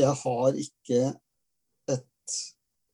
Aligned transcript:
jeg 0.00 0.16
har 0.22 0.58
ikke 0.64 1.00
et 1.94 2.36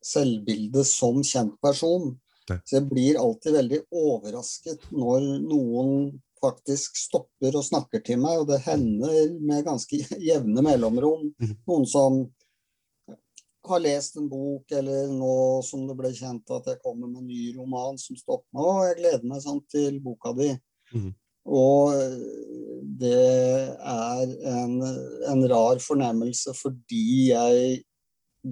selvbilde 0.04 0.84
som 0.86 1.22
kjent 1.26 1.56
person. 1.62 2.14
Nei. 2.50 2.60
Så 2.62 2.78
jeg 2.78 2.86
blir 2.90 3.18
alltid 3.18 3.56
veldig 3.58 3.82
overrasket 3.90 4.86
når 4.94 5.26
noen 5.42 5.92
faktisk 6.42 6.98
stopper 7.00 7.56
og 7.56 7.64
snakker 7.64 8.02
til 8.06 8.20
meg, 8.22 8.42
og 8.42 8.50
det 8.50 8.62
hender 8.66 9.32
med 9.40 9.64
ganske 9.66 10.02
jevne 10.30 10.64
mellomrom. 10.64 11.30
Mhm. 11.42 11.60
Noen 11.68 11.86
som 11.90 12.24
har 13.66 13.82
lest 13.82 14.16
en 14.20 14.28
bok, 14.30 14.70
eller 14.78 15.10
nå 15.10 15.36
som 15.66 15.88
det 15.88 15.96
ble 15.98 16.12
kjent 16.14 16.52
at 16.54 16.68
jeg 16.70 16.82
kommer 16.84 17.10
med 17.10 17.24
en 17.24 17.30
ny 17.32 17.48
roman 17.56 17.96
som 17.98 18.18
stopper 18.18 18.46
meg, 18.54 18.66
og 18.66 18.84
jeg 18.86 18.98
gleder 19.00 19.30
meg 19.32 19.42
sånn 19.42 19.62
til 19.72 19.98
boka 20.04 20.34
di. 20.38 20.52
Mhm. 20.94 21.14
Og 21.46 21.94
det 23.00 23.16
er 23.76 24.32
en, 24.50 24.78
en 25.30 25.44
rar 25.50 25.80
fornemmelse 25.82 26.54
fordi 26.56 27.30
jeg 27.30 27.82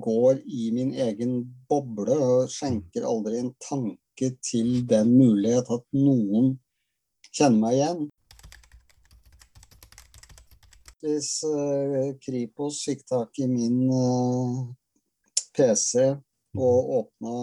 går 0.03 0.41
i 0.47 0.71
min 0.75 0.93
egen 1.07 1.37
boble 1.71 2.17
og 2.19 2.51
skjenker 2.53 3.07
aldri 3.07 3.41
en 3.41 3.53
tanke 3.63 4.31
til 4.45 4.83
den 4.91 5.13
mulighet 5.15 5.71
at 5.75 5.85
noen 5.97 6.55
kjenner 7.35 7.61
meg 7.61 7.79
igjen. 7.79 8.05
Hvis 11.05 11.31
eh, 11.45 12.15
Kripos 12.23 12.81
fikk 12.87 13.05
tak 13.11 13.43
i 13.45 13.49
min 13.51 13.81
eh, 13.93 14.61
PC 15.55 16.07
og 16.57 16.95
åpna 16.99 17.35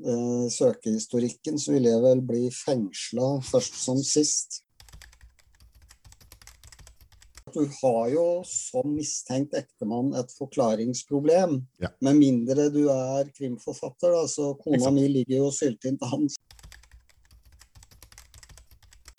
eh, 0.00 0.44
søkehistorikken, 0.52 1.58
så 1.58 1.76
ville 1.76 1.92
jeg 1.92 2.04
vel 2.04 2.22
bli 2.26 2.44
fengsla 2.54 3.34
først 3.48 3.80
som 3.84 4.00
sist. 4.06 4.62
Du 7.52 7.66
har 7.82 8.06
jo 8.08 8.26
som 8.48 8.94
mistenkt 8.94 9.52
ektemann 9.58 10.14
et 10.16 10.30
forklaringsproblem. 10.38 11.58
Ja. 11.82 11.90
Med 12.00 12.16
mindre 12.16 12.70
du 12.72 12.86
er 12.88 13.28
krimforfatter, 13.36 14.14
da, 14.14 14.22
så 14.30 14.54
kona 14.56 14.78
Exakt. 14.78 14.96
mi 14.96 15.08
ligger 15.18 15.42
jo 15.42 15.50
syltynt 15.52 16.06
an. 16.08 16.30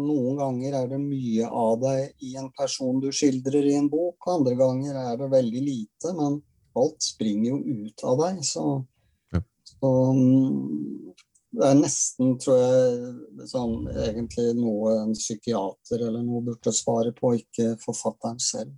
Noen 0.01 0.39
ganger 0.39 0.79
er 0.79 0.87
det 0.89 0.97
mye 1.03 1.45
av 1.45 1.75
deg 1.83 2.25
i 2.25 2.33
en 2.41 2.49
person 2.57 2.97
du 3.03 3.11
skildrer 3.13 3.67
i 3.69 3.75
en 3.77 3.91
bok, 3.91 4.25
andre 4.33 4.55
ganger 4.57 4.97
er 4.97 5.19
det 5.21 5.29
veldig 5.29 5.61
lite, 5.61 6.15
men 6.17 6.39
alt 6.81 7.05
springer 7.05 7.51
jo 7.51 7.59
ut 7.61 8.03
av 8.09 8.23
deg, 8.23 8.41
så, 8.47 8.65
Så 9.83 10.13
mm, 10.13 11.13
det 11.51 11.65
er 11.67 11.73
nesten, 11.75 12.37
tror 12.39 12.61
jeg, 12.61 13.47
sånn 13.51 13.73
egentlig 13.91 14.45
noe 14.55 14.93
en 15.01 15.11
psykiater 15.17 16.05
eller 16.07 16.23
noe 16.23 16.39
burde 16.45 16.71
svare 16.71 17.11
på, 17.17 17.33
ikke 17.41 17.73
forfatteren 17.83 18.39
selv. 18.39 18.71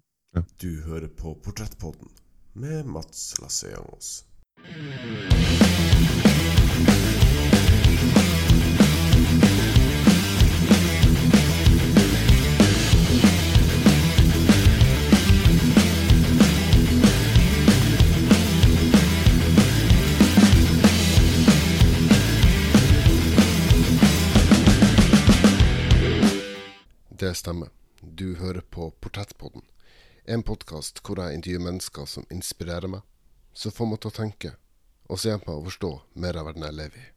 Du 0.57 0.81
hører 0.87 1.11
på 1.13 1.35
Portrettpodden 1.45 2.09
med 2.57 2.89
Mats 2.89 3.35
Lasseangos. 3.37 4.15
Det 27.25 27.35
stemmer. 27.35 27.69
Du 28.01 28.35
hører 28.35 28.61
på 28.61 28.91
Portrettpodden. 28.91 29.61
En 30.25 30.43
podkast 30.45 30.99
hvor 31.01 31.17
jeg 31.17 31.39
intervjuer 31.39 31.63
mennesker 31.65 32.05
som 32.05 32.27
inspirerer 32.29 32.85
meg, 32.91 33.01
som 33.57 33.73
får 33.73 33.87
meg 33.89 34.01
til 34.03 34.11
å 34.11 34.15
tenke, 34.17 34.51
og 35.09 35.17
som 35.17 35.31
hjelper 35.31 35.49
meg 35.49 35.57
å 35.57 35.65
forstå 35.65 35.89
mer 36.21 36.37
av 36.37 36.45
verden 36.45 36.67
jeg 36.67 36.77
lever 36.77 37.01
i. 37.01 37.07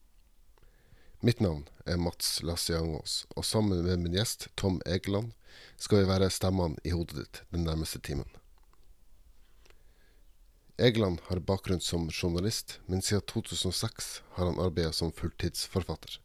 Mitt 1.29 1.43
navn 1.45 1.67
er 1.85 2.01
Mats 2.01 2.39
Lassiangås, 2.41 3.19
og 3.37 3.45
sammen 3.45 3.85
med 3.85 4.01
min 4.07 4.17
gjest 4.17 4.49
Tom 4.57 4.81
Egeland 4.89 5.35
skal 5.77 6.01
vi 6.01 6.11
være 6.15 6.33
stemmene 6.33 6.81
i 6.89 6.95
hodet 6.97 7.21
ditt 7.21 7.45
den 7.53 7.69
nærmeste 7.69 8.01
timen. 8.01 8.33
Egeland 10.81 11.21
har 11.29 11.45
bakgrunn 11.53 11.85
som 11.85 12.09
journalist, 12.09 12.79
men 12.87 13.05
siden 13.05 13.29
2006 13.29 14.15
har 14.39 14.55
han 14.55 14.63
arbeidet 14.71 14.97
som 15.03 15.13
fulltidsforfatter. 15.13 16.17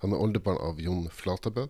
Han 0.00 0.16
er 0.16 0.24
oldebarn 0.24 0.64
av 0.64 0.80
Jon 0.80 1.10
Flatabø, 1.12 1.68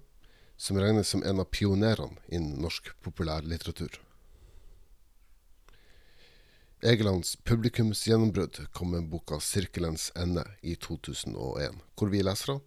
som 0.58 0.78
regnes 0.80 1.08
som 1.08 1.22
en 1.22 1.40
av 1.40 1.48
pionerene 1.54 2.18
innen 2.28 2.58
norsk 2.62 2.90
populærlitteratur. 3.00 4.00
Egelands 6.82 7.36
publikumsgjennombrudd 7.36 8.58
kom 8.72 8.90
med 8.90 9.08
boka 9.10 9.40
'Sirkelens 9.40 10.12
ende' 10.14 10.46
i 10.62 10.74
2001, 10.74 11.80
hvor 11.94 12.08
vi 12.08 12.22
lesere 12.22 12.60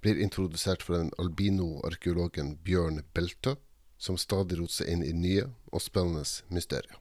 blir 0.00 0.20
introdusert 0.20 0.82
for 0.82 0.96
den 0.96 1.10
albino-arkeologen 1.18 2.56
Bjørn 2.64 3.02
Beltø, 3.14 3.56
som 3.98 4.16
stadig 4.16 4.60
roter 4.60 4.72
seg 4.72 4.88
inn 4.88 5.04
i 5.04 5.12
nye 5.12 5.50
og 5.72 5.84
spennende 5.84 6.24
mysterier. 6.48 6.96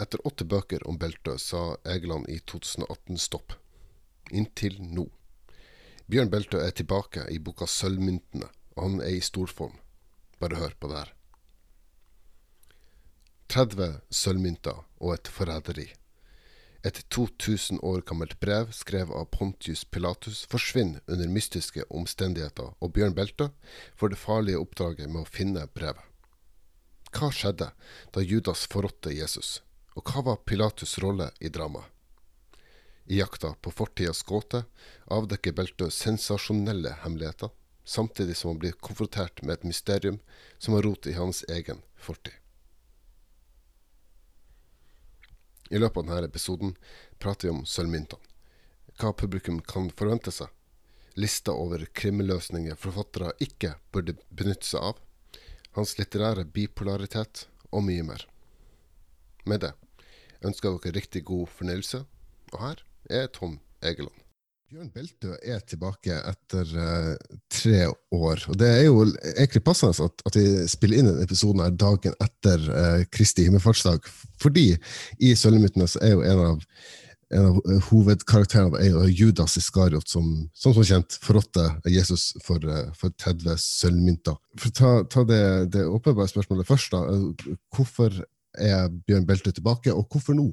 Etter 0.00 0.26
åtte 0.28 0.44
bøker 0.44 0.88
om 0.88 0.98
Beltø 0.98 1.38
sa 1.40 1.76
Egeland 1.84 2.28
i 2.28 2.38
2018 2.38 3.20
stopp. 3.20 3.52
Inntil 4.30 4.80
nå. 4.80 5.10
Bjørn 6.06 6.30
Beltø 6.30 6.60
er 6.62 6.70
tilbake 6.70 7.24
i 7.34 7.38
boka 7.42 7.66
'Sølvmyntene', 7.66 8.52
og 8.76 8.82
han 8.82 9.00
er 9.00 9.16
i 9.16 9.20
storform. 9.20 9.74
Bare 10.38 10.56
hør 10.56 10.74
på 10.80 10.88
det 10.88 10.98
her. 10.98 11.12
30 13.48 14.00
sølvmynter 14.10 14.84
og 15.00 15.14
et 15.14 15.28
forræderi. 15.28 15.86
Et 16.84 16.98
2000 17.10 17.80
år 17.82 18.04
gammelt 18.06 18.36
brev 18.40 18.70
skrevet 18.72 19.14
av 19.18 19.26
Pontius 19.34 19.84
Pilatus 19.84 20.44
forsvinner 20.50 21.00
under 21.08 21.28
mystiske 21.28 21.82
omstendigheter, 21.90 22.76
og 22.80 22.92
Bjørn 22.92 23.14
Beltø 23.14 23.48
får 23.96 24.08
det 24.14 24.18
farlige 24.18 24.60
oppdraget 24.62 25.10
med 25.10 25.24
å 25.24 25.30
finne 25.30 25.66
brevet. 25.66 26.04
Hva 27.10 27.32
skjedde 27.32 27.72
da 28.14 28.22
Judas 28.22 28.66
forrådte 28.70 29.14
Jesus, 29.16 29.62
og 29.96 30.06
hva 30.06 30.22
var 30.22 30.42
Pilatus' 30.46 30.98
rolle 31.02 31.32
i 31.40 31.50
dramaet? 31.50 31.95
I 33.08 33.18
jakta 33.18 33.54
på 33.54 33.70
fortidas 33.70 34.22
gåte 34.22 34.64
avdekker 35.04 35.52
Beltø 35.52 35.90
sensasjonelle 35.90 36.90
hemmeligheter, 37.04 37.52
samtidig 37.84 38.36
som 38.36 38.50
han 38.50 38.58
blir 38.58 38.72
konfrontert 38.72 39.42
med 39.42 39.52
et 39.52 39.68
mysterium 39.68 40.18
som 40.58 40.74
har 40.74 40.82
rot 40.82 41.06
i 41.06 41.14
hans 41.14 41.44
egen 41.48 41.82
fortid. 41.94 42.34
I 45.70 45.78
løpet 45.78 46.02
av 46.02 46.06
denne 46.06 46.26
episoden 46.30 46.74
prater 47.18 47.48
vi 47.48 47.54
om 47.54 47.64
sølvmyntene, 47.66 48.22
hva 48.98 49.12
publikum 49.12 49.60
kan 49.62 49.88
forvente 49.94 50.34
seg, 50.34 50.50
lista 51.14 51.54
over 51.54 51.84
krimløsninger 51.86 52.78
forfattere 52.78 53.32
ikke 53.42 53.76
burde 53.94 54.16
benytte 54.30 54.66
seg 54.66 54.82
av, 54.90 54.98
hans 55.78 55.94
litterære 55.98 56.46
bipolaritet 56.50 57.46
og 57.70 57.86
mye 57.86 58.02
mer. 58.06 58.26
Med 59.46 59.62
det 59.62 59.72
ønsker 60.42 60.70
jeg 60.70 60.82
dere 60.82 60.98
riktig 60.98 61.24
god 61.30 61.50
fornøyelse, 61.54 62.02
og 62.54 62.60
her 62.62 62.82
er 63.10 63.28
Tom 63.32 63.58
Egeland. 63.84 64.14
Bjørn 64.66 64.88
Beltø 64.90 65.36
er 65.46 65.60
tilbake 65.62 66.16
etter 66.26 66.70
uh, 66.74 67.12
tre 67.54 67.84
år. 67.86 68.40
og 68.50 68.56
Det 68.58 68.66
er 68.66 68.80
jo 68.88 69.04
egentlig 69.36 69.62
passende 69.62 70.08
at, 70.08 70.24
at 70.26 70.38
vi 70.38 70.46
spiller 70.66 70.98
inn 70.98 71.06
denne 71.06 71.22
episoden 71.22 71.62
her 71.62 71.76
dagen 71.78 72.16
etter 72.18 72.64
uh, 72.66 73.04
Kristi 73.14 73.44
himmelfartsdag. 73.46 74.08
Fordi 74.42 74.72
i 75.22 75.30
Sølvmyntene 75.38 75.86
så 75.86 76.02
er 76.02 76.16
jo 76.16 76.26
en 76.26 76.42
av, 76.48 76.66
en 77.38 77.48
av 77.52 77.60
eh, 77.62 77.86
hovedkarakterene 77.92 78.82
er 78.82 78.90
jo 78.90 79.06
Judas 79.06 79.54
Iskariot, 79.60 80.10
som 80.10 80.26
som, 80.50 80.74
som 80.74 80.86
kjent 80.86 81.14
forrådte 81.22 81.68
Jesus 81.94 82.32
for, 82.42 82.58
uh, 82.66 82.90
for 82.98 83.14
30 83.22 83.54
sølvmynter. 83.62 84.34
For 84.58 84.74
å 84.74 84.78
ta, 84.82 84.92
ta 85.14 85.26
det, 85.30 85.42
det 85.78 85.86
åpenbare 85.86 86.26
spørsmålet 86.34 86.66
først, 86.66 86.98
da. 86.98 87.54
Hvorfor 87.70 88.18
er 88.58 88.90
Bjørn 89.06 89.30
Beltø 89.30 89.54
tilbake, 89.54 89.94
og 89.94 90.10
hvorfor 90.10 90.34
nå? 90.34 90.50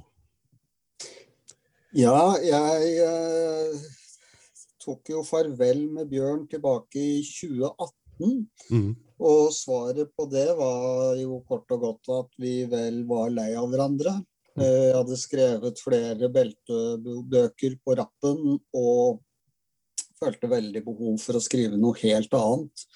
Ja, 1.94 2.34
jeg 2.42 2.94
eh, 3.06 3.82
tok 4.82 5.12
jo 5.14 5.20
farvel 5.28 5.84
med 5.94 6.08
Bjørn 6.10 6.48
tilbake 6.50 6.98
i 6.98 7.20
2018. 7.22 8.48
Og 9.22 9.52
svaret 9.54 10.10
på 10.18 10.26
det 10.32 10.48
var 10.58 11.20
jo 11.22 11.38
kort 11.46 11.70
og 11.76 11.84
godt 11.86 12.10
at 12.16 12.40
vi 12.42 12.64
vel 12.72 13.04
var 13.06 13.30
lei 13.36 13.52
av 13.54 13.70
hverandre. 13.70 14.16
Eh, 14.58 14.88
Jeg 14.88 14.98
hadde 14.98 15.20
skrevet 15.22 15.84
flere 15.86 16.32
beltebøker 16.34 17.78
på 17.86 17.98
rappen 18.02 18.58
og 18.74 19.22
følte 20.18 20.50
veldig 20.50 20.82
behov 20.90 21.22
for 21.22 21.38
å 21.38 21.46
skrive 21.46 21.78
noe 21.78 21.94
helt 22.02 22.34
annet. 22.34 22.88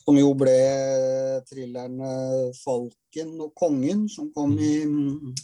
Som 0.00 0.16
jo 0.16 0.32
ble 0.32 0.56
thrillerne 1.44 2.16
'Falken 2.56 3.36
og 3.36 3.52
kongen', 3.52 4.08
som 4.08 4.32
kom 4.32 4.56
i 4.56 4.86
mm, 4.88 5.34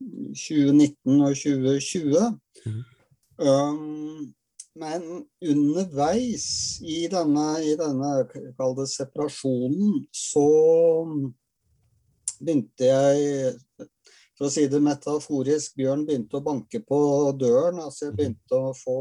2019 0.00 1.20
og 1.26 1.34
2020. 1.36 2.26
Mm. 2.66 2.82
Um, 3.38 4.34
men 4.78 5.06
underveis 5.42 6.48
i 6.86 7.06
denne, 7.10 7.46
i 7.66 7.74
denne 7.78 8.10
kall 8.58 8.76
det 8.78 8.88
separasjonen, 8.92 10.04
så 10.14 10.48
begynte 12.38 12.90
jeg 12.90 13.56
For 14.38 14.46
å 14.46 14.52
si 14.54 14.68
det 14.70 14.78
metaforisk, 14.78 15.72
Bjørn 15.74 16.04
begynte 16.06 16.38
å 16.38 16.44
banke 16.46 16.78
på 16.86 16.98
døren. 17.34 17.80
altså 17.82 18.04
Jeg 18.06 18.14
begynte 18.20 18.54
å 18.54 18.76
få 18.76 18.98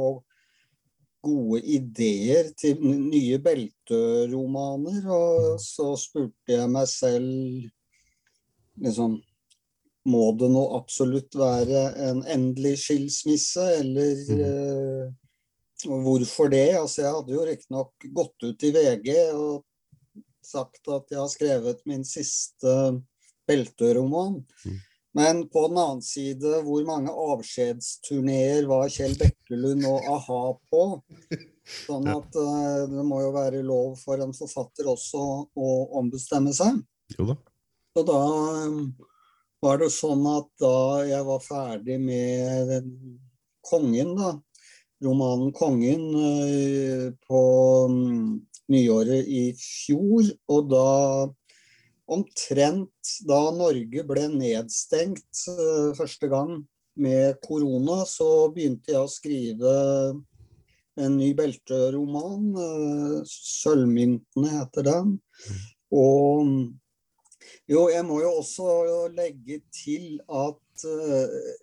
gode 1.22 1.60
ideer 1.62 2.50
til 2.58 2.82
nye 2.82 3.38
belteromaner. 3.46 5.04
Og 5.06 5.60
så 5.62 5.92
spurte 6.02 6.56
jeg 6.56 6.72
meg 6.74 6.90
selv 6.90 7.70
liksom 8.82 9.20
Må 10.08 10.32
det 10.40 10.48
nå 10.54 10.64
absolutt 10.78 11.36
være 11.36 11.84
en 12.08 12.22
endelig 12.32 12.78
skilsmisse, 12.86 13.64
eller 13.82 14.22
mm. 14.32 14.44
uh, 14.48 15.96
hvorfor 16.06 16.52
det? 16.54 16.70
Altså, 16.80 17.04
jeg 17.04 17.16
hadde 17.18 17.36
jo 17.36 17.48
riktignok 17.48 18.08
gått 18.16 18.48
ut 18.48 18.68
i 18.68 18.72
VG 18.76 19.10
og 19.36 19.66
sagt 20.48 20.88
at 20.96 21.12
jeg 21.12 21.20
har 21.20 21.32
skrevet 21.32 21.82
min 21.90 22.06
siste 22.08 22.76
belteroman. 23.48 24.40
Mm. 24.64 24.78
Men 25.18 25.44
på 25.50 25.64
den 25.68 25.80
annen 25.82 26.02
side, 26.06 26.60
hvor 26.64 26.84
mange 26.86 27.12
avskjedsturneer 27.12 28.68
var 28.70 28.88
Kjell 28.94 29.16
Bekkelund 29.18 29.88
og 29.90 30.08
a-ha 30.14 30.42
på? 30.70 30.84
Sånn 31.68 32.08
at 32.12 32.38
uh, 32.38 32.84
det 32.88 33.04
må 33.04 33.24
jo 33.26 33.32
være 33.36 33.64
lov 33.66 33.98
for 34.00 34.22
en 34.24 34.36
forfatter 34.36 34.88
også 34.88 35.24
å 35.52 35.72
ombestemme 36.00 36.54
seg. 36.56 36.80
Jo 37.18 37.32
da. 37.32 37.38
Så 37.98 38.04
da 38.06 38.22
var 39.64 39.80
det 39.82 39.90
sånn 39.94 40.26
at 40.30 40.50
da 40.62 41.06
jeg 41.08 41.24
var 41.28 41.42
ferdig 41.44 41.98
med 42.02 42.92
Kongen, 43.68 44.14
da, 44.16 44.32
romanen 45.04 45.52
'Kongen' 45.52 46.14
uh, 46.16 47.12
på 47.28 47.42
um, 47.90 48.40
nyåret 48.72 49.28
i 49.28 49.44
fjor, 49.60 50.30
og 50.48 50.70
da 50.72 50.88
omtrent 52.08 53.12
da 53.28 53.42
Norge 53.52 54.06
ble 54.08 54.26
nedstengt 54.32 55.44
uh, 55.52 55.92
første 55.98 56.32
gang 56.32 56.62
med 56.98 57.42
korona, 57.44 58.02
så 58.08 58.48
begynte 58.54 58.94
jeg 58.94 59.04
å 59.04 59.12
skrive 59.12 59.76
en 60.98 61.20
ny 61.20 61.34
belteroman. 61.38 62.50
Uh, 62.56 63.22
'Sølvmyntene' 63.28 64.56
heter 64.56 64.88
den. 64.88 65.18
Og 65.92 66.56
jo, 67.68 67.88
jeg 67.92 68.04
må 68.08 68.22
jo 68.24 68.34
også 68.40 68.68
legge 69.16 69.60
til 69.76 70.20
at 70.28 70.86
uh, 70.88 71.56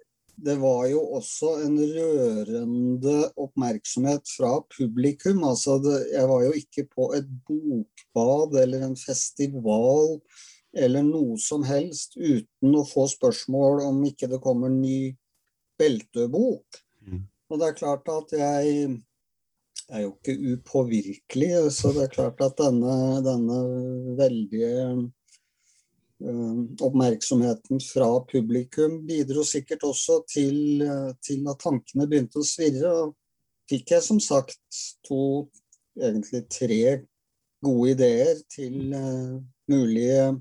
det 0.44 0.56
var 0.58 0.86
jo 0.90 1.00
også 1.16 1.52
en 1.62 1.76
rørende 1.78 3.14
oppmerksomhet 3.40 4.26
fra 4.36 4.56
publikum. 4.76 5.44
Altså 5.46 5.78
det, 5.82 6.00
jeg 6.12 6.28
var 6.28 6.42
jo 6.42 6.52
ikke 6.58 6.86
på 6.90 7.12
et 7.16 7.28
bokbad 7.46 8.58
eller 8.64 8.88
en 8.88 8.96
festival 8.98 10.18
eller 10.74 11.06
noe 11.06 11.38
som 11.38 11.62
helst 11.64 12.18
uten 12.18 12.74
å 12.74 12.82
få 12.88 13.06
spørsmål 13.12 13.84
om 13.86 14.02
ikke 14.10 14.28
det 14.32 14.42
kommer 14.42 14.72
en 14.72 14.80
ny 14.82 15.14
beltebok. 15.78 16.82
Mm. 17.06 17.24
Og 17.50 17.60
det 17.60 17.68
er 17.68 17.78
klart 17.78 18.10
at 18.10 18.34
jeg 18.34 18.88
er 19.86 20.02
jo 20.02 20.14
ikke 20.16 20.34
upåvirkelig, 20.56 21.52
så 21.76 21.94
det 21.94 22.08
er 22.08 22.16
klart 22.16 22.42
at 22.42 22.58
denne, 22.58 22.96
denne 23.22 23.60
veldige 24.18 24.74
Eh, 24.82 25.02
oppmerksomheten 26.80 27.80
fra 27.80 28.08
publikum 28.30 29.06
bidro 29.06 29.44
sikkert 29.44 29.84
også 29.84 30.22
til, 30.30 30.82
eh, 30.82 31.12
til, 31.22 31.44
at 31.48 31.60
tankene 31.60 32.08
begynte 32.08 32.40
å 32.40 32.46
svirre. 32.46 32.92
Og 33.04 33.14
fikk 33.70 33.94
jeg 33.94 34.06
som 34.06 34.20
sagt 34.20 34.80
to, 35.06 35.48
egentlig 36.00 36.44
tre 36.50 36.82
gode 37.64 37.94
ideer 37.94 38.40
til 38.50 38.92
uh, 38.92 39.40
mulige 39.70 40.34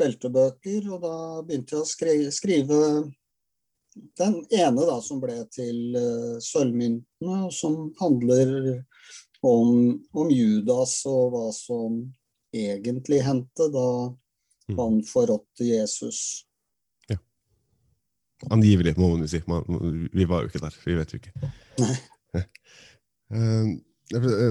beltebøker. 0.00 0.86
Og 0.94 1.02
da 1.02 1.16
begynte 1.44 1.76
jeg 1.76 1.82
å 1.82 1.88
skrive, 1.88 2.30
skrive 2.32 2.78
den 4.20 4.38
ene 4.54 4.86
da, 4.86 4.98
som 5.04 5.20
ble 5.20 5.42
til 5.52 5.98
uh, 5.98 6.36
Sølvmyntene, 6.40 7.50
som 7.52 7.90
handler 8.00 8.54
om, 9.44 9.98
om 10.16 10.32
Judas 10.32 11.02
og 11.10 11.34
hva 11.34 11.48
som 11.52 12.00
egentlig 12.54 13.20
hendte 13.26 13.68
da. 13.74 13.88
Han 14.72 15.00
forrådte 15.04 15.66
Jesus. 15.66 16.44
Ja. 17.10 17.16
Angivelig, 18.50 18.94
må 18.96 19.10
man 19.12 19.24
jo 19.24 19.28
si. 19.28 19.42
Man, 19.50 20.08
vi 20.12 20.28
var 20.28 20.44
jo 20.44 20.52
ikke 20.52 20.62
der. 20.64 20.78
Vi 20.84 20.96
vet 20.96 21.12
jo 21.12 21.20
ikke. 21.20 21.50
Nei. 21.82 22.44
Uh, 23.34 23.74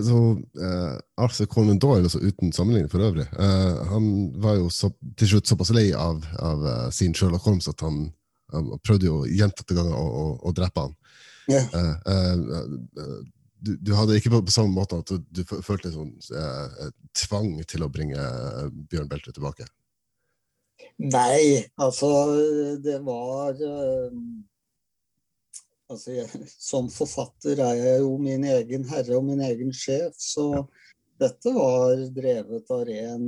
så, 0.04 0.18
uh, 0.62 0.98
Arthur 1.24 1.46
Conan 1.46 1.80
Doyle, 1.80 2.04
altså 2.04 2.20
uten 2.20 2.52
sammenligning 2.52 2.92
for 2.92 3.06
øvrig, 3.06 3.28
uh, 3.40 3.86
han 3.86 4.32
var 4.42 4.56
jo 4.58 4.70
så, 4.70 4.90
til 5.18 5.30
slutt 5.30 5.48
såpass 5.48 5.70
lei 5.76 5.92
av, 5.94 6.26
av 6.40 6.66
uh, 6.66 6.90
sin 6.90 7.14
Sherlock 7.14 7.46
Holmes 7.46 7.70
at 7.70 7.82
han, 7.86 8.08
han 8.54 8.72
prøvde 8.84 9.06
jo 9.08 9.22
gjentatte 9.30 9.78
ganger 9.78 9.94
å, 9.94 10.08
å, 10.08 10.26
å, 10.42 10.56
drepe 10.58 10.88
han. 10.88 10.98
Yeah. 11.52 11.70
Du, 13.64 13.78
du, 13.80 13.94
hadde 13.96 14.18
ikke 14.18 14.32
på, 14.34 14.42
på, 14.44 14.52
samme 14.52 14.74
måte 14.76 14.98
at 15.00 15.08
du, 15.08 15.22
du 15.32 15.44
følte 15.64 15.92
sånn 15.94 16.12
tvang 17.16 17.54
til 17.68 17.86
å 17.86 17.92
bringe 17.92 18.20
Bjørn 18.92 19.08
Beltre 19.12 19.32
tilbake? 19.36 19.68
Nei, 21.04 21.66
altså 21.82 22.10
det 22.84 23.00
var 23.06 23.58
uh, 23.60 24.18
Altså, 25.92 26.14
jeg, 26.16 26.48
som 26.58 26.88
forfatter 26.90 27.60
er 27.62 27.76
jeg 27.78 28.00
jo 28.02 28.14
min 28.18 28.46
egen 28.50 28.86
herre 28.90 29.18
og 29.20 29.26
min 29.28 29.44
egen 29.46 29.74
sjef, 29.76 30.16
så 30.18 30.64
dette 31.22 31.52
var 31.54 32.00
drevet 32.16 32.72
av 32.74 32.86
ren 32.88 33.28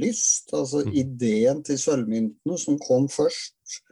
lyst. 0.00 0.52
Altså 0.56 0.84
mm. 0.86 0.94
ideen 1.02 1.60
til 1.66 1.80
sølvmyntene 1.82 2.56
som 2.62 2.78
kom 2.80 3.10
først, 3.12 3.82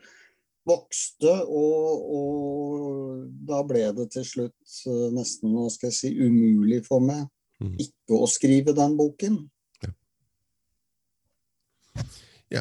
vokste, 0.70 1.34
og, 1.50 2.08
og, 2.16 3.20
da 3.50 3.60
ble 3.66 3.84
det 3.98 4.08
til 4.14 4.25
slutt 4.31 4.81
uh, 4.87 5.10
nesten 5.12 5.52
hva 5.52 5.69
skal 5.75 5.90
jeg 5.90 5.98
si, 5.98 6.14
umulig 6.16 6.81
for 6.87 7.04
meg 7.04 7.26
mm. 7.60 7.76
ikke 7.82 8.25
å 8.25 8.31
skrive 8.31 8.76
den 8.78 8.96
boken. 9.00 9.42
Ja, 9.84 9.92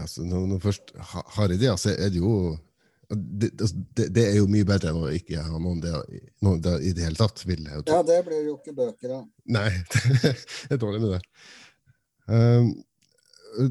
så 0.07 0.25
når 0.25 0.47
når 0.53 0.59
først 0.63 0.91
har 1.35 1.53
ideer, 1.53 1.77
så 1.81 1.93
er 1.95 2.11
det 2.13 2.21
jo 2.21 2.57
det, 3.09 3.61
altså, 3.61 3.75
det, 3.97 4.15
det, 4.15 4.25
er 4.29 4.35
jo 4.37 4.49
mye 4.51 4.65
bedre 4.67 4.91
enn 4.91 4.99
å 5.01 5.07
ikke 5.09 5.41
ha 5.41 5.57
noen 5.57 5.79
det, 5.81 5.93
noen 6.45 6.59
det 6.61 6.75
i 6.85 6.91
det 6.93 7.07
hele 7.07 7.17
tatt. 7.17 7.41
Vil 7.49 7.65
jeg 7.65 7.81
ja, 7.89 8.03
det 8.05 8.19
blir 8.27 8.43
jo 8.45 8.59
ikke 8.59 8.75
bøker 8.77 9.15
av. 9.15 9.25
Nei, 9.49 9.71
det 10.21 10.77
er 10.77 10.81
dårlig 10.81 11.01
med 11.01 11.15
det. 11.15 11.21
Um, 12.29 12.69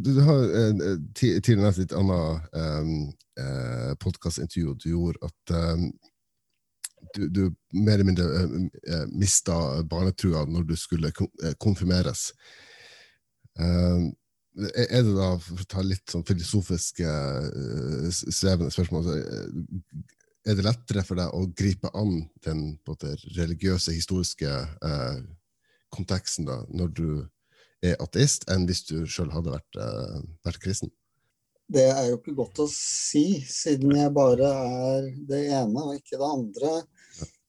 du, 0.03 0.11
har 0.27 0.43
uh, 0.43 0.83
tidligere 1.15 1.63
nevnt 1.63 1.83
et 1.85 1.95
annet 1.95 2.49
um, 2.59 2.93
uh, 3.39 3.93
podkastintervju 4.03 4.75
du 4.83 4.89
gjorde, 4.91 5.31
at 5.31 5.55
um, 5.55 5.87
du, 7.15 7.29
du, 7.31 7.43
mer 7.79 8.01
eller 8.01 8.09
mindre 8.11 8.27
uh, 8.27 9.05
mista 9.15 9.61
barnetrua 9.87 10.49
når 10.51 10.67
du 10.67 10.75
skulle 10.77 11.15
konfirmeres. 11.63 12.33
Um, 13.55 14.11
er 14.59 15.03
det 15.07 15.15
da, 15.15 15.31
for 15.43 15.63
å 15.63 15.67
ta 15.71 15.83
litt 15.87 16.11
sånn 16.11 16.27
filosofiske, 16.27 17.07
uh, 17.07 18.09
svevende 18.11 18.73
spørsmål 18.75 19.11
Er 19.15 20.57
det 20.57 20.65
lettere 20.65 21.05
for 21.07 21.21
deg 21.21 21.35
å 21.35 21.47
gripe 21.59 21.91
an 21.99 22.23
den 22.47 22.63
måte, 22.89 23.13
religiøse, 23.37 23.93
historiske 23.93 24.49
eh, 24.49 25.19
konteksten 25.93 26.47
da, 26.49 26.63
når 26.73 26.95
du 26.97 27.09
er 27.85 27.99
ateist, 28.03 28.47
enn 28.49 28.65
hvis 28.69 28.87
du 28.89 29.03
sjøl 29.05 29.29
hadde 29.35 29.53
vært, 29.53 29.79
eh, 29.83 30.23
vært, 30.47 30.61
kristen? 30.63 30.93
Det 31.69 31.85
er 31.91 32.07
jo 32.09 32.17
ikke 32.17 32.37
godt 32.39 32.63
å 32.65 32.69
si, 32.73 33.43
siden 33.45 33.93
jeg 33.99 34.13
bare 34.17 34.49
er 34.49 35.11
det 35.29 35.43
ene 35.59 35.85
og 35.85 35.99
ikke 35.99 36.17
det 36.17 36.31
andre. 36.31 36.73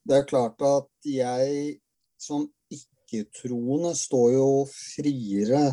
Det 0.03 0.17
er 0.17 0.27
klart 0.27 0.65
at 0.65 1.07
jeg 1.07 1.77
som 2.19 2.49
ikke-troende 2.73 3.93
står 3.95 4.33
jo 4.35 4.49
friere 4.73 5.63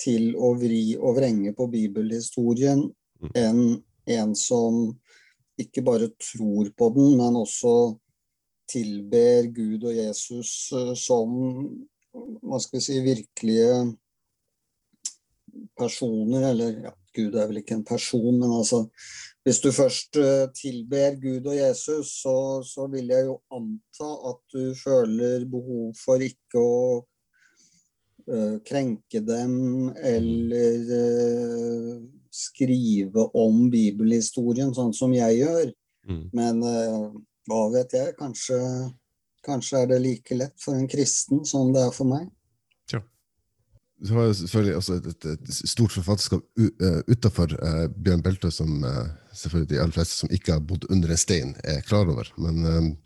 til 0.00 0.34
å 0.36 0.52
vri 0.60 0.96
og 0.96 1.16
vrenge 1.18 1.52
på 1.56 1.68
bibelhistorien 1.72 2.82
mm. 2.86 3.30
enn 3.34 3.62
en 4.16 4.34
som 4.38 4.90
ikke 5.60 5.82
bare 5.82 6.10
tror 6.20 6.70
på 6.76 6.90
den, 6.94 7.16
men 7.18 7.38
også 7.40 7.96
tilber 8.70 9.48
Gud 9.54 9.86
og 9.86 9.94
Jesus 9.96 10.50
eh, 10.74 10.92
som 10.98 11.32
hva 12.16 12.60
skal 12.62 12.78
vi 12.78 12.84
si, 12.84 12.98
virkelige 13.04 13.72
personer. 15.78 16.50
Eller 16.50 16.78
ja, 16.86 16.92
Gud 17.16 17.36
er 17.36 17.48
vel 17.50 17.62
ikke 17.62 17.78
en 17.78 17.86
person, 17.86 18.32
men 18.34 18.52
altså 18.52 18.86
Hvis 19.46 19.60
du 19.62 19.68
først 19.70 20.16
eh, 20.18 20.48
tilber 20.58 21.14
Gud 21.22 21.44
og 21.46 21.54
Jesus, 21.54 22.16
så, 22.18 22.62
så 22.66 22.88
vil 22.90 23.12
jeg 23.12 23.28
jo 23.28 23.36
anta 23.54 24.08
at 24.32 24.40
du 24.50 24.72
føler 24.74 25.44
behov 25.46 25.92
for 26.00 26.18
ikke 26.18 26.58
å 26.58 26.80
krenke 28.66 29.20
dem 29.22 29.90
eller 30.02 30.88
uh, 30.90 31.98
skrive 32.36 33.26
om 33.38 33.66
bibelhistorien, 33.72 34.74
sånn 34.76 34.94
som 34.96 35.14
jeg 35.14 35.40
gjør. 35.40 35.70
Mm. 36.10 36.22
Men 36.36 36.62
uh, 36.64 37.10
hva 37.50 37.66
vet 37.74 37.94
jeg? 37.96 38.14
Kanskje, 38.18 38.58
kanskje, 39.46 39.82
er 39.82 39.92
det 39.92 40.00
like 40.04 40.38
lett 40.38 40.56
for 40.62 40.78
en 40.78 40.88
kristen 40.90 41.44
som 41.48 41.72
det 41.74 41.86
er 41.86 41.94
for 41.94 42.10
meg. 42.10 42.28
Ja. 42.92 43.00
du 44.02 44.12
har 44.18 44.32
selvfølgelig 44.36 44.76
også 44.80 44.98
et, 45.00 45.08
et, 45.14 45.28
et 45.32 45.70
stort 45.72 45.94
forfatterskap 45.96 46.44
utafor 47.08 47.56
uh, 47.62 47.86
Bjørn 47.96 48.24
Belte, 48.26 48.52
som 48.54 48.84
uh, 48.84 49.06
selvfølgelig 49.32 49.72
de 49.72 49.82
aller 49.82 49.96
fleste 49.96 50.20
som 50.20 50.34
ikke 50.34 50.58
har 50.58 50.66
bodd 50.66 50.88
under 50.90 51.14
en 51.14 51.24
stein, 51.24 51.56
er 51.64 51.84
klar 51.86 52.10
over. 52.10 52.30
Men 52.36 52.96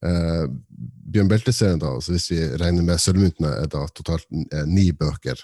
Bjørn 0.00 1.28
Belte-serien, 1.28 1.80
da, 1.82 1.90
altså 1.92 2.14
hvis 2.14 2.30
vi 2.32 2.38
regner 2.60 2.84
med 2.86 3.00
Sølvmyntene, 3.02 3.50
er 3.60 3.66
da 3.68 3.82
totalt 3.92 4.24
ni 4.66 4.90
bøker. 4.96 5.42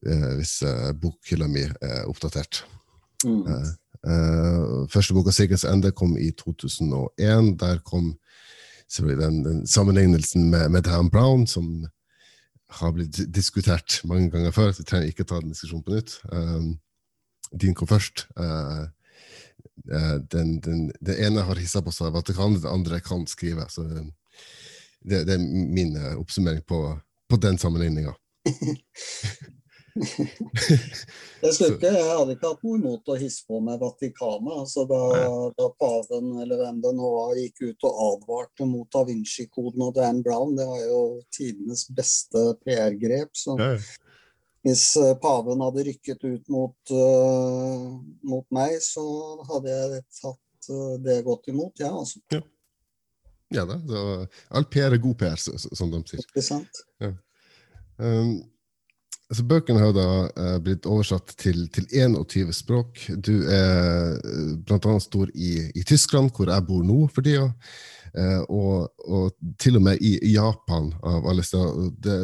hvis 0.00 0.52
bokhylla 1.02 1.48
mi 1.50 1.64
er 1.66 2.04
oppdatert. 2.08 2.62
Mm. 3.24 3.42
første 4.88 5.14
boka, 5.14 5.30
'Sirkels 5.30 5.64
ende', 5.64 5.90
kom 5.92 6.16
i 6.16 6.30
2001. 6.30 7.60
Der 7.60 7.78
kom 7.84 8.14
den, 8.98 9.44
den 9.44 9.66
sammenlignelsen 9.66 10.50
med, 10.50 10.68
med 10.68 10.82
Dan 10.82 11.10
Brown, 11.10 11.46
som 11.46 11.86
har 12.70 12.92
blitt 12.94 13.18
diskutert 13.34 14.00
mange 14.04 14.30
ganger 14.30 14.50
før, 14.50 14.72
så 14.72 14.82
vi 14.82 14.88
trenger 14.88 15.10
ikke 15.10 15.26
ta 15.26 15.40
den 15.40 15.50
diskusjonen 15.54 15.84
på 15.84 15.94
nytt. 15.94 16.16
Um, 16.32 16.78
din 17.60 17.74
kom 17.74 17.88
først. 17.90 18.26
Uh, 18.38 18.86
den, 19.84 20.60
den, 20.60 20.92
den, 21.00 21.14
ene 21.26 21.44
har 21.46 21.60
hissa 21.60 21.82
på 21.82 21.92
seg 21.94 22.12
Vatikanet, 22.14 22.62
den 22.64 22.72
andre 22.72 23.00
kan 23.04 23.26
skrive. 23.30 23.66
Så 23.72 23.86
det, 23.88 25.24
det 25.24 25.36
er 25.36 25.38
min 25.40 25.96
uh, 25.96 26.18
oppsummering 26.20 26.62
på, 26.68 26.82
på 27.30 27.40
den 27.40 27.58
sammenligninga. 27.58 28.14
jeg, 30.00 31.52
ikke, 31.52 31.90
jeg 31.90 32.04
hadde 32.06 32.34
ikke 32.34 32.50
hatt 32.52 32.62
noe 32.64 32.78
imot 32.78 33.10
å 33.10 33.16
hisse 33.20 33.46
på 33.48 33.60
meg 33.64 33.80
Vatikanet. 33.80 34.52
Altså 34.62 34.84
da, 34.90 35.00
da, 35.56 35.70
paven 35.80 36.36
eller 36.44 36.60
hvem 36.60 36.82
det 36.84 36.92
nå 36.98 37.14
var, 37.16 37.34
gikk 37.38 37.64
ut 37.70 37.88
og 37.88 38.04
advarte 38.06 38.68
mot 38.68 38.88
Da 38.92 39.04
Vinci-koden 39.08 39.86
og 39.88 39.96
Dan 39.96 40.22
Brown, 40.26 40.54
det 40.58 40.68
var 40.68 40.84
jo 40.84 41.02
tidenes 41.34 41.86
beste 41.96 42.40
PR-grep. 42.64 43.32
Så 43.36 43.56
ja. 43.60 43.74
Hvis 44.66 44.84
uh, 45.00 45.14
paven 45.20 45.62
hadde 45.64 45.86
rykket 45.88 46.24
ut 46.26 46.52
mot, 46.52 46.92
uh, 46.92 47.86
mot, 48.28 48.46
meg, 48.54 48.76
så 48.84 49.04
hadde 49.48 49.72
jeg 49.72 50.02
tatt 50.20 50.70
uh, 50.72 50.96
det 51.04 51.20
godt 51.26 51.48
imot, 51.52 51.80
ja, 51.80 51.92
altså. 51.94 52.22
Ja. 52.34 52.42
Ja 53.50 53.64
da. 53.66 53.80
All 54.54 54.68
PR 54.70 54.94
er 54.94 55.00
god 55.02 55.16
PR, 55.18 55.40
som 55.40 55.90
de 55.90 55.98
sier. 56.06 56.22
Ikke 56.22 56.44
sant. 56.44 56.84
Ja. 57.02 57.10
Um, 57.98 58.36
Altså, 59.30 59.44
bøkene 59.46 59.78
har 59.78 59.92
da 59.94 60.06
uh, 60.26 60.56
blitt 60.58 60.86
oversatt 60.90 61.36
til, 61.38 61.68
til, 61.70 61.84
21 61.94 62.50
språk. 62.50 62.98
Du 63.14 63.44
er 63.46 64.16
uh, 64.18 64.56
bl.a. 64.66 64.96
stor 64.98 65.30
i, 65.30 65.52
i, 65.70 65.84
Tyskland, 65.86 66.32
hvor 66.34 66.50
jeg 66.50 66.66
bor 66.66 66.82
nå 66.82 67.04
for 67.14 67.22
tida. 67.22 67.46
Uh, 68.10 68.40
og, 68.50 68.88
og, 69.06 69.36
til 69.62 69.78
og 69.78 69.84
med 69.86 70.02
i 70.02 70.32
Japan, 70.32 70.90
av 71.06 71.28
alle 71.30 71.46
steder. 71.46 71.92
Det, 72.02 72.16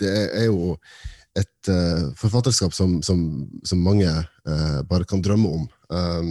det 0.00 0.12
er 0.36 0.46
jo 0.48 0.74
et 1.38 1.70
uh, 1.70 2.10
forfatterskap 2.18 2.74
som, 2.74 2.98
som, 3.06 3.20
som 3.64 3.82
mange 3.84 4.10
bare 4.90 5.06
kan 5.06 5.20
drømme 5.22 5.48
om. 5.60 5.66
Um, 5.94 6.30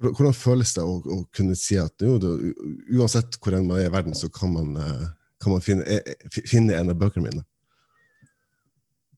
hvordan 0.00 0.34
føles 0.34 0.72
det 0.74 0.82
å, 0.82 0.96
å 0.98 1.18
kunne 1.36 1.54
si 1.58 1.78
at 1.78 2.02
jo, 2.02 2.16
det, 2.20 2.32
uansett 2.96 3.38
hvor 3.38 3.54
enn 3.54 3.68
man 3.68 3.78
er 3.78 3.86
i 3.86 3.94
verden, 3.94 4.16
så 4.18 4.28
kan 4.34 4.50
man 4.56 4.74
kan 5.42 5.52
man 5.52 5.60
finne, 5.60 5.84
eh, 5.84 6.16
finne 6.50 6.74
en 6.74 6.90
av 6.90 6.98
bøkene 6.98 7.28
mine? 7.28 7.44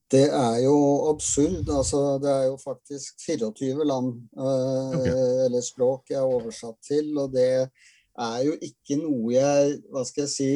Det 0.09 0.25
er 0.25 0.57
jo 0.63 0.75
absurd. 1.11 1.69
Altså, 1.69 2.17
det 2.21 2.29
er 2.29 2.45
jo 2.49 2.57
faktisk 2.57 3.21
24 3.25 3.85
land 3.85 4.13
øh, 4.37 4.99
okay. 4.99 5.45
eller 5.45 5.61
språk 5.61 6.09
jeg 6.09 6.17
er 6.17 6.35
oversatt 6.37 6.77
til. 6.85 7.11
Og 7.17 7.33
det 7.33 7.49
er 8.19 8.39
jo 8.45 8.55
ikke 8.57 8.97
noe 9.03 9.33
jeg 9.35 9.75
Hva 9.93 10.05
skal 10.07 10.25
jeg 10.25 10.33
si 10.33 10.51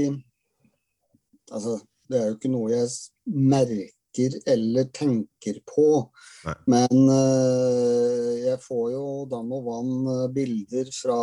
Altså, 1.51 1.79
det 2.09 2.19
er 2.19 2.29
jo 2.29 2.37
ikke 2.37 2.53
noe 2.53 2.71
jeg 2.71 2.89
merker 3.53 4.37
eller 4.47 4.89
tenker 4.95 5.59
på. 5.67 5.87
Nei. 6.47 6.57
Men 6.75 7.05
uh, 7.09 8.33
jeg 8.43 8.59
får 8.63 8.91
jo 8.93 9.05
dann 9.31 9.51
og 9.55 9.67
vann 9.67 10.11
bilder 10.35 10.91
fra 10.93 11.21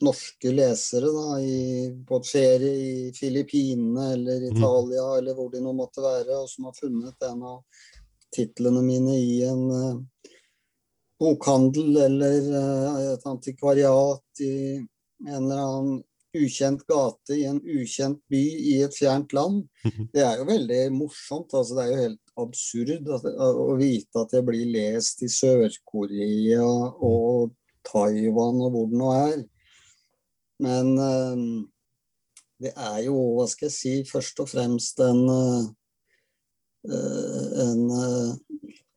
norske 0.00 0.52
lesere 0.52 1.10
da, 1.12 1.40
i, 1.44 1.90
på 2.08 2.20
ferie 2.24 2.72
i 2.72 2.92
Filippinene 3.16 4.12
eller 4.14 4.46
mhm. 4.46 4.56
Italia 4.56 5.06
mm. 5.06 5.16
eller 5.18 5.36
hvor 5.36 5.50
de 5.52 5.62
nå 5.64 5.74
måtte 5.76 6.04
være, 6.04 6.38
og 6.40 6.48
som 6.48 6.68
har 6.70 6.76
funnet 6.78 7.28
en 7.28 7.42
av 7.52 7.86
titlene 8.34 8.82
mine 8.86 9.16
i 9.18 9.40
en 9.44 9.64
uh, 9.68 10.28
bokhandel 11.20 11.98
eller 12.06 12.52
uh, 12.54 13.00
et 13.14 13.26
antikvariat 13.28 14.44
i 14.46 14.54
en 15.28 15.42
eller 15.42 15.64
annen 15.64 15.98
ukjent 16.36 16.82
gate 16.88 17.36
i 17.36 17.44
en 17.48 17.58
ukjent 17.60 18.20
by 18.30 18.40
i 18.40 18.74
et 18.84 18.94
fjernt 18.94 19.32
land. 19.36 19.64
Mhm. 19.84 20.10
Det 20.14 20.22
er 20.24 20.38
jo 20.38 20.48
veldig 20.48 20.82
morsomt. 20.94 21.54
altså 21.54 21.74
Det 21.76 21.84
er 21.84 21.90
jo 21.90 22.02
helt 22.04 22.34
absurd 22.36 23.08
at, 23.16 23.26
å 23.40 23.76
vite 23.78 24.22
at 24.22 24.32
jeg 24.32 24.46
blir 24.46 24.72
lest 24.74 25.22
i 25.22 25.28
Sør-Korea 25.28 26.68
og 27.00 27.52
Taiwan 27.86 28.62
og 28.64 28.70
hvor 28.74 28.86
det 28.90 29.00
nå 29.00 29.10
er. 29.16 29.44
Men 30.60 30.92
uh, 30.98 31.64
det 32.60 32.72
er 32.76 32.98
jo, 33.06 33.16
hva 33.38 33.46
skal 33.48 33.70
jeg 33.70 33.76
si, 33.76 33.94
først 34.04 34.42
og 34.44 34.50
fremst 34.52 35.00
en, 35.00 35.22
uh, 35.24 35.64
en 37.64 37.86
uh, 37.88 38.34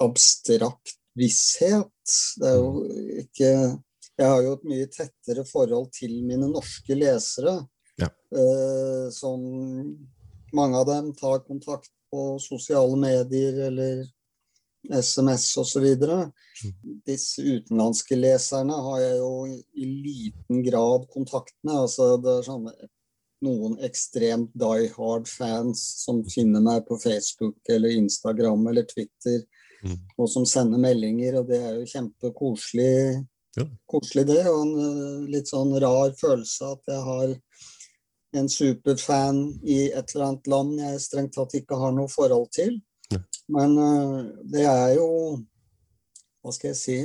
abstrakt 0.03 0.97
visshet. 1.15 2.17
Det 2.39 2.49
er 2.49 2.59
jo 2.59 2.83
ikke 3.23 3.51
Jeg 4.19 4.29
har 4.29 4.41
jo 4.45 4.55
et 4.57 4.65
mye 4.69 4.89
tettere 4.93 5.45
forhold 5.49 5.89
til 5.95 6.19
mine 6.27 6.49
norske 6.51 6.97
lesere. 6.97 7.61
Ja. 8.01 8.07
som 9.13 9.43
mange 10.57 10.79
av 10.79 10.87
dem 10.87 11.11
tar 11.13 11.43
kontakt 11.45 11.91
på 12.09 12.39
sosiale 12.41 12.97
medier 12.97 13.59
eller 13.67 14.01
SMS 14.89 15.57
osv. 15.57 15.85
Mm. 15.85 16.31
Disse 17.05 17.41
utenlandske 17.41 18.17
leserne 18.17 18.77
har 18.87 18.99
jeg 19.01 19.19
jo 19.21 19.31
i 19.47 19.85
liten 19.85 20.63
grad 20.65 21.07
kontakt 21.13 21.55
med. 21.61 21.75
altså 21.85 22.15
det 22.17 22.37
er 22.37 22.47
sånne 22.49 22.73
noen 23.43 23.75
ekstremt 23.83 24.53
die 24.55 24.87
hard-fans 24.95 25.81
som 26.05 26.21
finner 26.29 26.63
meg 26.63 26.85
på 26.87 26.97
Facebook 27.01 27.57
eller 27.69 27.91
Instagram 27.97 28.67
eller 28.71 28.87
Twitter, 28.87 29.41
mm. 29.83 29.97
og 30.17 30.29
som 30.31 30.45
sender 30.47 30.79
meldinger, 30.79 31.41
og 31.41 31.49
det 31.49 31.59
er 31.59 31.79
jo 31.79 31.89
kjempekoselig. 31.91 33.23
Ja. 33.57 33.67
Koselig 33.89 34.25
det, 34.31 34.41
og 34.49 34.63
en 34.65 34.73
eh, 34.81 35.31
litt 35.35 35.51
sånn 35.51 35.75
rar 35.81 36.13
følelse 36.17 36.71
at 36.73 36.89
jeg 36.89 37.05
har 37.05 37.33
en 38.33 38.49
superfan 38.49 39.43
i 39.61 39.91
et 39.93 40.13
eller 40.15 40.25
annet 40.25 40.49
land 40.49 40.79
jeg 40.81 41.01
strengt 41.03 41.35
tatt 41.37 41.53
ikke 41.59 41.77
har 41.77 41.93
noe 41.93 42.09
forhold 42.09 42.49
til. 42.55 42.79
Men 43.53 43.75
uh, 43.77 44.21
det 44.49 44.63
er 44.65 44.93
jo 44.95 45.07
Hva 46.41 46.53
skal 46.55 46.71
jeg 46.71 46.77
si 46.79 46.95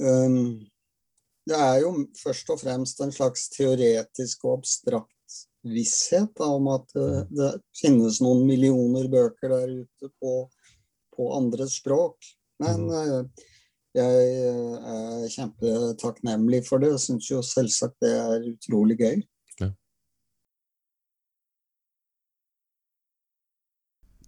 um, 0.00 0.56
Det 1.46 1.58
er 1.58 1.82
jo 1.84 1.92
først 2.18 2.50
og 2.50 2.58
fremst 2.62 3.02
en 3.04 3.12
slags 3.14 3.44
teoretisk 3.52 4.46
og 4.48 4.56
abstrakt 4.58 5.10
visshet 5.64 6.32
da, 6.40 6.48
om 6.48 6.66
at 6.72 6.96
uh, 6.98 7.20
det 7.30 7.52
finnes 7.78 8.18
noen 8.24 8.42
millioner 8.48 9.06
bøker 9.12 9.52
der 9.52 9.76
ute 9.84 10.10
på, 10.18 10.34
på 11.14 11.28
andre 11.36 11.68
språk. 11.70 12.32
Men 12.64 12.88
uh, 12.90 13.44
jeg 13.94 14.28
er 14.94 15.28
kjempetakknemlig 15.30 16.64
for 16.68 16.82
det 16.82 16.94
og 16.96 17.02
syns 17.02 17.30
jo 17.30 17.42
selvsagt 17.46 18.00
det 18.02 18.10
er 18.18 18.48
utrolig 18.50 18.98
gøy. 18.98 19.22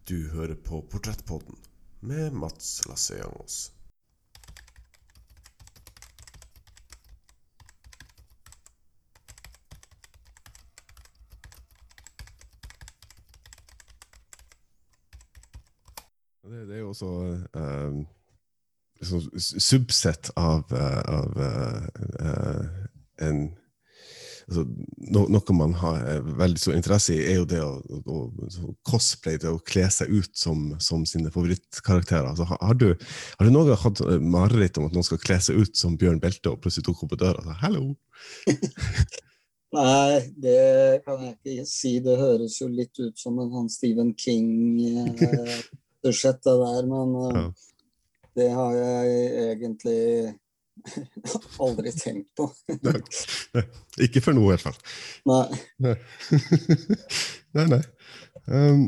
Du 0.07 0.29
hører 0.31 0.55
på 0.55 0.85
Portrettpodden 0.91 1.57
med 2.01 2.31
Mats 2.31 2.87
Lasseangos. 2.87 3.73
Det, 16.47 16.69
det, 16.69 16.75
er 16.77 16.79
jo 16.79 16.89
også 16.89 17.11
uh, 17.59 18.07
liksom 19.01 19.41
subsett 19.41 20.31
av, 20.37 20.73
uh, 20.73 21.03
av 21.21 21.39
uh, 21.39 22.67
en 23.23 23.49
altså, 24.47 24.63
no, 25.13 25.21
Noe 25.33 25.53
man 25.57 25.75
har 25.81 25.97
eh, 26.07 26.29
veldig 26.39 26.61
stor 26.61 26.75
interesse 26.77 27.15
i, 27.15 27.27
er 27.33 27.37
jo 27.41 27.47
det 27.51 27.63
å, 27.65 27.83
å, 27.83 28.31
å 28.31 28.33
cosplaye, 28.87 29.39
det 29.43 29.51
å 29.51 29.67
kle 29.67 29.91
seg 29.93 30.07
ut 30.13 30.33
som, 30.39 30.81
som 30.83 31.07
sine 31.09 31.31
favorittkarakterer. 31.35 32.27
Altså, 32.31 32.45
har, 32.51 32.75
du, 32.79 32.89
har, 32.95 33.45
du, 33.45 33.51
noen 33.53 33.69
gang 33.73 33.83
hatt 33.83 34.01
eh, 34.07 34.21
mareritt 34.23 34.79
om 34.81 34.87
at 34.89 34.95
noen 34.97 35.07
skal 35.07 35.23
kle 35.23 35.39
seg 35.43 35.55
ut 35.63 35.75
som 35.79 35.99
Bjørn 36.01 36.23
Belte, 36.23 36.49
og 36.53 36.61
plutselig 36.65 36.87
tok 36.89 37.03
opp 37.07 37.13
på 37.15 37.23
døra 37.25 37.39
og 37.43 37.47
sa 37.49 37.55
'hallo'? 37.63 37.95
Nei, 39.77 40.13
det 40.41 41.03
kan 41.05 41.17
jeg 41.21 41.35
ikke 41.37 41.65
si. 41.69 41.93
Det 42.01 42.17
høres 42.17 42.61
jo 42.63 42.67
litt 42.71 42.97
ut 43.03 43.19
som 43.19 43.39
en 43.43 43.53
han 43.53 43.69
Stephen 43.69 44.15
King-budsjett, 44.17 46.39
eh, 46.39 46.43
det 46.47 46.57
der. 46.63 46.83
Men 46.89 47.09
ja. 47.35 47.43
Det 48.37 48.51
har 48.53 48.75
jeg 48.77 49.55
egentlig 49.55 50.03
Aldri 51.65 51.93
tenkt 51.97 52.35
på. 52.37 52.51
nei, 52.85 52.99
nei. 53.57 53.65
Ikke 54.07 54.23
for 54.25 54.37
noe, 54.37 54.51
i 54.51 54.55
hvert 54.55 54.67
fall. 54.67 54.77
Nei. 55.31 55.97
Nei, 57.57 57.67
nei. 57.73 57.83
Um, 58.47 58.83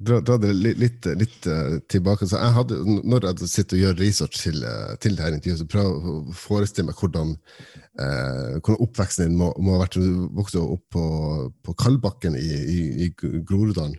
dra, 0.00 0.20
dra 0.24 0.36
det 0.40 0.52
litt, 0.56 1.08
litt, 1.18 1.48
uh, 1.48 1.78
tilbake. 1.90 2.28
Så 2.28 2.40
jeg 2.40 2.56
hadde, 2.56 2.80
når 2.84 3.30
jeg 3.30 3.50
sitter 3.52 3.78
og 3.78 3.84
gjør 3.84 3.98
research 4.02 4.42
til, 4.44 4.60
uh, 4.64 4.92
til 5.02 5.16
dette 5.16 5.38
intervjuet, 5.38 5.62
så 5.62 5.70
prøver 5.72 5.90
jeg 5.96 6.12
å 6.12 6.36
forestille 6.42 6.90
meg 6.90 7.00
hvordan, 7.00 7.32
uh, 8.02 8.60
hvordan 8.60 8.84
oppveksten 8.86 9.26
din 9.26 9.40
må, 9.40 9.50
må 9.58 9.76
ha 9.76 9.82
vært. 9.86 9.98
Du 9.98 10.28
vokste 10.36 10.62
opp 10.62 10.86
på, 10.92 11.06
på 11.64 11.76
Kalbakken 11.80 12.38
i, 12.38 12.46
i, 12.76 12.78
i 13.06 13.10
Groruddalen 13.16 13.98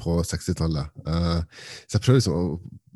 på 0.00 0.20
60-tallet. 0.22 0.86
så 1.02 1.96
jeg 1.96 2.02
prøver 2.04 2.20
liksom 2.20 2.36
å 2.38 2.44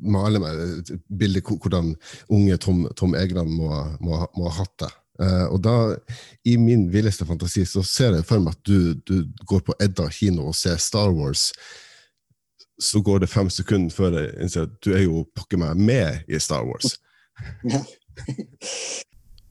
male 0.05 0.41
meg 0.41 0.61
et 0.79 0.91
bilde 1.09 1.41
hvordan 1.45 1.93
unge 2.33 2.57
Tom, 2.61 2.85
Tom 2.97 3.15
Egeland 3.17 3.51
må, 3.53 3.71
må, 3.99 4.21
må 4.37 4.49
ha 4.49 4.61
hatt 4.61 4.77
det. 4.85 4.91
Uh, 5.15 5.47
og 5.47 5.61
da, 5.63 5.75
i 6.43 6.57
min 6.59 6.89
villeste 6.91 7.25
fantasi, 7.27 7.63
så 7.65 7.83
ser 7.87 8.17
jeg 8.17 8.27
for 8.27 8.43
meg 8.43 8.57
at 8.57 8.67
du, 8.67 8.93
du, 9.07 9.29
går 9.47 9.63
på 9.63 9.75
Edda 9.79 10.09
kino 10.11 10.49
og 10.49 10.57
ser 10.59 10.79
Star 10.81 11.13
Wars. 11.15 11.53
Så 12.81 12.99
går 12.99 13.23
det 13.23 13.31
fem 13.31 13.49
sekunder 13.53 13.95
før 13.95 14.17
jeg 14.19 14.33
innser 14.43 14.67
at 14.67 14.75
du 14.83 14.91
er 14.91 15.05
jo 15.05 15.23
pokker 15.37 15.61
meg 15.61 15.79
med 15.79 16.27
i 16.27 16.39
Star 16.43 16.67
Wars. 16.67 16.97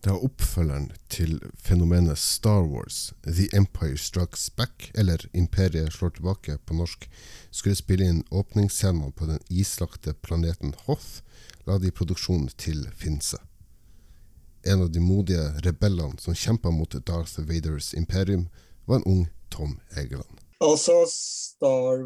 det 0.05 0.13
er 0.13 0.21
oppfølgeren 0.27 0.91
til 1.09 1.39
fenomenet 1.65 2.21
Star 2.21 2.67
Wars, 2.69 3.15
The 3.25 3.49
Empire 3.57 3.97
Strikes 3.97 4.51
Back, 4.53 4.91
eller 4.95 5.25
Imperiet 5.33 5.97
slår 5.97 6.19
tilbake 6.19 6.59
på 6.61 6.77
norsk, 6.77 7.09
skulle 7.55 7.79
spille 7.79 8.11
inn 8.11 8.23
åpningsscenen 8.35 9.15
på 9.15 9.31
den 9.31 9.43
islagte 9.49 10.17
planeten 10.27 10.75
Hoth, 10.85 11.23
la 11.65 11.79
de 11.79 11.95
produksjonen 11.95 12.51
til 12.59 12.87
Finse 12.99 13.39
en 14.67 14.83
av 14.83 14.91
de 14.93 15.01
modige 15.01 15.45
rebellene 15.65 16.19
som 16.21 16.35
kjempa 16.35 16.71
mot 16.71 16.97
Darth 17.07 17.41
Vaders 17.41 17.95
imperium, 17.95 18.49
var 18.87 18.97
en 18.97 19.09
ung 19.13 19.27
Tom 19.49 19.79
Egeland. 19.97 20.41
Altså, 20.65 20.93
Star 21.11 22.05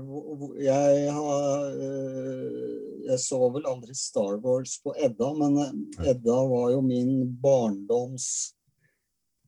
jeg, 0.59 1.11
har, 1.15 1.67
eh, 1.71 3.09
jeg 3.11 3.19
så 3.23 3.39
vel 3.55 3.67
aldri 3.71 3.95
Star 3.95 4.39
Wars 4.43 4.79
på 4.83 4.95
Edda, 4.99 5.31
men 5.39 5.59
eh, 5.63 6.11
Edda 6.11 6.39
var 6.51 6.73
jo 6.75 6.81
min 6.83 7.13
barndoms 7.43 8.27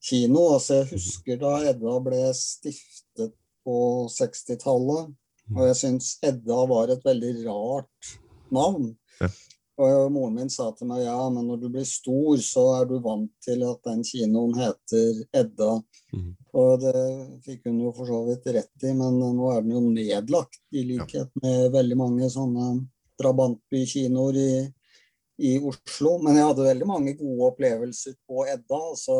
kino. 0.02 0.52
Altså, 0.54 0.82
jeg 0.82 0.92
husker 0.94 1.40
da 1.40 1.56
Edda 1.72 1.96
ble 2.04 2.22
stiftet 2.36 3.34
på 3.66 3.80
60-tallet, 4.14 5.10
og 5.56 5.62
jeg 5.68 5.78
syns 5.78 6.16
Edda 6.26 6.64
var 6.70 6.92
et 6.92 7.06
veldig 7.06 7.32
rart 7.46 8.10
navn. 8.54 8.90
Ja. 9.20 9.30
Og 9.80 10.10
moren 10.12 10.34
min 10.36 10.50
sa 10.52 10.66
til 10.76 10.90
meg 10.90 11.06
ja, 11.06 11.16
men 11.32 11.46
når 11.48 11.62
du 11.62 11.68
blir 11.72 11.86
stor, 11.88 12.36
så 12.44 12.64
er 12.76 12.88
du 12.90 12.98
vant 13.00 13.30
til 13.44 13.62
at 13.64 13.80
den 13.86 14.02
kinoen 14.04 14.52
heter 14.58 15.22
Edda. 15.40 15.70
Mm. 16.12 16.34
Og 16.60 16.82
det 16.82 17.04
fikk 17.46 17.70
hun 17.70 17.78
jo 17.86 17.92
for 17.96 18.10
så 18.10 18.18
vidt 18.26 18.50
rett 18.52 18.84
i, 18.84 18.92
men 18.96 19.16
nå 19.20 19.52
er 19.54 19.62
den 19.64 19.72
jo 19.78 19.84
nedlagt, 19.86 20.60
i 20.76 20.84
likhet 20.84 21.32
med 21.40 21.70
veldig 21.72 21.96
mange 21.96 22.28
sånne 22.32 22.74
drabantbykinoer 23.20 24.40
i, 24.42 24.52
i 25.48 25.54
Oslo. 25.64 26.18
Men 26.26 26.36
jeg 26.36 26.50
hadde 26.50 26.68
veldig 26.68 26.90
mange 26.90 27.16
gode 27.16 27.48
opplevelser 27.54 28.18
på 28.28 28.44
Edda. 28.50 28.82
altså 28.90 29.16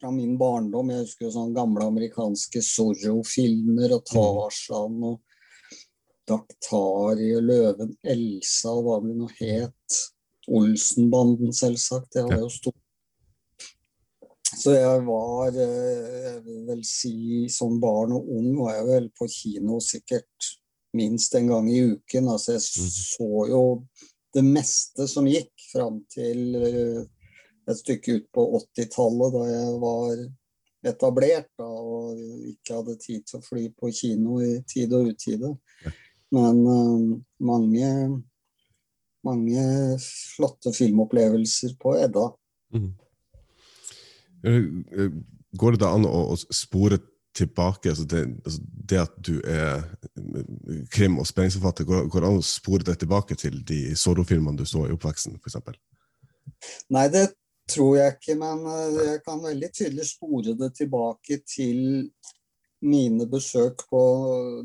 fra 0.00 0.10
min 0.10 0.36
barndom. 0.38 0.90
Jeg 0.92 1.06
husker 1.06 1.26
jo 1.26 1.32
sånne 1.34 1.56
gamle 1.56 1.86
amerikanske 1.88 2.62
Zorro-filmer 2.64 3.96
og 3.96 4.02
mm. 4.02 4.08
Tarzan 4.10 4.98
og 5.12 5.22
Daktari 6.26 7.30
og 7.36 7.46
Løven 7.46 7.94
Elsa 8.06 8.72
og 8.74 8.86
hva 8.86 8.98
det 9.04 9.14
nå 9.18 9.28
het. 9.38 10.00
Olsenbanden, 10.46 11.54
selvsagt. 11.54 12.12
Det 12.14 12.26
var 12.26 12.40
jo 12.44 12.50
stort. 12.52 12.82
Så 14.56 14.72
jeg 14.72 15.02
var, 15.06 15.48
eh, 15.48 16.22
jeg 16.26 16.44
vil 16.44 16.62
vel 16.68 16.84
si 16.86 17.16
som 17.52 17.80
barn 17.82 18.14
og 18.16 18.28
ung, 18.38 18.54
var 18.62 18.78
jeg 18.78 18.86
vel 18.88 19.08
på 19.18 19.28
kino 19.28 19.80
sikkert 19.84 20.52
minst 20.96 21.34
en 21.34 21.50
gang 21.50 21.68
i 21.70 21.82
uken. 21.92 22.30
Altså 22.32 22.56
jeg 22.56 22.62
mhm. 22.62 22.94
så 22.94 23.30
jo 23.50 23.62
det 24.36 24.44
meste 24.46 25.08
som 25.10 25.28
gikk 25.28 25.52
fram 25.72 26.00
til 26.12 26.56
eh, 26.62 27.04
et 27.66 27.78
stykke 27.82 28.18
ut 28.20 28.26
på 28.32 28.46
80-tallet, 28.60 29.34
da 29.34 29.44
jeg 29.50 29.78
var 29.82 30.24
etablert 30.86 31.48
da, 31.58 31.66
og 31.66 32.18
ikke 32.52 32.76
hadde 32.78 32.98
tid 33.02 33.24
til 33.26 33.40
å 33.40 33.44
fly 33.44 33.64
på 33.74 33.90
kino 33.90 34.38
i 34.44 34.52
tide 34.70 35.00
og 35.00 35.10
utide. 35.10 35.50
Men 36.34 36.62
uh, 36.66 37.18
mange, 37.46 37.90
mange 39.26 39.66
flotte 40.02 40.72
filmopplevelser 40.74 41.76
på 41.80 41.94
Edda. 42.00 42.30
Mm. 42.74 42.92
Går 45.56 45.76
det 45.76 45.82
da 45.82 45.92
an 45.96 46.06
å, 46.08 46.18
å 46.34 46.36
spore 46.54 46.98
tilbake 47.36 47.90
altså 47.90 48.04
det, 48.08 48.22
altså 48.44 48.60
det, 48.90 49.00
at 49.00 49.16
du 49.26 49.34
er 49.44 49.82
krim- 50.92 51.18
og 51.20 51.26
spenningsforfatter, 51.28 51.84
går, 51.84 52.06
går 52.08 52.22
det 52.22 52.30
an 52.30 52.40
å 52.40 52.46
spore 52.46 52.86
det 52.86 52.98
tilbake 53.02 53.36
til 53.38 53.58
de 53.68 53.80
Zorro-filmene 53.98 54.58
du 54.58 54.64
så 54.68 54.86
i 54.86 54.94
oppveksten, 54.94 55.36
f.eks.? 55.42 55.58
Nei, 56.94 57.06
det 57.12 57.26
tror 57.68 57.96
jeg 57.98 58.16
ikke, 58.16 58.38
men 58.40 58.62
jeg 59.02 59.20
kan 59.26 59.42
veldig 59.42 59.70
tydelig 59.74 60.08
spore 60.08 60.54
det 60.56 60.70
tilbake 60.78 61.40
til 61.48 62.08
mine 62.86 63.26
besøk 63.30 63.76
på 63.90 64.02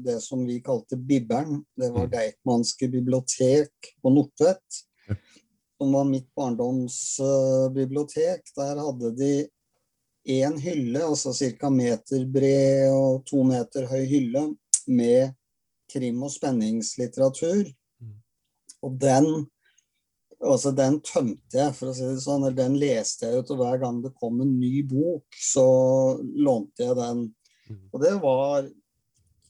det 0.05 0.21
som 0.23 0.47
vi 0.47 0.61
kalte 0.63 0.97
Bibberen, 0.97 1.65
det 1.77 1.89
var 1.93 2.05
mm. 2.07 2.11
Deichmanske 2.13 2.87
bibliotek 2.93 3.71
på 4.01 4.09
Nordtvedt, 4.13 4.69
som 5.77 5.93
var 5.97 6.05
mitt 6.05 6.35
barndomsbibliotek. 6.37 8.41
Der 8.57 8.75
hadde 8.85 9.07
de 9.17 9.47
én 10.29 10.59
hylle, 10.61 11.03
altså 11.03 11.33
ca. 11.33 11.69
meter 11.73 12.25
bred 12.29 12.91
og 12.93 13.25
to 13.25 13.43
meter 13.47 13.87
høy 13.89 14.05
hylle, 14.09 14.55
med 14.87 15.33
krim- 15.91 16.23
og 16.25 16.31
spenningslitteratur. 16.33 17.65
Mm. 18.01 18.15
Og 18.81 18.91
den 19.01 19.47
altså 20.41 20.71
den 20.75 20.99
tømte 21.05 21.59
jeg, 21.59 21.73
for 21.77 21.91
å 21.91 21.95
si 21.95 22.07
det 22.07 22.21
sånn. 22.23 22.45
Eller 22.45 22.57
den 22.57 22.77
leste 22.81 23.27
jeg 23.27 23.41
ut, 23.41 23.53
og 23.53 23.61
hver 23.61 23.81
gang 23.81 24.01
det 24.03 24.13
kom 24.17 24.41
en 24.43 24.55
ny 24.59 24.81
bok, 24.87 25.25
så 25.37 25.65
lånte 26.21 26.87
jeg 26.87 26.97
den 26.99 27.27
og 27.91 28.03
det 28.03 28.15
var 28.23 28.69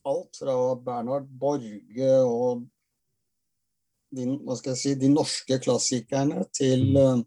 alt 0.02 0.38
fra 0.38 0.56
Bernhard 0.82 1.28
Borge 1.40 2.14
og 2.26 2.64
de, 4.12 4.26
hva 4.44 4.56
skal 4.58 4.74
jeg 4.74 4.80
si, 4.80 4.94
de 5.00 5.10
norske 5.12 5.58
klassikerne 5.62 6.44
til 6.54 6.84
mm. 6.92 7.00
eh, 7.00 7.22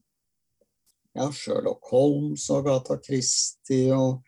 ja, 1.15 1.29
Sherlock 1.33 1.89
Holmes 1.91 2.45
og 2.53 2.67
Gata 2.67 2.97
Christie 3.01 3.95
og, 3.95 4.21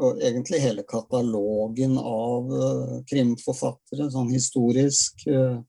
og, 0.00 0.20
egentlig 0.20 0.60
hele 0.64 0.84
katalogen 0.88 1.96
av 2.00 2.50
uh, 2.50 2.96
krimforfattere, 3.08 4.10
sånn 4.10 4.32
historisk. 4.34 5.22
Uh, 5.28 5.60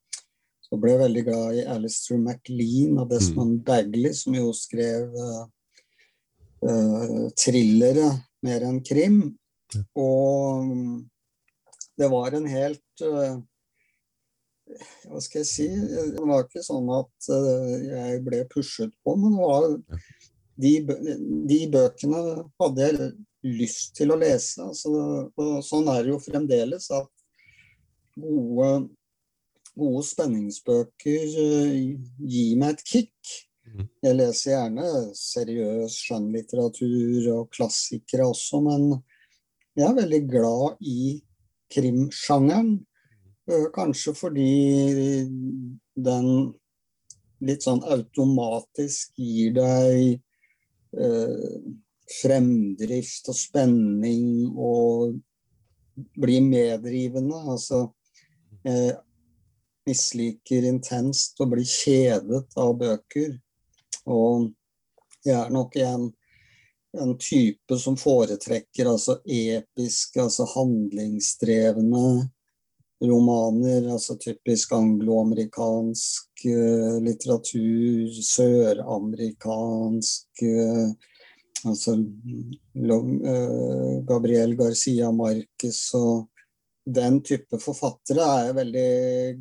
så 0.65 0.79
ble 0.79 0.95
jeg 0.95 1.03
veldig 1.03 1.23
glad 1.27 1.59
i 1.59 1.65
Alistair 1.69 2.19
MacLean 2.23 2.97
og 2.97 3.11
Desmond 3.11 3.59
mm. 3.59 3.63
Bagley, 3.67 4.15
som 4.17 4.35
jo 4.39 4.49
skrev 4.55 5.13
uh, 5.21 5.45
thrillere 7.37 8.09
mer 8.45 8.65
enn 8.65 8.81
krim. 8.85 9.21
Og 9.99 10.67
mm, 10.67 10.99
det 12.01 12.09
var 12.11 12.35
en 12.35 12.47
helt 12.49 13.03
eh, 13.05 13.35
Hva 15.05 15.21
skal 15.23 15.41
jeg 15.41 15.49
si 15.49 15.67
Det 15.69 16.23
var 16.23 16.45
ikke 16.45 16.63
sånn 16.65 16.89
at 16.95 17.31
eh, 17.35 17.75
jeg 17.89 18.23
ble 18.25 18.43
pushet 18.51 18.93
på, 19.03 19.15
men 19.19 19.35
det 19.35 19.49
var 19.49 19.67
de, 20.61 20.71
de 21.49 21.59
bøkene 21.73 22.21
hadde 22.61 22.87
jeg 22.87 23.11
lyst 23.41 23.95
til 23.97 24.13
å 24.13 24.19
lese. 24.21 24.61
Altså, 24.61 24.91
og 25.33 25.61
sånn 25.65 25.89
er 25.89 26.03
det 26.03 26.13
jo 26.13 26.19
fremdeles 26.21 26.89
at 26.93 27.09
gode, 28.19 28.67
gode 29.73 30.03
spenningsbøker 30.05 31.37
eh, 31.45 31.79
gir 32.19 32.59
meg 32.61 32.75
et 32.75 32.85
kick. 32.85 33.31
Mhm. 33.71 33.87
Jeg 34.03 34.17
leser 34.19 34.53
gjerne 34.53 34.91
seriøs 35.17 35.97
skjønnlitteratur 36.05 37.31
og 37.37 37.49
klassikere 37.55 38.27
også, 38.29 38.61
men 38.67 38.87
jeg 39.77 39.87
er 39.87 39.97
veldig 39.97 40.21
glad 40.29 40.81
i 40.83 41.19
krimsjangeren. 41.71 42.73
Eh, 43.49 43.67
kanskje 43.75 44.13
fordi 44.17 44.49
den 45.95 46.27
litt 47.41 47.65
sånn 47.65 47.81
automatisk 47.89 49.15
gir 49.17 49.55
deg 49.55 50.01
eh, 50.93 51.55
fremdrift 52.21 53.31
og 53.31 53.37
spenning 53.37 54.27
og 54.51 55.17
blir 56.19 56.43
meddrivende. 56.45 57.39
Altså 57.55 57.87
jeg 58.67 58.97
misliker 59.89 60.67
intenst 60.69 61.39
å 61.41 61.47
bli 61.49 61.65
kjedet 61.65 62.45
av 62.59 62.75
bøker. 62.77 63.37
Og 64.11 64.51
jeg 65.25 65.37
er 65.37 65.53
nok 65.53 65.77
en 65.81 66.09
en 66.99 67.17
type 67.17 67.77
som 67.79 67.97
foretrekker 67.97 68.85
altså 68.91 69.19
episke, 69.23 70.21
altså 70.21 70.45
handlingsdrevne 70.55 72.29
romaner, 73.01 73.91
altså 73.93 74.15
typisk 74.21 74.71
angloamerikansk 74.77 76.43
uh, 76.45 76.97
litteratur, 77.03 78.21
søramerikansk 78.33 80.27
uh, 80.49 80.91
Altså 81.61 81.93
uh, 81.93 83.93
Gabriel 84.07 84.55
Garcia 84.57 85.11
Marquez 85.13 85.93
og 85.93 86.25
den 86.89 87.19
type 87.21 87.59
forfattere 87.61 88.25
er 88.25 88.47
jeg 88.47 88.55
veldig 88.57 88.93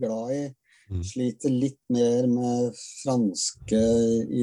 glad 0.02 0.32
i. 0.34 0.42
Mm. 0.90 1.04
Sliter 1.06 1.50
litt 1.54 1.80
mer 1.94 2.26
med 2.28 2.74
franske 2.76 3.80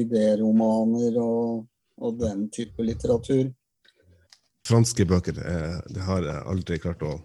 idéromaner 0.00 1.20
og, 1.22 1.68
og 1.98 2.20
den 2.20 2.46
type 2.54 2.84
litteratur. 2.84 3.48
Franske 4.68 5.06
bøker 5.08 5.38
det 5.38 6.04
har 6.04 6.24
jeg 6.26 6.46
aldri 6.52 6.78
klart 6.82 7.02
å 7.06 7.16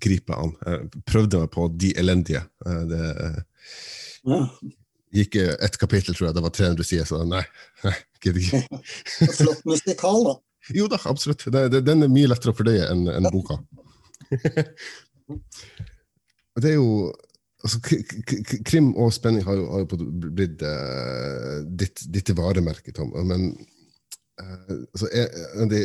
gripe 0.00 0.36
an. 0.36 0.54
Jeg 0.66 1.04
prøvde 1.08 1.40
meg 1.42 1.52
på 1.54 1.66
De 1.72 1.92
elendige. 1.98 2.44
Det 2.62 3.02
ja. 4.28 4.40
gikk 5.18 5.38
ett 5.40 5.78
kapittel, 5.80 6.14
tror 6.14 6.28
jeg. 6.28 6.36
Det 6.36 6.44
var 6.44 6.54
300 6.54 6.88
sider, 6.88 7.08
så 7.08 7.22
nei. 7.28 7.42
nei 7.84 7.94
gidder 8.24 8.40
ikke. 8.44 8.82
Flott 9.40 9.64
musikal, 9.68 10.24
da. 10.28 10.34
Jo 10.74 10.88
da, 10.88 10.98
absolutt. 11.10 11.44
Den 11.50 12.06
er 12.06 12.12
mye 12.12 12.30
lettere 12.30 12.54
å 12.54 12.56
fordøye 12.56 12.88
enn 12.88 13.08
en 13.12 13.28
boka. 13.32 13.58
det 16.62 16.70
er 16.70 16.78
jo 16.78 17.12
altså, 17.64 17.80
Krim 18.64 18.94
og 18.96 19.12
spenning 19.14 19.44
har 19.44 19.58
jo, 19.58 19.66
har 19.74 19.84
jo 19.84 20.08
blitt 20.24 20.64
uh, 20.64 21.60
ditt, 21.68 22.06
ditt, 22.08 22.32
varemerke, 22.38 22.94
Tom. 22.96 23.12
Men 23.28 23.50
uh, 24.40 24.80
altså, 24.92 25.10
en 25.12 25.66
av 25.66 25.72
de 25.72 25.82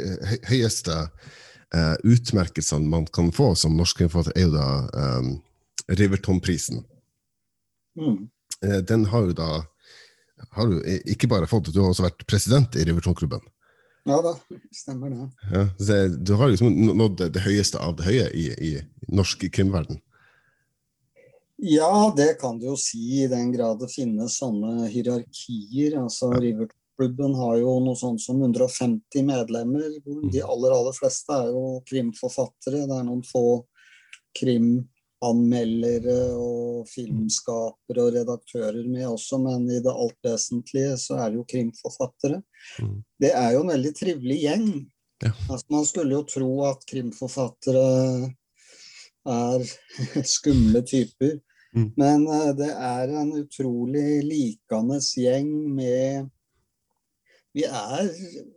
høyeste 0.49 0.95
uh, 0.95 1.95
utmerkelsene 2.03 2.89
man 2.89 3.07
kan 3.13 3.31
få 3.35 3.53
som 3.59 3.77
norsk 3.77 4.05
forfatter, 4.07 4.35
er 4.37 4.47
jo 4.47 4.55
da 4.55 4.69
um, 5.19 5.35
Riverton-prisen. 5.89 6.85
Mm. 7.99 8.29
den 8.87 9.01
har 9.11 9.25
jo 9.27 9.33
da 9.35 9.47
har 10.55 10.69
du 10.69 10.75
ikke 11.09 11.27
bare 11.27 11.47
fått, 11.49 11.71
du 11.73 11.81
har 11.81 11.89
også 11.89 12.05
vært 12.05 12.21
president 12.29 12.77
i 12.79 12.85
Riverton-klubben. 12.87 13.41
Ja 14.07 14.21
da, 14.23 14.35
stemmer 14.73 15.11
det. 15.11 15.25
Ja, 15.51 16.05
du 16.07 16.33
har 16.39 16.51
liksom 16.51 16.71
nådd 16.97 17.17
det, 17.19 17.33
det 17.35 17.43
høyeste 17.43 17.81
av 17.83 17.97
det 17.99 18.07
høye 18.07 18.29
i, 18.31 18.45
i 18.53 18.71
norsk 19.11 19.43
krimverden? 19.53 19.99
Ja, 21.59 22.13
det 22.15 22.37
kan 22.39 22.59
du 22.59 22.69
jo 22.69 22.77
si, 22.79 23.25
i 23.25 23.27
den 23.27 23.51
grad 23.51 23.81
det 23.81 23.91
finnes 23.91 24.37
sånne 24.39 24.87
hierarkier. 24.87 25.97
Altså, 25.99 26.31
ja. 26.39 26.69
Riverklubben 26.99 27.35
har 27.35 27.57
jo 27.57 27.79
noe 27.79 27.95
sånt 27.95 28.21
som 28.21 28.41
150 28.41 29.23
medlemmer. 29.23 29.89
Mm. 30.05 30.31
De 30.31 30.41
aller, 30.41 30.71
aller 30.71 30.93
fleste 30.93 31.33
er 31.33 31.47
jo 31.47 31.81
krimforfattere. 31.87 32.87
Det 32.87 32.95
er 32.95 33.05
noen 33.07 33.23
få 33.23 33.65
krimanmeldere 34.35 36.35
og 36.35 36.87
filmskapere 36.89 38.03
og 38.03 38.13
redaktører 38.13 38.85
med 38.87 39.07
også, 39.07 39.39
men 39.39 39.69
i 39.71 39.79
det 39.79 39.91
alt 39.91 40.17
vesentlige 40.23 40.97
så 40.99 41.19
er 41.19 41.31
det 41.31 41.39
jo 41.39 41.49
krimforfattere. 41.49 42.41
Mm. 42.81 42.97
Det 43.19 43.31
er 43.31 43.53
jo 43.53 43.61
en 43.63 43.73
veldig 43.73 43.93
trivelig 43.95 44.39
gjeng. 44.43 44.71
Ja. 45.23 45.31
Altså, 45.49 45.65
man 45.71 45.85
skulle 45.85 46.15
jo 46.15 46.25
tro 46.27 46.51
at 46.67 46.83
krimforfattere 46.87 48.33
er 49.29 49.63
skumle 50.35 50.83
typer. 50.83 51.39
Mm. 51.75 51.91
Men 51.95 52.27
uh, 52.27 52.51
det 52.57 52.71
er 52.73 53.11
en 53.13 53.31
utrolig 53.37 54.23
likandes 54.25 55.13
gjeng 55.19 55.51
med 55.75 56.29
Vi 57.57 57.65
er, 57.65 58.09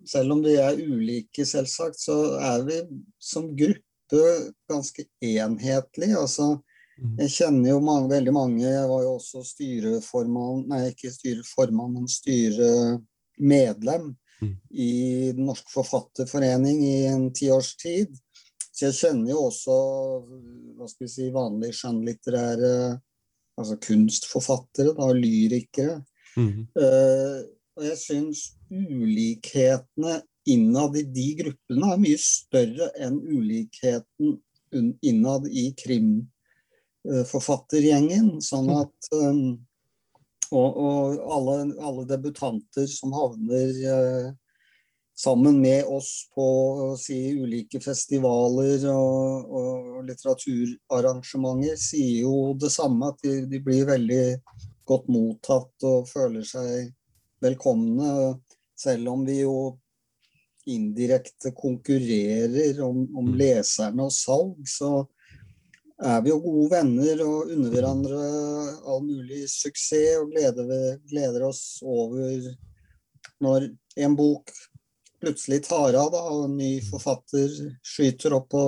selv 0.08 0.34
om 0.34 0.42
vi 0.44 0.56
er 0.60 0.80
ulike, 0.80 1.46
selvsagt, 1.48 2.00
så 2.00 2.16
er 2.40 2.64
vi 2.66 2.80
som 3.22 3.48
gruppe 3.56 4.24
ganske 4.68 5.06
enhetlige. 5.24 6.18
Altså, 6.18 6.58
mm. 7.00 7.14
jeg 7.22 7.32
kjenner 7.38 7.72
jo 7.72 7.84
mange, 7.84 8.10
veldig 8.12 8.34
mange 8.36 8.66
Jeg 8.66 8.90
var 8.90 9.06
jo 9.06 9.14
også 9.16 9.44
styreformann, 9.48 10.66
nei, 10.68 10.82
ikke 10.90 11.12
styreformann, 11.14 11.96
men 11.96 12.10
styremedlem 12.10 14.10
mm. 14.42 14.52
i 14.76 14.90
Den 15.38 15.48
norske 15.48 15.72
forfatterforening 15.72 16.84
i 16.84 16.98
en 17.12 17.30
tiårs 17.32 17.72
tid. 17.80 18.12
Så 18.72 18.90
jeg 18.90 18.98
kjenner 19.00 19.32
jo 19.32 19.46
også 19.48 19.78
hva 20.76 20.90
skal 20.90 21.06
vi 21.06 21.14
si, 21.14 21.32
vanlige 21.32 21.80
skjønnlitterære 21.80 22.76
altså 23.60 23.76
kunstforfattere, 23.86 24.94
da, 24.96 25.08
lyrikere. 25.16 25.98
Mm. 26.36 26.66
Uh, 26.76 27.40
og 27.76 27.86
jeg 27.86 27.98
syns 28.00 28.44
ulikhetene 28.72 30.22
innad 30.48 30.96
i 30.98 31.02
de 31.14 31.34
gruppene 31.38 31.92
er 31.92 31.98
mye 32.02 32.18
større 32.18 32.90
enn 32.98 33.20
ulikheten 33.20 34.42
innad 35.04 35.46
i 35.48 35.74
krimforfattergjengen. 35.78 38.40
Sånn 38.42 38.66
mm. 38.70 38.76
at 38.80 39.08
um, 39.18 39.66
Og, 40.52 40.76
og 40.76 41.16
alle, 41.32 41.72
alle, 41.80 42.04
debutanter 42.10 42.84
som 42.84 43.12
havner 43.16 43.72
uh, 43.88 44.28
sammen 45.16 45.56
med 45.62 45.84
oss 45.88 46.28
på 46.34 46.46
si, 47.00 47.32
ulike 47.40 47.80
festivaler 47.80 48.84
og, 48.92 49.48
og, 49.48 50.04
litteraturarrangementer, 50.04 51.76
sier 51.80 52.20
jo 52.26 52.52
det 52.60 52.68
samme. 52.74 53.08
At 53.14 53.24
de, 53.24 53.48
de, 53.48 53.60
blir 53.64 53.88
veldig 53.88 54.44
godt 54.88 55.08
mottatt 55.08 55.84
og 55.88 56.08
føler 56.10 56.44
seg 56.44 56.92
velkomne. 57.42 58.38
Selv 58.82 59.12
om 59.14 59.24
vi 59.26 59.40
jo 59.42 59.56
indirekte 60.66 61.50
konkurrerer 61.54 62.80
om, 62.82 63.02
om 63.16 63.30
mm. 63.32 63.36
leserne 63.38 64.06
og 64.06 64.14
salg, 64.14 64.58
så 64.68 65.04
er 66.02 66.22
vi 66.22 66.32
jo 66.32 66.40
gode 66.42 66.68
venner 66.72 67.22
og 67.24 67.52
unner 67.54 67.74
hverandre 67.74 68.20
all 68.90 69.02
mulig 69.06 69.44
suksess 69.50 70.18
og 70.20 70.32
gleder, 70.34 70.98
gleder 71.10 71.46
oss 71.46 71.64
over 71.82 72.46
når 73.42 73.68
en 74.02 74.16
bok 74.18 74.50
plutselig 75.22 75.60
tar 75.68 75.94
av, 75.94 76.10
da, 76.10 76.22
og 76.34 76.48
en 76.48 76.56
ny 76.58 76.72
forfatter 76.82 77.50
skyter 77.86 78.34
opp 78.34 78.48
på, 78.50 78.64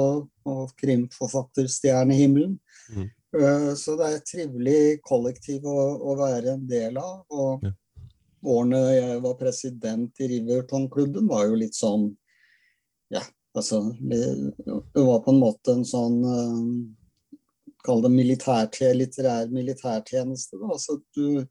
på 0.47 0.55
krimforfatterstjernehimmelen. 0.83 2.55
Mm. 2.95 3.09
Uh, 3.35 3.73
så 3.79 3.97
det 3.99 4.07
er 4.07 4.19
et 4.21 4.29
trivelig 4.31 4.83
kollektiv 5.03 5.67
å, 5.67 5.79
å 5.99 6.15
være 6.21 6.55
en 6.55 6.69
del 6.71 7.01
av. 7.03 7.25
Og 7.35 7.67
ja. 7.67 7.75
Årene 8.45 8.81
jeg 8.95 9.23
var 9.25 9.39
president 9.41 10.21
i 10.21 10.29
Riverton-klubben, 10.35 11.29
var 11.31 11.49
jo 11.49 11.59
litt 11.61 11.77
sånn 11.77 12.11
Ja, 13.13 13.23
altså 13.57 13.81
Det, 14.01 14.21
var 14.95 15.25
på 15.25 15.33
en 15.35 15.41
måte 15.43 15.75
en 15.77 15.85
sånn 15.89 16.21
uh, 16.25 17.41
Kall 17.85 18.01
det 18.01 18.11
militærtje, 18.15 18.95
litterær 18.97 19.51
militærtjeneste. 19.53 20.57
Da. 20.57 20.71
Altså 20.73 20.95
du, 21.13 21.45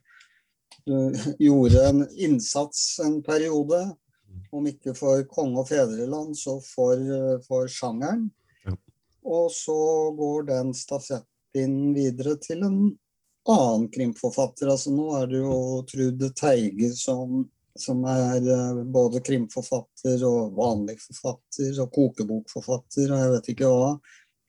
du 0.87 0.95
gjorde 1.45 1.83
en 1.85 2.07
innsats 2.17 2.97
en 3.05 3.19
periode 3.21 3.83
om 4.53 4.65
ikke 4.65 4.95
for 4.97 5.21
konge 5.29 5.61
og 5.61 5.69
fedreland, 5.69 6.33
så 6.37 6.55
for, 6.65 6.97
for 7.45 7.69
sjangeren. 7.69 8.25
Ja. 8.65 8.73
Og 9.29 9.51
så 9.53 9.77
går 10.17 10.49
den 10.49 10.73
stafettpinnen 10.77 11.93
videre 11.93 12.33
til 12.41 12.65
en 12.65 12.79
annen 13.49 13.89
krimforfatter. 13.91 14.71
Altså 14.71 14.93
nå 14.95 15.09
er 15.19 15.29
det 15.31 15.41
jo 15.41 15.57
Trude 15.89 16.29
Teige 16.37 16.91
som, 16.97 17.43
som 17.79 18.03
er 18.09 18.43
eh, 18.43 18.83
både 18.95 19.23
krimforfatter 19.25 20.25
og 20.27 20.53
vanlig 20.57 20.99
forfatter 21.03 21.81
og 21.83 21.95
kokebokforfatter 21.95 23.11
og 23.11 23.23
jeg 23.23 23.33
vet 23.37 23.49
ikke 23.55 23.71
hva. 23.71 23.95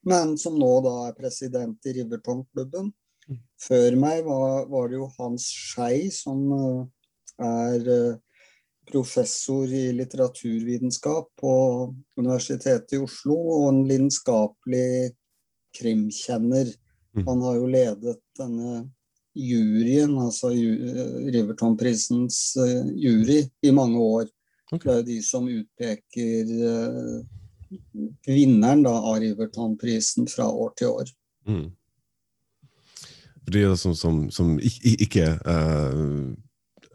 Men 0.04 0.36
som 0.40 0.58
nå 0.60 0.72
da 0.84 0.94
er 1.08 1.16
president 1.16 1.88
i 1.88 1.96
Riverton-klubben. 1.98 2.92
Mm. 3.24 3.40
Før 3.66 3.96
meg 3.96 4.26
var, 4.26 4.66
var, 4.68 4.90
det 4.90 4.98
jo 4.98 5.08
Hans 5.16 5.48
Skei 5.48 6.10
som 6.12 6.44
eh, 6.52 6.84
er 7.44 7.90
eh, 7.90 8.20
professor 8.84 9.70
i 9.72 9.86
litteraturvitenskap 9.96 11.30
på 11.40 11.54
Universitetet 12.20 12.98
i 12.98 13.00
Oslo 13.00 13.36
og 13.56 13.68
en 13.70 13.84
lidenskapelig 13.88 15.14
krimkjenner. 15.78 16.68
Mm. 17.14 17.26
Han 17.28 17.42
har 17.46 17.58
jo 17.58 17.70
ledet 17.70 18.20
denne 18.38 18.74
juryen, 19.34 20.14
altså 20.22 20.52
Riverton-prisens 20.54 22.40
uh, 22.58 22.90
jury, 22.94 23.40
i 23.62 23.72
mange 23.74 23.98
år. 23.98 24.28
Okay. 24.72 24.84
Det 24.84 24.92
er 24.92 25.00
jo 25.00 25.06
de 25.08 25.18
som 25.26 25.48
utpeker 25.50 26.52
uh, 26.54 27.16
vinneren 28.26 28.84
da, 28.86 28.94
av 28.94 29.18
Riverton-prisen 29.22 30.30
fra 30.30 30.48
år 30.50 30.74
til 30.78 30.94
år. 30.94 31.12
Mm. 31.50 31.66
For 33.44 33.56
de 33.58 33.66
som, 33.78 33.94
som, 33.98 34.24
som 34.32 34.56
ikke, 34.62 35.28
uh 35.44 36.34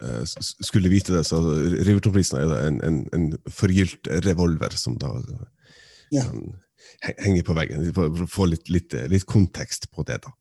Eh, 0.01 0.23
skulle 0.63 0.89
vite 0.89 1.13
det, 1.13 1.23
så 1.27 1.41
Riverton-prisen 1.84 2.39
er 2.39 2.53
en, 2.67 2.77
en, 2.84 2.99
en, 3.13 3.25
forgylt 3.51 4.08
revolver 4.23 4.71
som 4.79 4.95
da 4.99 5.10
ja. 6.13 6.23
Henger 7.23 7.43
på 7.47 7.56
veggen. 7.58 7.88
For 7.95 8.10
å 8.10 8.30
få 8.30 8.49
litt, 8.52 8.69
litt, 8.73 8.95
litt 9.12 9.28
kontekst 9.30 9.89
på 9.93 10.06
det, 10.08 10.21
da. 10.25 10.36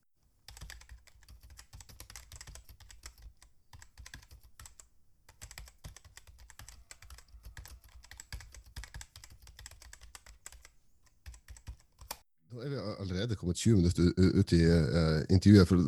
Nå 12.58 12.64
er 12.64 12.72
vi 12.72 12.78
allerede 12.98 13.36
kommet 13.38 13.60
20 13.60 13.76
minutter 13.76 14.08
ut 14.18 14.52
i 14.52 14.64
uh, 14.66 15.20
intervjuet, 15.30 15.68
for, 15.68 15.82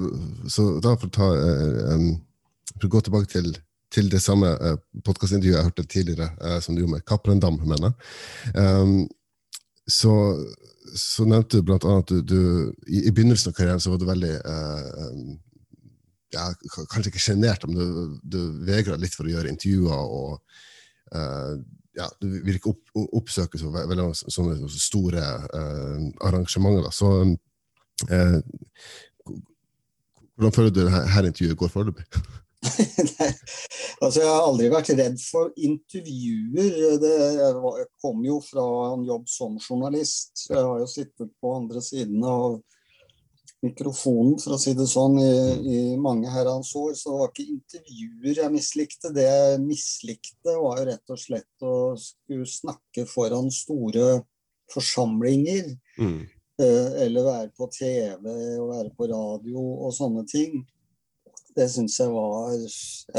så 0.47 0.67
da 0.79 0.93
for 0.95 1.09
å 1.09 1.15
ta 1.17 1.31
uh, 1.35 1.95
um, 1.97 2.13
For 2.77 2.87
å 2.87 2.93
gå 2.93 3.01
tilbake 3.03 3.27
til, 3.33 3.49
til 3.91 4.11
det 4.13 4.21
samme 4.23 4.53
uh, 4.55 4.77
podkastintervjuet 5.03 5.57
jeg 5.57 5.67
hørte 5.67 5.87
tidligere, 5.91 6.61
som 6.63 6.77
du 6.77 6.85
gjorde 6.85 6.99
med 6.99 7.07
Kaprendam, 7.09 7.59
mener 7.67 7.97
um, 8.55 9.09
så, 9.91 10.15
så, 10.95 11.27
nevnte 11.29 11.61
du 11.61 11.67
blant 11.67 11.87
annet 11.89 12.11
at 12.11 12.13
du, 12.15 12.23
du 12.31 12.41
i, 12.87 13.05
i, 13.05 13.13
begynnelsen 13.13 13.51
av 13.51 13.57
karrieren 13.59 13.83
så 13.83 13.93
var 13.93 14.01
du 14.01 14.07
veldig 14.09 14.35
ja, 16.31 16.47
Kanskje 16.93 17.11
ikke 17.11 17.23
sjenert, 17.23 17.67
men 17.67 17.77
du, 17.77 18.17
du 18.23 18.41
vegra 18.67 18.99
litt 19.01 19.17
for 19.19 19.27
å 19.27 19.33
gjøre 19.33 19.51
intervjuer. 19.51 19.99
og 19.99 20.39
ja, 21.99 22.07
du 22.21 22.29
vil 22.45 22.59
ikke 22.59 22.73
opp, 22.73 22.83
oppsøke 23.19 23.59
så 23.59 23.71
veldig 23.75 24.11
sånne 24.21 24.69
store 24.73 25.25
eh, 25.59 26.05
arrangementer. 26.27 26.87
Da. 26.87 26.93
Så 26.95 27.11
uh, 28.11 28.39
hvordan 30.37 30.55
føler 30.57 30.75
du 30.75 30.85
dette 30.85 31.25
intervjuet 31.33 31.59
går 31.61 31.75
foreløpig? 31.75 32.07
altså, 34.03 34.21
jeg 34.21 34.29
har 34.29 34.43
aldri 34.45 34.69
vært 34.73 34.93
redd 34.99 35.21
for 35.23 35.53
intervjuer. 35.57 36.99
Det, 37.01 37.15
kom 38.03 38.25
jo 38.27 38.41
fra 38.45 38.65
en 38.91 39.07
jobb 39.09 39.29
som 39.31 39.57
journalist. 39.61 40.47
Jeg 40.51 40.61
har 40.61 40.83
jo 40.83 40.89
sittet 40.91 41.33
på 41.41 41.55
andre 41.57 41.83
siden 41.85 42.25
av 42.27 42.61
mikrofonen, 43.65 44.39
for 44.41 44.57
å 44.57 44.61
si 44.61 44.73
det 44.77 44.87
sånn, 44.89 45.19
i, 45.21 45.33
i 45.61 45.81
mange 46.01 46.31
herrens 46.33 46.73
år. 46.79 46.93
Så 46.97 47.13
det 47.13 47.21
var 47.21 47.33
ikke 47.33 47.55
intervjuer 47.57 48.43
jeg 48.43 48.55
mislikte. 48.55 49.13
Det 49.17 49.27
jeg 49.27 49.63
mislikte, 49.65 50.57
var 50.57 50.81
jo 50.81 50.91
rett 50.91 51.15
og 51.15 51.21
slett 51.21 51.67
å 51.67 51.77
skulle 52.01 52.49
snakke 52.49 53.07
foran 53.09 53.51
store 53.53 54.21
forsamlinger. 54.73 55.73
Mm. 56.01 56.21
Eh, 56.61 56.93
eller 57.07 57.25
være 57.25 57.51
på 57.57 57.69
TV 57.73 58.29
og 58.61 58.69
være 58.75 58.93
på 58.97 59.09
radio 59.11 59.65
og 59.87 59.95
sånne 59.97 60.27
ting. 60.29 60.61
Det 61.57 61.67
syns 61.73 61.99
jeg 62.01 62.13
var 62.13 62.53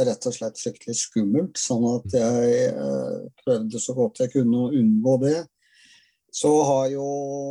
rett 0.08 0.28
og 0.30 0.36
slett 0.36 0.60
fryktelig 0.62 0.96
skummelt. 1.00 1.60
Sånn 1.60 1.88
at 1.90 2.16
jeg 2.16 2.70
eh, 2.70 3.18
prøvde 3.44 3.82
så 3.82 3.96
godt 3.98 4.24
jeg 4.24 4.34
kunne 4.36 4.68
å 4.68 4.72
unngå 4.78 5.18
det. 5.26 5.40
Så 6.32 6.52
har 6.64 6.86
jo 6.94 7.08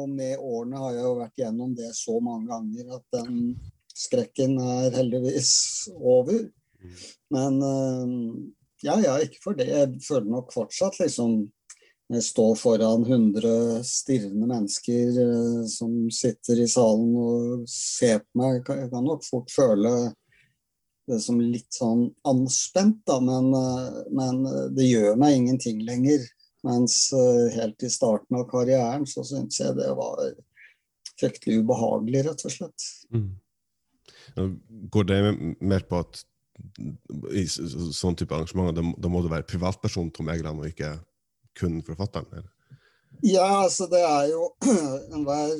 med 0.08 0.40
årene 0.40 0.80
har 0.80 0.94
jeg 0.96 1.04
jo 1.04 1.18
vært 1.18 1.42
gjennom 1.42 1.74
det 1.76 1.90
så 1.98 2.16
mange 2.24 2.48
ganger 2.48 2.96
at 2.96 3.18
den 3.18 3.36
skrekken 3.92 4.56
er 4.62 4.96
heldigvis 4.96 5.52
over. 5.96 6.46
Men 7.34 7.60
eh, 7.60 8.16
ja, 8.88 8.96
ja, 9.04 9.18
ikke 9.20 9.42
for 9.44 9.58
det. 9.58 9.68
Jeg 9.68 10.04
føler 10.06 10.30
nok 10.32 10.54
fortsatt 10.56 11.00
liksom 11.02 11.42
jeg 12.10 12.24
står 12.26 12.56
foran 12.58 13.04
100 13.06 13.84
stirrende 13.86 14.48
mennesker 14.50 15.18
eh, 15.22 15.66
som 15.70 15.92
sitter 16.10 16.58
i 16.58 16.66
salen 16.70 17.12
og 17.14 17.68
ser 17.70 18.24
på 18.24 18.40
meg. 18.40 18.64
Jeg 18.66 18.90
kan 18.90 19.06
nok 19.06 19.22
fort 19.22 19.52
føle 19.54 19.92
det 21.10 21.20
som 21.24 21.40
litt 21.42 21.68
sånn 21.74 22.06
anspent, 22.28 23.02
da, 23.08 23.18
men, 23.24 23.50
eh, 23.56 24.00
men 24.14 24.42
det 24.76 24.88
gjør 24.88 25.18
meg 25.20 25.36
ingenting 25.36 25.82
lenger. 25.86 26.24
Mens 26.66 27.06
eh, 27.16 27.46
helt 27.56 27.82
i 27.82 27.90
starten 27.92 28.36
av 28.40 28.48
karrieren 28.50 29.06
så 29.08 29.24
syntes 29.24 29.60
jeg 29.62 29.78
det 29.78 29.90
var 29.96 30.24
fryktelig 31.20 31.60
ubehagelig, 31.62 32.24
rett 32.26 32.44
og 32.48 32.54
slett. 32.54 32.88
Mm. 33.12 33.30
Går 34.92 35.08
det 35.08 35.20
mer 35.60 35.86
på 35.88 36.02
at 36.04 36.22
i 37.32 37.44
sånn 37.48 38.16
type 38.18 38.34
arrangementer, 38.36 38.76
da, 38.80 38.92
da 39.00 39.10
må 39.12 39.22
du 39.24 39.30
være 39.32 39.48
privatperson 39.48 40.12
Tom 40.14 40.30
Egeland, 40.32 40.60
og 40.60 40.68
ikke 40.70 40.94
kun 41.58 41.80
forfatteren? 41.86 42.28
Eller? 42.32 42.50
Ja, 43.26 43.64
altså 43.64 43.88
det 43.90 44.00
er 44.04 44.30
jo 44.30 44.50
enhver 45.16 45.54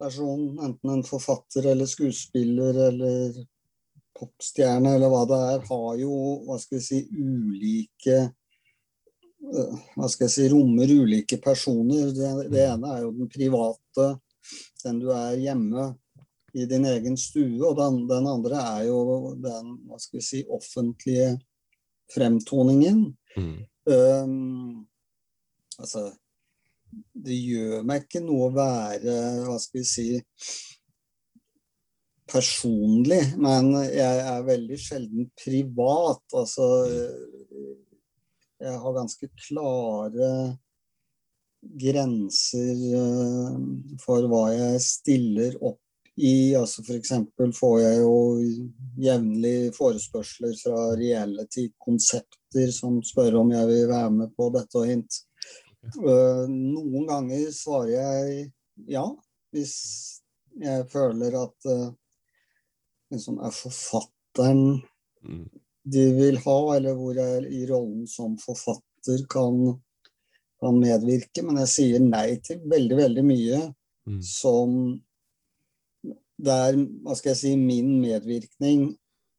person, 0.00 0.44
enten 0.64 0.94
en 0.94 1.04
forfatter 1.04 1.66
eller 1.72 1.90
skuespiller 1.90 2.78
eller 2.88 3.42
popstjerne 4.20 4.94
eller 4.96 5.10
hva 5.12 5.24
det 5.28 5.40
er, 5.54 5.64
har 5.70 5.96
jo 6.00 6.12
hva 6.46 6.60
skal 6.60 6.78
vi 6.78 6.84
si, 6.84 7.00
ulike 7.16 8.20
hva 9.40 10.08
skal 10.10 10.26
jeg 10.26 10.34
si, 10.34 10.46
rommer 10.52 10.90
ulike 10.90 11.38
personer. 11.42 12.12
Det, 12.14 12.28
det, 12.52 12.60
mm. 12.66 12.74
ene 12.74 12.92
er 12.94 13.02
jo 13.04 13.12
den 13.16 13.30
private, 13.32 14.08
den 14.84 15.00
du 15.02 15.08
er 15.14 15.38
hjemme 15.40 15.88
i 16.54 16.66
din 16.70 16.86
egen 16.90 17.16
stue. 17.20 17.60
Og 17.66 17.76
den, 17.78 18.02
den 18.10 18.28
andre 18.30 18.62
er 18.76 18.86
jo 18.90 19.00
den 19.40 19.74
hva 19.88 20.00
skal 20.02 20.20
vi 20.20 20.26
si, 20.26 20.44
offentlige 20.46 21.32
fremtoningen. 22.14 23.04
Mm. 23.36 23.58
Um, 23.90 24.86
altså 25.78 26.10
Det 26.90 27.36
gjør 27.38 27.84
meg 27.86 28.04
ikke 28.04 28.22
noe 28.24 28.48
å 28.48 28.54
være, 28.54 29.14
hva 29.46 29.56
skal 29.62 29.80
vi 29.80 29.86
si 29.86 30.08
personlig, 32.30 33.20
men 33.40 33.72
jeg 33.86 34.24
er 34.32 34.46
veldig 34.46 34.78
sjelden 34.80 35.28
privat. 35.38 36.22
Altså 36.36 36.66
jeg 38.60 38.80
har 38.82 38.96
ganske 38.96 39.28
klare 39.46 40.32
grenser 41.60 42.82
eh, 42.96 43.54
for 44.00 44.26
hva 44.28 44.44
jeg 44.52 44.82
stiller 44.84 45.56
opp 45.60 45.80
i. 46.20 46.52
Altså 46.58 46.84
F.eks. 46.84 47.12
får 47.56 47.76
jeg 47.80 48.02
jo 48.02 48.14
jevnlig 49.00 49.72
forespørsler 49.76 50.54
fra 50.60 50.90
reality-konsepter 51.00 52.72
som 52.74 53.00
spør 53.06 53.40
om 53.42 53.52
jeg 53.54 53.68
vil 53.72 53.90
være 53.90 54.14
med 54.18 54.36
på 54.36 54.50
dette 54.56 54.80
og 54.80 54.88
hint. 54.90 55.22
Eh, 55.88 56.44
noen 56.48 57.08
ganger 57.08 57.48
svarer 57.56 57.94
jeg 57.96 58.48
ja, 58.88 59.06
hvis 59.54 59.76
jeg 60.60 60.84
føler 60.90 61.34
at 61.38 61.68
uh, 61.70 61.90
liksom 63.10 63.40
er 63.44 63.54
forfatteren 63.54 64.62
mm 65.26 65.48
de 65.82 66.06
vil 66.14 66.38
ha, 66.44 66.58
eller 66.76 66.96
hvor 66.96 67.18
jeg 67.18 67.46
i 67.52 67.64
rollen 67.68 68.06
som 68.08 68.36
forfatter 68.40 69.24
kan, 69.32 69.60
kan 70.60 70.80
medvirke. 70.80 71.44
Men 71.46 71.62
jeg 71.64 71.72
sier 71.74 72.04
nei 72.04 72.40
til 72.44 72.60
veldig, 72.70 72.98
veldig 73.00 73.26
mye 73.26 73.60
mm. 74.08 74.20
som 74.24 74.76
der 76.40 76.76
hva 77.04 77.16
skal 77.16 77.34
jeg 77.34 77.40
si, 77.42 77.54
min 77.60 77.98
medvirkning 78.00 78.90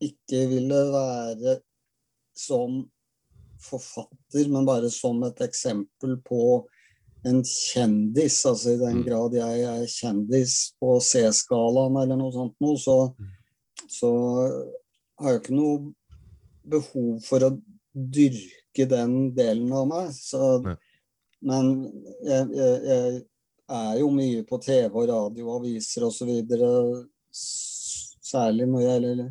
ikke 0.01 0.45
ville 0.49 0.81
være 0.93 1.59
som 2.37 2.81
forfatter, 3.61 4.47
men 4.49 4.65
bare 4.65 4.89
som 4.93 5.21
et 5.25 5.41
eksempel 5.45 6.15
på 6.25 6.63
en 7.29 7.43
kjendis. 7.45 8.39
Altså 8.49 8.73
i 8.73 8.79
den 8.81 9.01
mm. 9.01 9.03
grad 9.05 9.37
jeg 9.37 9.65
er 9.69 9.83
kjendis 9.89 10.55
på 10.81 10.97
C-skalaen 11.05 11.99
eller 12.01 12.17
noe 12.17 12.33
sånt 12.33 12.57
noe, 12.61 12.79
så, 12.81 12.97
mm. 13.13 13.37
Så 13.91 14.11
har 15.21 15.35
jeg 15.35 15.41
ikke 15.43 15.57
noe 15.57 15.91
behov 16.71 17.19
for 17.25 17.45
å 17.45 17.51
dyrke 17.91 18.87
den 18.89 19.31
delen 19.35 19.71
av 19.75 19.89
meg. 19.89 20.13
Så, 20.15 20.61
men 21.41 21.71
jeg, 22.25 22.47
jeg, 22.55 22.79
jeg, 22.87 23.21
er 23.71 23.99
jo 24.01 24.09
mye 24.11 24.41
på 24.47 24.59
TV 24.63 24.89
og 24.89 25.07
radio, 25.11 25.53
aviser 25.55 26.03
osv. 26.07 26.31
Særlig 27.31 28.67
når 28.67 28.83
jeg 28.83 29.29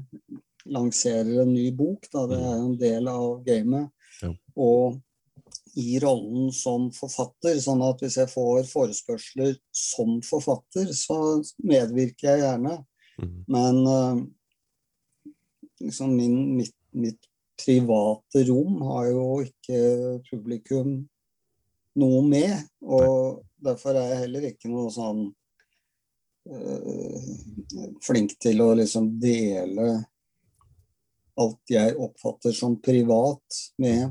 lanserer 0.71 1.43
en 1.43 1.53
ny 1.53 1.69
bok. 1.77 2.09
Da. 2.13 2.27
Det 2.31 2.41
er 2.41 2.57
jo 2.57 2.67
en 2.71 2.81
del 2.81 3.11
av 3.13 3.29
gamet. 3.47 3.93
Ja. 4.23 4.33
Og 4.61 5.01
i 5.79 6.01
rollen 6.03 6.51
som 6.55 6.89
forfatter, 6.95 7.59
sånn 7.63 7.83
at 7.87 8.01
hvis 8.03 8.19
jeg 8.19 8.31
får 8.33 8.65
forespørsler 8.71 9.55
som 9.77 10.19
forfatter, 10.27 10.91
så 10.97 11.41
medvirker 11.63 12.33
jeg 12.33 12.43
gjerne. 12.43 12.77
Mm. 13.21 13.37
Men 13.55 13.81
uh, 13.87 14.23
liksom 15.81 16.15
min, 16.17 16.37
mitt 16.57 16.77
mitt 16.93 17.21
private 17.65 18.45
rom 18.49 18.83
har 18.83 19.11
jo 19.11 19.25
ikke 19.45 19.81
publikum 20.31 20.95
noe 22.01 22.23
med. 22.27 22.57
Og 22.83 23.43
derfor 23.61 23.99
er 23.99 24.15
jeg 24.15 24.23
heller 24.25 24.49
ikke 24.51 24.71
noe 24.73 24.91
sånn 24.95 25.27
øh, 26.51 27.31
flink 28.05 28.37
til 28.41 28.63
å 28.65 28.73
liksom 28.79 29.13
dele 29.21 29.93
alt 31.41 31.73
jeg 31.73 31.97
oppfatter 31.97 32.53
som 32.57 32.81
privat 32.83 33.61
med 33.81 34.11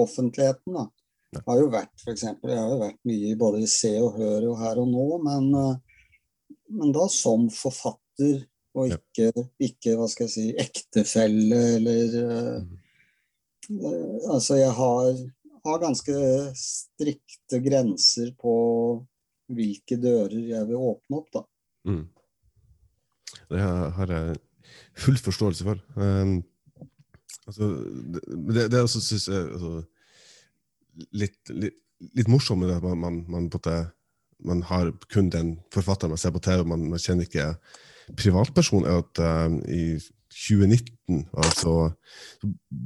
offentligheten. 0.00 0.76
da. 0.76 0.86
Jeg 1.30 1.44
har 1.46 1.60
jo 1.60 1.72
vært 1.72 1.94
for 2.02 2.12
eksempel, 2.12 2.52
jeg 2.52 2.62
har 2.62 2.72
jo 2.72 2.80
vært 2.80 3.00
mye 3.06 3.34
både 3.38 3.60
i 3.62 3.70
Se 3.70 3.92
og 4.00 4.16
Hør 4.18 4.48
og 4.50 4.60
Her 4.60 4.80
og 4.82 4.88
Nå, 4.92 5.08
men, 5.24 5.50
øh, 5.56 5.74
men 6.76 6.94
da 6.94 7.08
som 7.12 7.48
forfatter 7.54 8.44
og 8.78 8.92
ikke, 8.94 9.32
ikke, 9.58 9.96
hva 9.98 10.06
skal 10.10 10.28
jeg 10.28 10.34
si, 10.34 10.46
ektefelle 10.60 11.58
eller 11.78 12.16
uh, 12.26 12.78
Altså, 13.70 14.56
jeg 14.58 14.72
har, 14.74 15.18
har, 15.62 15.76
ganske 15.78 16.14
strikte 16.58 17.60
grenser 17.62 18.32
på 18.40 18.54
hvilke 19.54 19.94
dører 20.00 20.40
jeg 20.48 20.66
vil 20.66 20.86
åpne 20.88 21.20
opp, 21.20 21.28
da. 21.36 21.42
Mm. 21.86 22.08
Det 23.50 23.60
har 23.60 24.10
jeg 24.10 24.40
full 24.98 25.20
forståelse 25.22 25.68
for. 25.68 25.78
Um, 25.94 26.40
altså, 27.46 27.68
det, 28.56 28.66
det 28.72 28.82
også 28.82 29.04
syns 29.04 29.28
jeg 29.30 29.46
altså, 29.52 29.84
litt, 31.22 31.38
litt, 31.54 31.78
litt 32.18 32.32
morsomt 32.32 32.64
med 32.64 32.72
det 32.72 32.80
at 32.80 32.88
man, 32.88 33.22
man, 33.30 33.48
man, 33.54 33.86
man 34.50 34.64
har 34.66 34.90
kun 35.12 35.30
den 35.30 35.54
forfatteren 35.74 36.16
man 36.16 36.22
ser 36.22 36.34
på 36.34 36.42
TV, 36.42 36.64
man, 36.66 36.88
man 36.90 37.02
kjenner 37.02 37.28
ikke 37.28 37.52
privatperson, 38.18 38.86
er 38.88 39.02
at 39.02 39.22
uh, 39.22 39.58
i 39.70 39.84
2019 40.30 41.28
altså, 41.36 41.90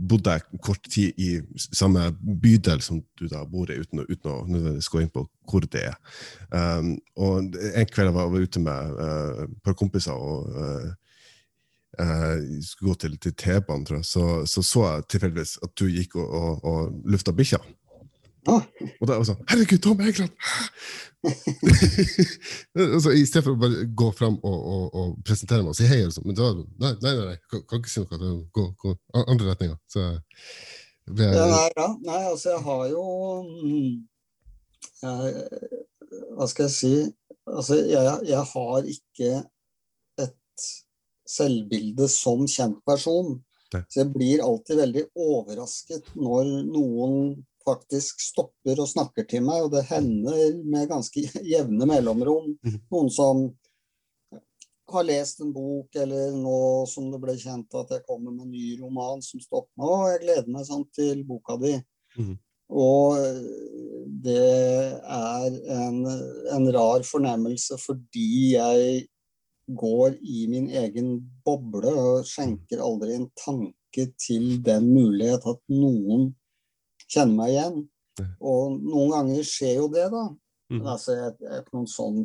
bodde 0.08 0.32
jeg 0.32 0.60
kort 0.62 0.80
tid 0.90 1.12
i 1.20 1.40
samme 1.72 2.06
bydel 2.42 2.80
som 2.82 3.02
du 3.20 3.26
da 3.28 3.44
bor 3.44 3.70
i, 3.70 3.78
uten, 3.80 4.00
uten 4.08 4.30
å 4.32 4.38
nødvendigvis 4.48 4.88
gå 4.88 5.02
inn 5.02 5.12
på 5.12 5.26
hvor 5.50 5.66
det 5.68 5.84
er. 5.90 5.98
Um, 6.48 6.94
og 7.20 7.52
En 7.52 7.90
kveld 7.90 8.08
jeg 8.08 8.16
var 8.16 8.32
var 8.32 8.46
ute 8.48 8.64
med 8.64 8.96
uh, 8.96 9.44
et 9.44 9.58
par 9.64 9.76
kompiser 9.76 10.16
og 10.16 10.48
uh, 10.56 10.90
skulle 12.64 12.90
gå 12.90 12.94
til, 13.04 13.18
til 13.22 13.37
T-banen, 13.38 14.02
så, 14.02 14.42
så 14.48 14.62
så 14.62 14.87
jeg 14.88 15.08
tilfeldigvis 15.12 15.58
at 15.62 15.76
du 15.78 15.87
gikk 15.87 16.16
og, 16.16 16.30
og, 16.34 16.64
og 16.64 17.10
lufta 17.12 17.32
bikkja. 17.37 17.60
Ah. 18.50 18.64
Og 19.00 19.07
da 19.09 19.14
var 19.14 19.22
jeg 19.22 19.28
sånn 19.30 19.44
Herregud, 19.48 19.80
Tom 19.85 20.00
Egeland! 20.04 20.33
altså, 22.76 23.14
I 23.16 23.24
stedet 23.24 23.44
for 23.46 23.54
å 23.54 23.61
bare 23.61 23.87
gå 23.96 24.09
fram 24.16 24.35
og, 24.44 24.57
og, 24.74 24.83
og 25.00 25.14
presentere 25.24 25.64
meg 25.64 25.72
og 25.72 25.78
si 25.78 25.88
hei, 25.88 26.02
liksom. 26.04 26.26
men 26.28 26.37
da 26.37 26.50
nei, 26.52 26.90
nei, 27.00 27.12
nei, 27.20 27.37
kan, 27.48 27.62
kan 27.70 27.80
ikke 27.80 27.92
si 27.92 28.02
noe. 28.04 28.35
Gå, 28.52 28.66
gå 28.83 28.94
andre 29.22 29.54
retninger. 29.54 29.78
Så 29.88 30.04
ble 31.09 31.30
jeg 31.30 31.38
ja, 31.38 31.46
nei, 31.48 31.70
ja. 31.78 31.88
nei, 32.04 32.20
altså, 32.33 32.52
jeg 32.52 32.62
har 32.66 32.85
jo 32.92 33.07
jeg, 35.04 35.33
Hva 36.37 36.50
skal 36.52 36.68
jeg 36.68 36.76
si? 36.76 36.94
Altså, 37.48 37.80
jeg, 37.80 38.14
jeg 38.28 38.44
har 38.52 38.92
ikke 38.94 39.33
et 40.24 40.68
selvbilde 41.28 42.09
som 42.12 42.44
kjent 42.48 42.80
person. 42.88 43.38
Så 43.74 44.04
jeg 44.04 44.12
blir 44.14 44.44
alltid 44.44 44.78
veldig 44.78 45.02
overrasket 45.18 46.12
når 46.14 46.50
noen 46.68 47.33
faktisk 47.64 48.20
stopper 48.22 48.81
og 48.83 48.90
snakker 48.90 49.27
til 49.29 49.44
meg, 49.46 49.66
og 49.66 49.74
det 49.74 49.87
hender 49.88 50.59
med 50.64 50.88
ganske 50.90 51.24
jevne 51.55 51.88
mellomrom. 51.88 52.55
Mhm. 52.64 52.81
Noen 52.94 53.12
som 53.12 53.44
har 54.94 55.07
lest 55.09 55.40
en 55.40 55.53
bok, 55.53 55.94
eller 55.96 56.35
nå 56.37 56.59
som 56.90 57.09
det 57.12 57.20
ble 57.22 57.37
kjent 57.40 57.72
at 57.81 57.92
jeg 57.94 58.05
kommer 58.09 58.35
med 58.35 58.46
en 58.46 58.53
ny 58.53 58.74
roman 58.83 59.22
som 59.24 59.40
stopper 59.42 59.72
meg. 59.81 59.88
Å, 59.88 60.11
jeg 60.12 60.24
gleder 60.27 60.50
meg 60.53 60.66
sånn 60.68 60.85
til 60.94 61.22
boka 61.27 61.57
di. 61.62 61.79
Mm. 62.18 62.35
Og 62.74 63.16
det 64.24 64.44
er 65.05 65.57
en, 65.77 65.98
en, 66.55 66.68
rar 66.74 67.05
fornemmelse 67.07 67.77
fordi 67.81 68.55
jeg 68.55 69.05
går 69.81 70.16
i 70.20 70.44
min 70.50 70.68
egen 70.77 71.16
boble 71.44 71.92
og 71.92 72.29
skjenker 72.29 72.83
aldri 72.85 73.16
en 73.16 73.29
tanke 73.40 74.09
til 74.20 74.59
den 74.64 74.90
mulighet 74.92 75.46
at 75.48 75.61
noen 75.72 76.33
kjenner 77.14 77.38
meg 77.38 77.55
igjen. 77.55 77.81
Og 78.38 78.77
noen 78.83 79.14
ganger 79.14 79.46
skjer 79.48 79.81
jo 79.81 79.88
det, 79.94 80.07
da. 80.12 80.27
Mm. 80.70 80.77
Men 80.79 80.92
altså, 80.94 81.16
jeg, 81.18 81.35
jeg 81.42 81.50
er 81.55 81.64
ikke 81.64 81.79
noen 81.79 81.90
sånn 81.90 82.20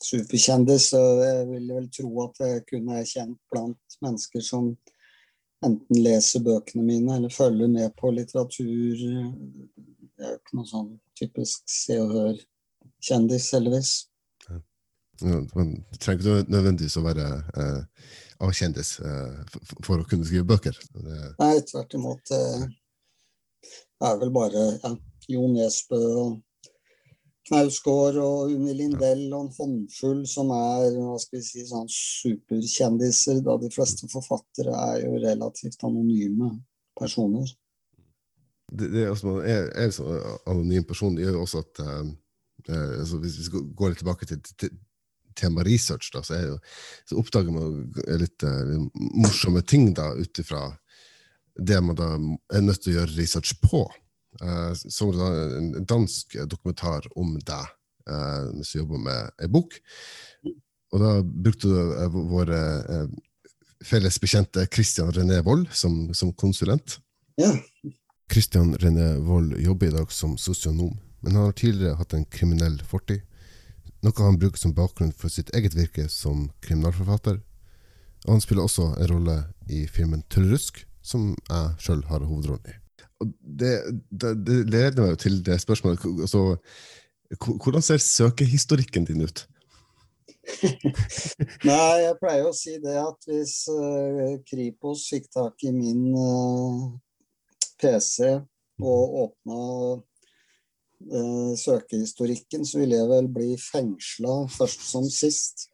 superkjendis, 0.00 0.88
så 0.94 1.00
jeg 1.20 1.48
ville 1.50 1.76
vel 1.76 1.90
tro 1.92 2.10
at 2.24 2.40
jeg 2.44 2.64
kunne 2.68 3.00
er 3.00 3.08
kjent 3.08 3.38
blant 3.52 3.98
mennesker 4.04 4.44
som 4.44 4.72
enten 5.66 6.00
leser 6.00 6.44
bøkene 6.44 6.84
mine 6.86 7.18
eller 7.18 7.32
følger 7.32 7.68
med 7.68 7.92
på 8.00 8.12
litteratur. 8.16 9.02
Jeg 9.04 10.24
er 10.24 10.32
jo 10.32 10.38
ikke 10.38 10.56
noen 10.56 10.70
sånn 10.70 10.94
typisk 11.20 11.68
Se 11.68 11.98
og 12.00 12.14
Hør-kjendis, 12.16 13.50
heldigvis. 13.56 13.92
Ja. 14.48 14.60
Man 15.52 15.74
trenger 16.00 16.20
ikke 16.40 16.52
nødvendigvis 16.52 16.96
å 16.96 17.04
være 17.04 17.28
eh, 17.60 18.10
A-kjendis 18.40 18.94
eh, 19.04 19.40
for, 19.52 19.74
for, 19.84 20.00
å 20.00 20.08
kunne 20.08 20.24
skrive 20.28 20.48
bøker. 20.48 20.80
Det... 20.96 21.18
Nei, 21.42 21.54
tvert 21.68 21.96
imot. 21.98 22.32
Eh, 22.36 22.64
er 24.08 24.20
vel 24.20 24.32
bare 24.34 24.66
ja, 24.82 24.94
Jo 25.30 25.48
Nesbø 25.52 26.00
og 26.20 26.38
Knausgård 27.50 28.18
og 28.22 28.52
Unni 28.52 28.74
Lindell 28.78 29.24
og 29.32 29.46
en 29.46 29.54
håndfull 29.56 30.22
som 30.28 30.52
er 30.54 30.94
hva 30.94 31.16
skal 31.18 31.40
vi 31.40 31.46
si, 31.46 31.64
sånn 31.66 31.88
superkjendiser, 31.90 33.40
da 33.46 33.56
de 33.58 33.70
fleste 33.74 34.10
forfattere 34.12 34.74
er 34.92 35.06
jo 35.06 35.16
relativt 35.18 35.82
anonyme 35.88 36.52
personer. 36.98 37.48
Det, 38.70 38.86
det 38.92 39.04
er, 39.06 39.12
altså, 39.14 39.40
er, 39.42 39.70
er 39.74 39.90
så 39.94 40.06
anonym 40.46 40.84
person 40.86 41.16
det 41.16 41.24
gjør 41.24 41.40
jo 41.40 41.46
også 41.46 41.64
at 41.64 41.84
eh 41.86 42.10
altså, 42.68 43.18
Hvis 43.18 43.38
vi 43.52 43.62
går 43.76 43.92
litt 43.92 43.98
tilbake 43.98 44.26
til, 44.26 44.40
til 44.58 44.70
tema 45.36 45.62
research, 45.66 46.10
da, 46.14 46.22
så, 46.22 46.38
jo, 46.42 46.58
så 47.08 47.18
oppdager 47.20 47.54
man 47.54 47.86
litt 48.20 48.44
uh, 48.44 48.76
morsomme 49.16 49.62
ting 49.62 49.92
da, 49.96 50.10
ut 50.18 50.42
ifra 50.42 50.66
det 51.56 51.80
man 51.84 51.98
da 51.98 52.12
er 52.54 52.64
nødt 52.64 52.82
til 52.84 52.94
å 52.94 53.00
gjøre 53.00 53.16
research 53.16 53.56
på. 53.64 53.84
Uh, 54.40 54.70
som 54.76 55.10
en 55.10 55.72
dansk 55.90 56.36
dokumentar 56.46 57.08
om 57.18 57.34
deg 57.34 57.64
uh, 58.10 58.50
mens 58.54 58.70
du 58.70 58.78
jobber 58.78 59.02
med 59.02 59.42
ei 59.42 59.48
bok. 59.50 59.74
Og 60.94 61.02
da 61.02 61.16
brukte 61.22 61.70
du 61.70 61.94
uh, 61.96 62.20
vår 62.30 62.52
uh, 62.54 63.06
felles 63.86 64.20
bekjente 64.22 64.66
Christian 64.70 65.10
René 65.14 65.40
Wold 65.46 65.70
som, 65.72 66.12
som 66.14 66.32
konsulent. 66.32 66.98
Ja. 67.40 67.52
Christian 68.30 68.76
René 68.78 69.16
Wold 69.26 69.56
jobber 69.58 69.88
i 69.88 69.94
dag 69.94 70.12
som 70.12 70.36
sosionom, 70.38 70.94
men 71.20 71.34
han 71.34 71.48
har 71.48 71.56
tidligere 71.58 71.98
hatt 71.98 72.14
en 72.14 72.26
kriminell 72.30 72.78
fortid. 72.86 73.24
Noe 74.00 74.24
han 74.24 74.38
bruker 74.40 74.60
som 74.60 74.74
bakgrunn 74.76 75.12
for 75.12 75.32
sitt 75.32 75.50
eget 75.56 75.74
virke 75.76 76.06
som 76.08 76.48
kriminalforfatter. 76.64 77.40
Og 78.26 78.36
han 78.36 78.42
spiller 78.44 78.64
også 78.64 78.94
en 78.94 79.10
rolle 79.10 79.36
i 79.68 79.86
filmen 79.88 80.22
Tullrusk, 80.32 80.84
som 81.02 81.30
jeg 81.34 81.74
sjøl 81.84 82.02
har 82.10 82.24
hovedrollen 82.26 82.72
i. 82.72 82.76
Og 83.20 83.32
det, 83.60 83.72
det, 84.10 84.34
det, 84.46 84.58
leder 84.72 85.02
meg 85.02 85.14
jo 85.14 85.22
til 85.24 85.40
det 85.44 85.58
spørsmålet 85.60 86.04
altså, 86.24 86.56
Hvordan 87.46 87.84
ser 87.84 88.00
søkehistorikken 88.02 89.04
din 89.08 89.22
ut? 89.22 89.44
Nei, 91.68 91.96
jeg 92.00 92.16
pleier 92.18 92.48
å 92.48 92.54
si 92.56 92.78
det 92.82 92.96
at 92.98 93.28
hvis 93.28 93.54
uh, 93.70 94.38
Kripos 94.48 95.04
fikk 95.12 95.28
tak 95.34 95.66
i 95.68 95.72
min 95.74 96.08
uh, 96.16 96.88
eh, 96.88 97.68
PC 97.80 98.30
og 98.80 99.16
åpna 99.24 99.60
uh, 101.12 101.52
søkehistorikken, 101.60 102.64
så 102.66 102.80
ville 102.80 102.98
jeg 102.98 103.10
vel 103.12 103.28
bli 103.30 103.50
fengsla 103.60 104.40
først 104.56 104.88
som 104.88 105.06
sist. 105.12 105.68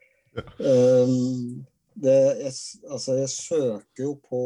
Um, 0.59 1.65
det, 1.97 2.19
jeg, 2.43 2.53
altså, 2.91 3.17
jeg 3.23 3.31
søker 3.33 4.05
jo 4.05 4.17
på 4.27 4.43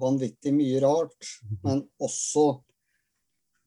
vanvittig 0.00 0.52
mye 0.54 0.80
rart, 0.82 1.32
men 1.64 1.82
også 2.02 2.46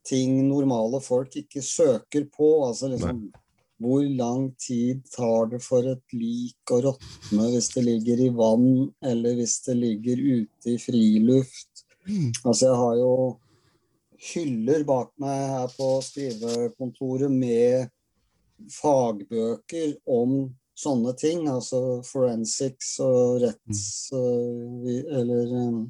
ting 0.08 0.40
normale 0.48 1.02
folk 1.04 1.36
ikke 1.40 1.64
søker 1.64 2.28
på. 2.32 2.50
Altså 2.68 2.92
liksom 2.94 3.28
Nei. 3.28 3.44
Hvor 3.78 4.02
lang 4.10 4.48
tid 4.58 5.04
tar 5.14 5.52
det 5.52 5.60
for 5.62 5.86
et 5.86 6.16
lik 6.18 6.72
å 6.74 6.80
råtne 6.82 7.50
hvis 7.52 7.68
det 7.76 7.84
ligger 7.86 8.24
i 8.26 8.32
vann, 8.34 8.88
eller 9.06 9.36
hvis 9.38 9.60
det 9.68 9.76
ligger 9.78 10.18
ute 10.18 10.72
i 10.74 10.80
friluft? 10.82 11.84
Mm. 12.08 12.32
Altså, 12.42 12.72
jeg 12.72 12.80
har 12.80 12.96
jo 12.98 13.12
hyller 14.32 14.86
bak 14.88 15.12
meg 15.22 15.44
her 15.52 15.70
på 15.78 15.92
skrivekontoret 16.08 17.30
med 17.30 17.92
fagbøker 18.80 19.94
om 20.10 20.40
sånne 20.78 21.14
ting. 21.22 21.46
Altså 21.52 22.02
forensics 22.08 22.96
og 23.06 23.44
retts... 23.46 23.84
Mm. 24.10 25.06
Eller 25.20 25.54
um, 25.54 25.82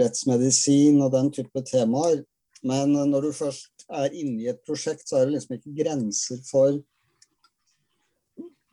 rettsmedisin 0.00 1.00
og 1.04 1.12
den 1.14 1.30
type 1.34 1.64
temaer. 1.68 2.22
Men 2.66 2.92
når 2.92 3.28
du 3.28 3.32
først 3.32 3.86
er 3.88 4.12
inne 4.12 4.44
i 4.44 4.50
et 4.52 4.60
prosjekt, 4.66 5.06
så 5.08 5.20
er 5.20 5.28
det 5.28 5.38
liksom 5.38 5.56
ikke 5.56 5.76
grenser 5.82 6.40
for 6.48 6.80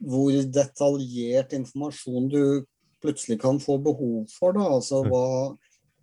hvor 0.08 0.36
detaljert 0.54 1.56
informasjon 1.58 2.28
du 2.32 2.44
plutselig 3.02 3.40
kan 3.42 3.60
få 3.60 3.78
behov 3.82 4.28
for. 4.32 4.54
Da. 4.58 4.68
Altså 4.78 5.02
hva, 5.08 5.56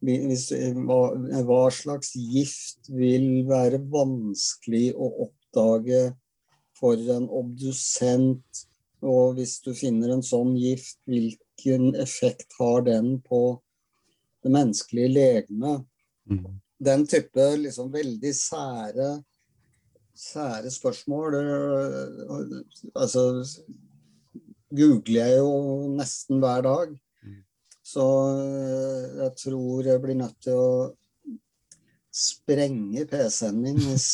hvis, 0.05 0.49
hva, 0.87 1.01
hva 1.47 1.63
slags 1.75 2.15
gift 2.19 2.91
vil 2.93 3.45
være 3.49 3.83
vanskelig 3.93 4.91
å 4.95 5.11
oppdage 5.29 6.07
for 6.79 7.01
en 7.17 7.29
obdusent? 7.31 8.65
Og 9.05 9.37
hvis 9.37 9.59
du 9.65 9.75
finner 9.77 10.15
en 10.15 10.25
sånn 10.25 10.55
gift, 10.57 10.97
hvilken 11.11 11.93
effekt 12.01 12.57
har 12.59 12.87
den 12.87 13.19
på 13.27 13.59
det 14.45 14.53
menneskelige 14.53 15.13
legeme. 15.13 15.79
Mm. 16.31 16.59
Den 16.85 17.07
type 17.09 17.47
liksom 17.61 17.93
veldig 17.93 18.33
sære, 18.37 19.09
sære 20.15 20.71
spørsmål 20.71 21.37
altså, 22.95 23.23
googler 24.75 25.31
jeg 25.31 25.38
jo 25.38 25.55
nesten 25.97 26.42
hver 26.42 26.67
dag. 26.67 26.92
Mm. 27.25 27.40
Så 27.83 28.07
eh, 28.35 29.07
jeg 29.23 29.37
tror 29.45 29.88
jeg 29.88 30.03
blir 30.03 30.21
nødt 30.21 30.37
til 30.45 30.61
å 30.61 30.69
sprenge 32.15 33.07
PC-en 33.11 33.63
min 33.63 33.81
hvis 33.81 34.11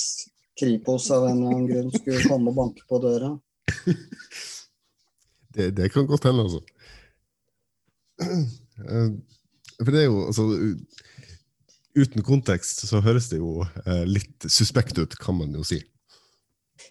Kripos 0.61 1.11
av 1.15 1.27
en 1.27 1.39
eller 1.39 1.55
annen 1.55 1.69
grunn 1.69 1.93
skulle 1.95 2.29
komme 2.29 2.53
og 2.53 2.59
banke 2.59 2.87
på 2.89 3.03
døra. 3.03 3.35
Det, 5.51 5.73
det 5.75 5.89
kan 5.91 6.07
godt 6.07 6.29
hende, 6.29 6.45
altså. 6.47 6.61
Eh, 9.81 9.85
for 9.85 9.95
det 9.95 10.05
er 10.05 10.11
jo 10.11 10.27
altså 10.29 10.47
Uten 11.99 12.23
kontekst 12.23 12.85
så 12.87 13.01
høres 13.03 13.27
det 13.33 13.41
jo 13.41 13.65
eh, 13.65 14.05
litt 14.07 14.47
suspekt 14.47 15.01
ut, 15.01 15.17
kan 15.19 15.35
man 15.41 15.57
jo 15.59 15.65
si. 15.67 15.81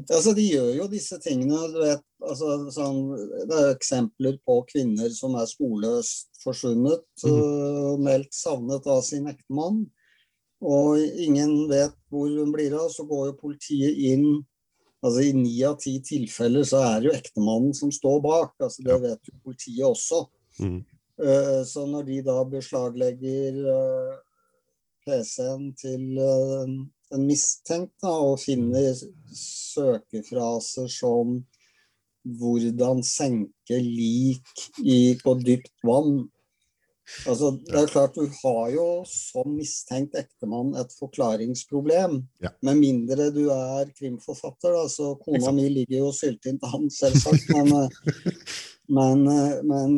Altså, 0.09 0.33
De 0.35 0.43
gjør 0.43 0.73
jo 0.75 0.87
disse 0.91 1.15
tingene. 1.23 1.59
du 1.71 1.79
vet, 1.79 2.03
altså, 2.19 2.57
sånn, 2.75 2.99
Det 3.47 3.61
er 3.61 3.71
eksempler 3.71 4.35
på 4.45 4.59
kvinner 4.67 5.09
som 5.15 5.37
er 5.39 5.47
sporløst 5.49 6.27
forsvunnet, 6.43 7.05
mm. 7.23 7.31
uh, 7.31 7.95
meldt 8.03 8.35
savnet 8.35 8.85
av 8.91 9.01
sin 9.07 9.31
ektemann. 9.31 9.85
Og 10.59 10.99
ingen 10.99 11.69
vet 11.71 11.95
hvor 12.11 12.27
hun 12.27 12.51
blir 12.51 12.75
av. 12.75 12.91
Så 12.91 13.07
går 13.07 13.31
jo 13.31 13.39
politiet 13.39 14.03
inn 14.11 14.43
altså 14.99 15.23
I 15.23 15.31
ni 15.31 15.53
av 15.63 15.77
ti 15.79 15.93
tilfeller 16.03 16.65
så 16.67 16.81
er 16.83 16.95
det 16.99 17.07
jo 17.07 17.15
ektemannen 17.15 17.71
som 17.75 17.91
står 17.91 18.19
bak. 18.23 18.55
altså 18.59 18.83
Det 18.83 19.01
vet 19.07 19.31
jo 19.31 19.37
politiet 19.47 19.85
også. 19.87 20.25
Mm. 20.59 20.81
Uh, 21.19 21.61
så 21.67 21.85
når 21.89 22.07
de 22.07 22.21
da 22.23 22.37
beslaglegger 22.47 23.59
uh, 23.67 24.15
PC-en 25.03 25.69
til 25.79 26.19
uh, 26.19 26.63
en 27.15 27.25
mistenkt 27.27 27.95
da, 28.03 28.13
og 28.13 28.39
finner 28.41 28.93
søkefraser 29.35 30.89
som 30.91 31.39
'hvordan 32.23 33.01
senke 33.03 33.79
lik 33.79 34.67
i, 34.83 35.15
på 35.23 35.33
dypt 35.39 35.73
vann'. 35.83 36.27
Altså, 37.25 37.57
det 37.65 37.73
er 37.73 37.87
klart 37.89 38.15
Du 38.15 38.27
har 38.43 38.69
jo 38.69 39.03
som 39.09 39.55
mistenkt 39.55 40.15
ektemann 40.19 40.75
et 40.77 40.91
forklaringsproblem. 40.99 42.19
Ja. 42.43 42.51
Med 42.61 42.77
mindre 42.77 43.31
du 43.33 43.49
er 43.49 43.89
krimforfatter. 43.97 44.75
Da, 44.75 44.83
så 44.89 45.15
kona 45.23 45.51
mi 45.51 45.69
ligger 45.69 46.03
jo 46.03 46.11
syltynt 46.13 46.63
an, 46.69 46.85
selvsagt. 46.93 47.49
Men, 48.89 49.25
men, 49.25 49.25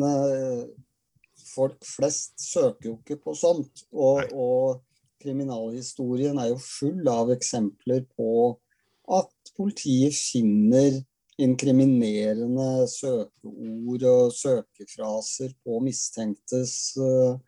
folk 1.52 1.84
flest 1.86 2.40
søker 2.42 2.90
jo 2.90 2.96
ikke 3.00 3.20
på 3.22 3.36
sånt. 3.38 3.84
Og, 3.92 4.32
og 4.32 4.82
kriminalhistorien 5.22 6.40
er 6.42 6.52
jo 6.52 6.60
full 6.62 7.06
av 7.10 7.32
eksempler 7.34 8.04
på 8.16 8.32
at 9.12 9.54
politiet 9.56 10.16
finner 10.16 11.00
inkriminerende 11.42 12.86
søkeord 12.90 14.04
og 14.08 14.34
søkefraser 14.36 15.54
på 15.64 15.78
mistenktes 15.84 16.74
uh, 17.00 17.38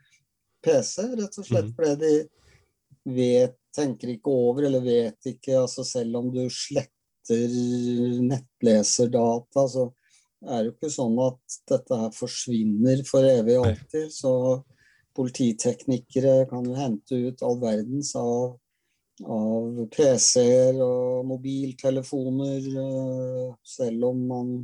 PC, 0.64 1.05
rett 1.20 1.38
og 1.40 1.46
slett 1.46 1.68
mm. 1.68 1.74
fordi 1.76 1.98
de 2.00 3.14
vet, 3.14 3.59
tenker 3.74 4.14
ikke 4.14 4.32
over 4.32 4.66
eller 4.68 4.84
vet 4.84 5.28
ikke 5.34 5.59
altså 5.61 5.84
Selv 5.86 6.16
om 6.22 6.30
du 6.32 6.44
sletter 6.48 7.52
nettleserdata, 8.24 9.66
så 9.68 9.88
er 10.49 10.66
jo 10.66 10.74
ikke 10.74 10.90
sånn 10.92 11.16
at 11.24 11.59
dette 11.70 11.99
her 11.99 12.12
forsvinner 12.14 13.03
for 13.09 13.26
evig 13.26 13.59
og 13.61 13.70
alltid. 13.70 14.12
Så 14.12 14.34
polititeknikere 15.14 16.45
kan 16.51 16.66
jo 16.66 16.76
hente 16.78 17.18
ut 17.28 17.42
all 17.47 17.59
verdens 17.62 18.12
av, 18.18 18.57
av 19.22 19.82
PC-er 19.95 20.80
og 20.82 21.26
mobiltelefoner, 21.30 22.70
eh, 22.84 23.51
selv 23.76 24.11
om 24.11 24.24
man 24.30 24.55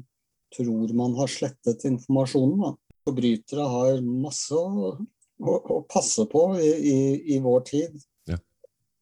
tror 0.56 0.94
man 0.98 1.14
har 1.14 1.30
slettet 1.30 1.86
informasjonen. 1.88 2.58
Da. 2.64 2.74
Forbrytere 3.06 3.66
har 3.74 4.00
masse 4.02 4.56
å, 4.56 4.92
å, 4.98 5.56
å 5.56 5.80
passe 5.88 6.26
på 6.30 6.44
i, 6.58 6.70
i, 6.92 6.98
i 7.36 7.40
vår 7.42 7.64
tid. 7.70 8.00
Ja. 8.30 8.38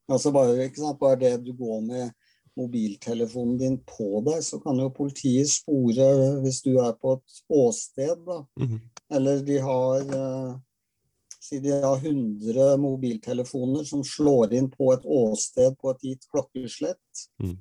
Altså 0.09 0.31
bare, 0.35 0.69
bare, 1.01 1.19
det 1.23 1.35
du 1.47 1.53
går 1.57 1.81
med 1.87 2.13
mobiltelefonen 2.59 3.57
din 3.57 3.77
på 3.87 4.21
deg, 4.27 4.43
så 4.45 4.59
kan 4.63 4.79
jo 4.79 4.91
politiet 4.93 5.49
spore 5.51 6.09
hvis 6.43 6.61
du 6.65 6.73
er 6.83 6.95
på 6.99 7.17
et 7.17 7.43
åsted. 7.49 8.25
Da. 8.25 8.43
Mm 8.59 8.67
-hmm. 8.67 8.81
Eller 9.15 9.41
de 9.41 9.57
har 9.57 10.01
eh, 10.01 10.57
Si 11.41 11.59
de 11.59 11.71
har 11.71 11.97
100 11.97 12.77
mobiltelefoner 12.77 13.83
som 13.83 14.03
slår 14.03 14.53
inn 14.53 14.71
på 14.71 14.93
et 14.93 15.05
åsted 15.05 15.77
på 15.79 15.89
et 15.89 16.03
gitt 16.03 16.27
klokkeslett. 16.31 17.21
Mm. 17.43 17.55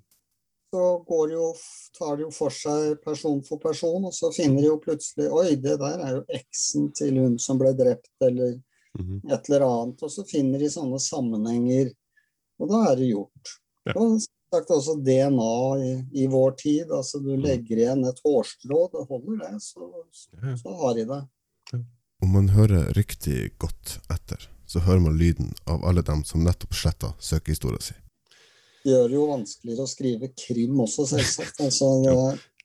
Så 0.70 1.04
de 1.08 1.32
jo, 1.32 1.54
tar 1.98 2.16
de 2.16 2.26
jo 2.26 2.30
for 2.34 2.52
seg 2.52 2.98
person 3.04 3.38
for 3.46 3.56
person, 3.62 4.04
og 4.04 4.12
så 4.14 4.28
finner 4.34 4.60
de 4.60 4.68
jo 4.68 4.80
plutselig 4.82 5.30
Oi, 5.32 5.54
det 5.56 5.78
der 5.80 6.02
er 6.04 6.18
jo 6.18 6.24
eksen 6.40 6.90
til 6.98 7.16
hun 7.22 7.38
som 7.40 7.60
ble 7.60 7.72
drept, 7.78 8.10
eller 8.20 8.58
mm. 8.98 9.22
et 9.30 9.48
eller 9.48 9.64
annet. 9.64 10.04
Og 10.04 10.12
så 10.12 10.26
finner 10.28 10.60
de 10.60 10.68
sånne 10.74 11.00
sammenhenger, 11.00 11.94
og 12.60 12.74
da 12.74 12.82
er 12.90 13.00
det 13.00 13.08
gjort. 13.14 13.54
Ja. 13.88 13.94
Og 13.94 14.18
sagt 14.54 14.70
også 14.72 14.94
DNA 15.04 15.54
i, 15.84 15.90
i, 16.22 16.26
vår 16.26 16.50
tid. 16.60 16.92
altså 16.92 17.18
Du 17.18 17.32
mhm. 17.32 17.44
legger 17.44 17.82
igjen 17.82 18.04
et 18.08 18.20
hårstrå, 18.24 18.84
det 18.92 19.06
holder 19.08 19.40
det, 19.44 19.62
så, 19.62 19.90
så 20.62 20.76
har 20.82 20.94
de 20.98 21.06
det. 21.12 21.22
Om 22.22 22.34
man 22.34 22.48
hører 22.50 22.92
riktig 22.98 23.52
godt 23.62 23.98
etter, 24.10 24.48
så 24.66 24.82
hører 24.82 25.04
man 25.04 25.18
lyden 25.18 25.52
av 25.70 25.84
alle 25.86 26.02
dem 26.02 26.24
som 26.26 26.42
nettopp 26.44 26.74
sletta 26.74 27.12
søkehistoria 27.22 27.80
si. 27.82 27.94
Det 28.82 28.94
gjør 28.94 29.08
det 29.10 29.18
jo 29.18 29.26
vanskeligere 29.28 29.84
å 29.84 29.90
skrive 29.90 30.30
krim 30.38 30.80
også, 30.82 31.06
selvsagt. 31.12 31.60
Altså, 31.66 31.92
det 32.00 32.14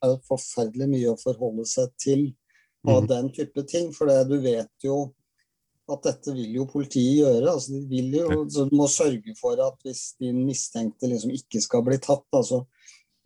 er 0.08 0.16
forferdelig 0.28 0.88
mye 0.90 1.12
å 1.14 1.20
forholde 1.20 1.66
seg 1.70 1.94
til 2.02 2.24
av 2.88 3.04
mm. 3.04 3.10
den 3.12 3.30
type 3.36 3.66
ting. 3.70 3.92
For 3.96 4.10
du 4.30 4.38
vet 4.44 4.88
jo 4.88 4.98
at 5.92 6.06
dette 6.06 6.34
vil 6.36 6.60
jo 6.60 6.68
politiet 6.70 7.20
gjøre. 7.20 7.48
Altså, 7.52 7.76
de 7.76 7.82
vil 7.90 8.16
jo, 8.22 8.44
så 8.52 8.68
må 8.72 8.88
sørge 8.92 9.36
for 9.40 9.60
at 9.64 9.76
hvis 9.84 10.14
din 10.22 10.44
mistenkte 10.48 11.10
liksom 11.12 11.34
ikke 11.36 11.62
skal 11.64 11.84
bli 11.86 12.00
tatt, 12.04 12.28
altså, 12.36 12.64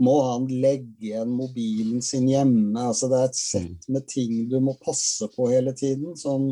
må 0.03 0.15
han 0.27 0.47
legge 0.61 1.09
igjen 1.09 1.29
mobilen 1.33 2.01
sin 2.05 2.27
hjemme. 2.29 2.77
Altså 2.81 3.09
det 3.11 3.19
er 3.19 3.29
et 3.31 3.39
sett 3.39 3.87
mm. 3.87 3.93
med 3.95 4.09
ting 4.09 4.33
du 4.51 4.59
må 4.61 4.75
passe 4.81 5.29
på 5.33 5.49
hele 5.49 5.73
tiden, 5.77 6.13
som 6.17 6.51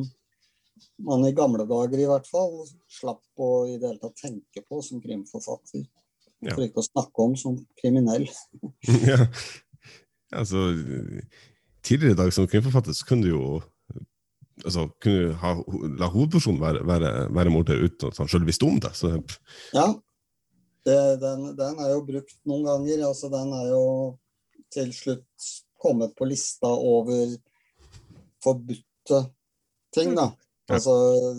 man 1.06 1.26
i 1.28 1.36
gamle 1.36 1.66
dager 1.70 2.02
i 2.02 2.08
hvert 2.10 2.28
fall 2.30 2.64
slapp 2.92 3.42
å 3.42 3.52
i 3.70 3.78
det 3.78 3.92
hele 3.92 4.02
tatt 4.02 4.18
tenke 4.24 4.64
på 4.66 4.82
som 4.86 5.02
krimforfatter. 5.04 5.86
For 6.46 6.66
ikke 6.66 6.82
å 6.82 6.86
snakke 6.86 7.24
om 7.24 7.38
som 7.40 7.56
kriminell. 7.80 8.28
ja. 9.10 9.24
Altså, 10.36 10.68
tidligere 11.86 12.14
i 12.14 12.20
dag 12.20 12.34
som 12.34 12.50
krimforfatter 12.50 12.98
så 12.98 13.08
kunne 13.08 13.26
du 13.26 13.32
jo 13.32 13.46
altså, 14.64 14.88
kunne 15.04 15.34
ha, 15.42 15.54
la 16.00 16.10
hovedpersonen 16.14 16.62
være, 16.62 16.84
være, 16.88 17.14
være 17.36 17.54
morder 17.54 17.84
uten 17.86 18.12
at 18.12 18.22
han 18.22 18.32
sjøl 18.32 18.48
visste 18.48 18.68
om 18.68 18.80
det. 18.84 18.94
Så, 18.98 19.12
ja, 19.76 19.88
det, 20.86 21.00
den, 21.24 21.50
den, 21.58 21.82
er 21.82 21.92
jo 21.96 22.06
brukt 22.08 22.38
noen 22.48 22.66
ganger. 22.70 23.08
altså 23.10 23.32
Den 23.34 23.54
er 23.58 23.68
jo 23.74 23.84
til 24.76 24.94
slutt 24.96 25.52
kommet 25.82 26.16
på 26.18 26.28
lista 26.30 26.70
over 26.70 27.36
forbudte 28.44 29.22
ting, 29.96 30.16
da. 30.18 30.32
Altså, 30.66 30.94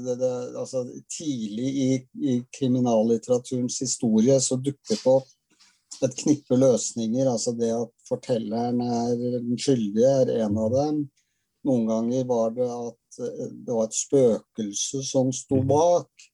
det, 0.04 0.18
det, 0.20 0.34
altså 0.54 0.84
tidlig 1.10 1.70
i, 1.82 1.88
i, 2.22 2.34
kriminallitteraturens 2.58 3.80
historie 3.82 4.36
så 4.40 4.58
dukket 4.60 4.92
det 4.92 5.10
opp 5.10 6.04
et 6.06 6.14
knippe 6.20 6.58
løsninger. 6.58 7.26
Altså 7.30 7.54
det 7.58 7.72
at 7.74 7.90
fortelleren 8.06 8.80
er 8.86 9.16
den 9.18 9.58
skyldige, 9.58 10.12
er 10.22 10.46
en 10.46 10.60
av 10.62 10.70
dem. 10.76 11.00
Noen 11.66 11.86
ganger 11.90 12.26
var 12.28 12.54
det 12.54 12.70
at 12.70 13.18
det 13.18 13.72
var 13.72 13.88
et 13.88 13.96
spøkelse 13.96 15.02
som 15.06 15.32
sto 15.34 15.60
mhm. 15.62 15.68
bak. 15.70 16.26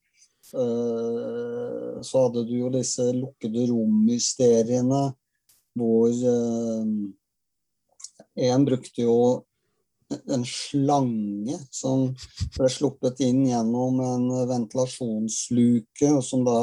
Eh, 0.53 2.03
så 2.05 2.27
hadde 2.27 2.45
du 2.45 2.53
jo 2.59 2.69
disse 2.75 3.07
lukkede 3.17 3.65
rom-mysteriene 3.71 5.05
hvor 5.79 6.13
en 6.13 7.15
eh, 8.37 8.59
brukte 8.67 9.07
jo 9.07 9.17
en 10.13 10.45
slange 10.45 11.57
som 11.73 12.11
ble 12.59 12.69
sluppet 12.69 13.23
inn 13.25 13.47
gjennom 13.49 14.01
en 14.05 14.27
ventilasjonsluke, 14.51 16.11
og 16.13 16.21
som 16.27 16.45
da 16.45 16.59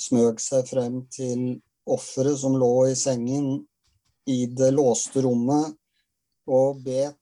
smøg 0.00 0.40
seg 0.40 0.64
frem 0.70 1.02
til 1.12 1.58
offeret 1.84 2.40
som 2.40 2.56
lå 2.56 2.72
i 2.88 2.96
sengen 2.96 3.58
i 4.32 4.46
det 4.48 4.70
låste 4.72 5.20
rommet, 5.26 5.76
og 6.48 6.80
bet 6.84 7.18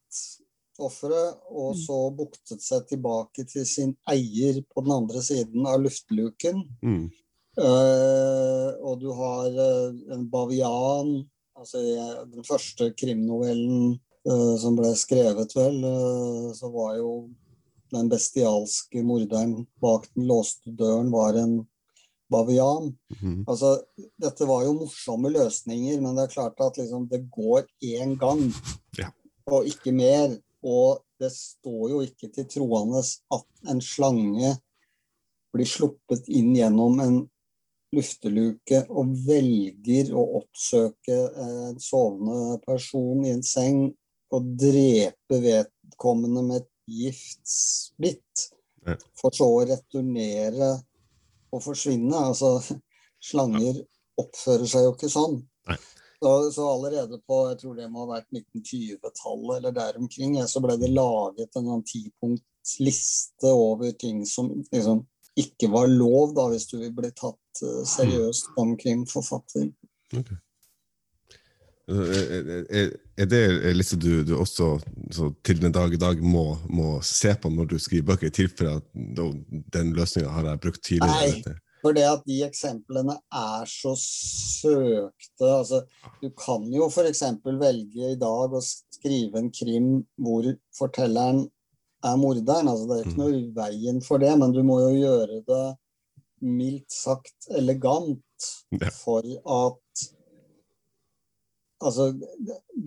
offeret, 0.81 1.41
og 1.51 1.75
mm. 1.75 1.81
så 1.83 1.99
buktet 2.17 2.65
seg 2.65 2.87
tilbake 2.89 3.45
til 3.49 3.67
sin 3.69 3.93
eier 4.09 4.63
på 4.73 4.85
den 4.85 4.95
andre 4.95 5.23
siden 5.25 5.67
av 5.69 5.83
luftluken. 5.85 6.63
Mm. 6.85 7.11
Uh, 7.53 8.73
og 8.81 8.97
du 9.03 9.11
har 9.13 9.53
uh, 9.53 9.93
en 10.15 10.25
bavian, 10.33 11.19
altså 11.59 11.83
den 12.31 12.47
første 12.49 12.89
krimnovellen 12.97 13.99
uh, 14.25 14.55
som 14.61 14.79
ble 14.79 14.95
skrevet, 14.97 15.53
vel, 15.59 15.83
så 16.57 16.73
var 16.73 16.97
jo 16.97 17.13
den 17.93 18.09
bestialske 18.09 19.03
morderen 19.05 19.67
bak 19.85 20.07
den 20.15 20.25
låste 20.31 20.73
døren 20.73 21.11
var 21.13 21.37
en 21.37 21.59
bavian. 22.33 22.95
Mm. 23.21 23.43
Altså, 23.45 23.75
dette 24.21 24.49
var 24.49 24.65
jo 24.65 24.79
morsomme 24.79 25.29
løsninger, 25.33 26.01
men 26.01 26.17
det 26.17 26.25
er 26.25 26.33
klart 26.33 26.65
at 26.65 26.81
liksom, 26.81 27.05
det 27.11 27.27
går 27.33 27.67
én 27.85 28.17
gang, 28.21 28.47
ja. 28.99 29.11
og 29.53 29.69
ikke 29.69 29.93
mer. 29.93 30.39
Og 30.63 31.03
det 31.21 31.33
står 31.35 31.85
jo 31.91 32.03
ikke 32.07 32.31
til 32.35 32.47
troende 32.51 33.03
at 33.03 33.71
en 33.71 33.83
slange 33.83 34.55
blir 35.53 35.69
sluppet 35.69 36.29
inn 36.33 36.55
gjennom 36.57 37.01
en 37.03 37.19
lufteluke 37.93 38.85
og 38.89 39.11
velger 39.27 40.13
å 40.17 40.23
oppsøke 40.41 41.19
en 41.45 41.81
sovende 41.83 42.57
person 42.65 43.21
i 43.27 43.35
en 43.35 43.45
seng 43.45 43.85
og 44.33 44.55
drepe 44.57 45.41
vedkommende 45.45 46.45
med 46.47 46.63
et 46.63 46.71
giftsbitt, 46.89 48.47
for 49.19 49.35
så 49.37 49.49
å 49.59 49.65
returnere 49.69 50.73
og 51.53 51.61
forsvinne. 51.63 52.17
Altså, 52.33 52.79
slanger 53.23 53.83
oppfører 54.19 54.69
seg 54.69 54.89
jo 54.89 54.95
ikke 54.97 55.13
sånn. 55.13 55.43
Så, 56.23 56.53
så, 56.55 56.67
allerede 56.71 57.19
på 57.27 57.37
jeg 57.51 57.57
tror 57.59 57.79
det 57.79 57.89
må 57.91 58.05
ha 58.05 58.13
vært 58.13 58.29
1920-tallet 58.31 59.57
eller 59.57 59.73
der 59.75 59.97
omkring, 59.99 60.37
så 60.47 60.63
ble 60.63 60.77
det 60.79 60.93
laget 60.95 61.59
en 61.59 61.67
sånn 61.67 61.83
tipunktsliste 61.89 63.51
over 63.51 63.91
ting 63.99 64.21
som 64.29 64.53
liksom 64.69 65.03
ikke 65.43 65.71
var 65.73 65.91
lov 65.91 66.37
da, 66.37 66.47
hvis 66.53 66.69
du 66.71 66.77
vil 66.79 66.93
bli 66.95 67.11
tatt 67.17 67.63
uh, 67.65 67.83
seriøst 67.89 68.53
som 68.55 68.77
krimforfatter. 68.79 69.67
Okay. 70.13 70.39
Er, 71.91 72.93
er 73.19 73.27
det 73.27 73.41
en 73.43 73.77
liste 73.77 73.99
du, 73.99 74.23
du 74.23 74.37
også 74.39 74.77
til 75.45 75.59
den 75.61 75.75
dag 75.75 75.93
i 75.93 75.99
dag 75.99 76.21
må, 76.23 76.55
må, 76.71 77.01
se 77.03 77.35
på 77.35 77.51
når 77.51 77.73
du 77.73 77.79
skriver 77.83 78.13
bøker, 78.13 78.31
i 78.31 78.37
tilfelle 78.37 78.79
at 78.79 78.87
den 79.75 79.91
løsninga 79.97 80.31
har 80.31 80.53
jeg 80.53 80.63
brukt 80.63 80.85
tidligere? 80.87 81.43
Nei, 81.43 81.59
for 81.83 81.97
det 81.97 82.05
at 82.07 82.23
de 82.29 82.39
eksemplene 82.47 83.17
er 83.35 83.67
så 83.71 83.95
søkte. 83.99 85.49
Altså, 85.49 85.83
du 86.23 86.31
kan 86.39 86.69
jo 86.73 86.89
f.eks. 86.89 87.25
velge 87.45 88.13
i 88.13 88.19
dag 88.21 88.55
å 88.55 88.63
skrive 88.63 89.43
en 89.43 89.51
krim 89.55 89.91
hvor 90.23 90.47
fortelleren 90.79 91.45
er 92.07 92.19
morderen. 92.21 92.71
Altså, 92.71 92.89
det 92.89 92.99
er 92.99 93.07
ikke 93.07 93.19
mm. 93.19 93.23
noe 93.25 93.39
i 93.39 93.47
veien 93.57 94.03
for 94.05 94.23
det, 94.23 94.33
men 94.39 94.55
du 94.55 94.63
må 94.67 94.79
jo 94.85 94.93
gjøre 94.95 95.43
det 95.49 95.65
mildt 96.43 96.91
sagt 96.91 97.51
elegant 97.55 98.51
for 99.03 99.27
at 99.27 99.79
Altså, 101.83 102.13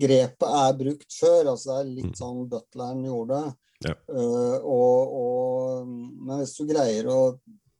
grepet 0.00 0.46
er 0.48 0.76
brukt 0.78 1.10
før. 1.12 1.50
altså 1.50 1.66
Det 1.68 1.74
er 1.82 1.88
litt 1.98 2.14
mm. 2.14 2.16
sånn 2.16 2.38
butleren 2.48 3.02
gjorde. 3.04 3.40
Ja. 3.84 3.92
Uh, 4.08 4.56
og, 4.64 5.16
og, 5.20 5.90
men 6.24 6.40
hvis 6.40 6.54
du 6.56 6.62
greier 6.64 7.10
å 7.12 7.18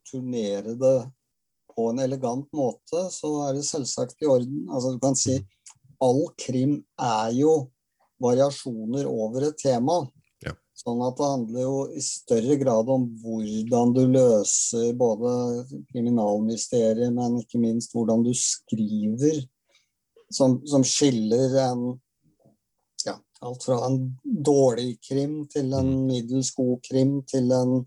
turnere 0.07 0.75
det 0.79 0.97
på 1.75 1.89
en 1.91 2.01
elegant 2.01 2.47
måte, 2.57 3.07
så 3.13 3.31
er 3.47 3.57
det 3.57 3.65
selvsagt 3.67 4.23
i 4.23 4.29
orden. 4.29 4.65
Altså 4.71 4.95
Du 4.95 5.01
kan 5.03 5.17
si 5.17 5.37
all 6.03 6.23
krim 6.37 6.79
er 7.01 7.33
jo 7.37 7.57
variasjoner 8.21 9.05
over 9.09 9.49
et 9.49 9.59
tema. 9.61 9.99
Ja. 10.45 10.53
Sånn 10.77 11.03
at 11.05 11.17
det 11.19 11.29
handler 11.33 11.65
jo 11.67 11.75
i 11.93 12.01
større 12.01 12.57
grad 12.61 12.89
om 12.93 13.05
hvordan 13.21 13.93
du 13.93 14.03
løser 14.09 14.89
både 14.97 15.33
kriminalmysteriet, 15.91 17.13
men 17.13 17.41
ikke 17.43 17.61
minst 17.61 17.93
hvordan 17.93 18.25
du 18.25 18.33
skriver 18.37 19.43
som, 20.33 20.59
som 20.67 20.83
skiller 20.83 21.55
en 21.61 21.85
ja, 23.05 23.15
alt 23.41 23.63
fra 23.63 23.79
en 23.85 24.01
dårlig 24.23 24.97
krim 25.07 25.43
til 25.51 25.73
en 25.77 25.93
middels 26.07 26.51
god 26.57 26.81
krim 26.89 27.19
til 27.29 27.53
en 27.55 27.79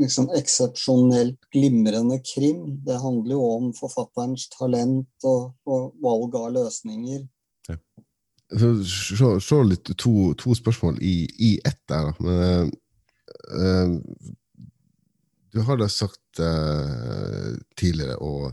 liksom 0.00 0.28
eksepsjonelt 0.36 1.48
glimrende 1.52 2.18
krim. 2.34 2.84
Det 2.84 2.98
handler 3.02 3.34
jo 3.36 3.46
om 3.56 3.70
forfatterens 3.76 4.48
talent 4.52 5.28
og, 5.28 5.54
og 5.68 5.94
valg 6.04 6.36
av 6.38 6.52
løsninger. 6.56 7.24
Ja. 7.68 7.78
Så, 8.58 9.62
litt 9.68 9.90
to, 10.00 10.32
to, 10.40 10.54
spørsmål 10.56 11.00
i, 11.04 11.16
i 11.50 11.54
ett 11.68 11.80
der. 11.90 12.12
Men, 12.24 12.70
uh, 13.52 13.96
du 15.52 15.60
har 15.64 15.80
da 15.80 15.88
sagt 15.88 16.40
uh, 16.44 17.56
tidligere, 17.76 18.16
og 18.20 18.52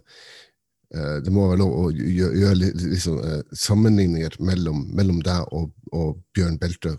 det 0.95 1.31
må 1.33 1.47
være 1.49 1.59
lov 1.59 1.71
å 1.75 1.87
gjøre, 1.91 2.37
gjøre 2.39 2.67
liksom, 2.77 3.15
sammenligninger 3.57 4.37
mellom, 4.47 4.85
mellom, 4.95 5.17
deg 5.25 5.49
og, 5.57 5.73
og 5.91 6.21
Bjørn 6.37 6.55
Beltø. 6.61 6.93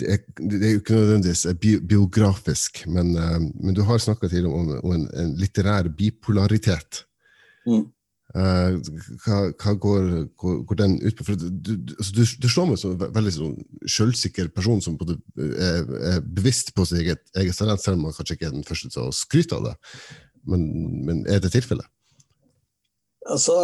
Det 0.00 0.18
det 0.38 0.60
er, 0.60 0.70
jo 0.72 0.80
ikke 0.80 0.94
nødvendigvis 0.94 1.46
biografisk, 1.88 2.84
men, 2.86 3.12
men 3.60 3.74
du 3.74 3.82
har 3.86 3.98
snakka 3.98 4.28
tidligere 4.28 4.54
om, 4.54 4.70
om 4.82 4.94
en, 4.96 5.08
en, 5.20 5.34
litterær 5.38 5.90
bipolaritet. 5.98 7.04
Mm. 7.66 7.84
hva, 8.32 9.36
hva 9.60 9.74
går, 9.76 10.06
går, 10.40 10.56
går, 10.66 10.78
den 10.80 10.96
ut 11.02 11.16
på? 11.18 11.26
For 11.28 11.36
du, 11.36 11.48
du, 11.52 11.94
altså 11.98 12.14
du, 12.16 12.22
du 12.42 12.48
slår 12.48 12.70
meg 12.70 12.80
som 12.80 12.96
en 12.96 13.14
veldig 13.14 13.34
sånn 13.36 13.54
selvsikker 13.98 14.48
person 14.56 14.80
som 14.82 14.96
både 14.98 15.18
er, 15.36 15.84
er 16.14 16.20
bevisst 16.24 16.72
på 16.74 16.86
sitt 16.88 17.02
eget, 17.04 17.22
eget 17.36 17.60
talent, 17.60 17.84
selv 17.84 18.00
om 18.00 18.08
man 18.08 18.16
kanskje 18.16 18.38
ikke 18.38 18.48
er 18.48 18.56
den 18.56 18.66
første 18.66 18.90
til 18.94 19.04
å 19.04 19.14
skryte 19.14 19.58
av 19.58 19.68
det. 19.68 19.76
Men, 20.48 20.66
men 21.06 21.24
er 21.30 21.44
det 21.44 21.52
tilfellet? 21.54 21.86
Altså 23.30 23.58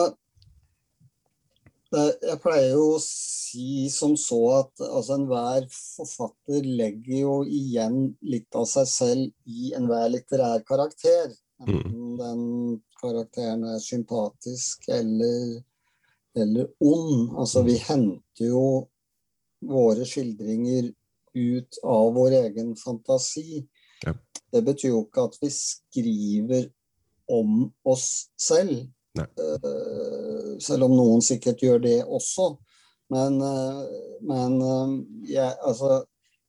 Jeg 1.88 2.36
pleier 2.42 2.74
jo 2.74 2.98
å 2.98 3.00
si 3.00 3.86
som 3.92 4.12
så 4.20 4.40
at 4.58 4.82
altså, 4.84 5.16
enhver 5.16 5.64
forfatter 5.72 6.66
legger 6.66 7.22
jo 7.22 7.36
igjen 7.48 8.10
litt 8.28 8.58
av 8.58 8.66
seg 8.68 8.90
selv 8.90 9.48
i 9.48 9.72
enhver 9.78 10.10
litterær 10.12 10.66
karakter. 10.68 11.32
Enten 11.64 11.88
mm. 11.88 12.18
den 12.20 12.42
karakteren 13.00 13.64
er 13.72 13.80
sympatisk 13.82 14.84
eller, 14.92 15.62
eller 16.36 16.68
ond. 16.84 17.34
Altså, 17.40 17.64
vi 17.66 17.78
henter 17.80 18.52
jo 18.52 18.66
våre 19.64 20.04
skildringer 20.06 20.92
ut 21.38 21.80
av 21.88 22.12
vår 22.14 22.36
egen 22.44 22.74
fantasi. 22.78 23.64
Ja. 24.04 24.14
Det 24.52 24.62
betyr 24.66 24.92
jo 24.92 25.02
ikke 25.06 25.26
at 25.28 25.40
vi 25.40 25.50
skriver 25.54 26.68
om 27.32 27.68
oss 27.88 28.28
selv. 28.40 28.86
Uh, 29.16 30.58
selv 30.62 30.86
om 30.86 30.94
noen 30.94 31.22
sikkert 31.24 31.62
gjør 31.64 31.80
det 31.82 31.96
også. 32.04 32.52
Men, 33.12 33.38
uh, 33.40 33.82
men 34.28 34.58
uh, 34.60 34.94
jeg, 35.26 35.54
altså, 35.64 36.02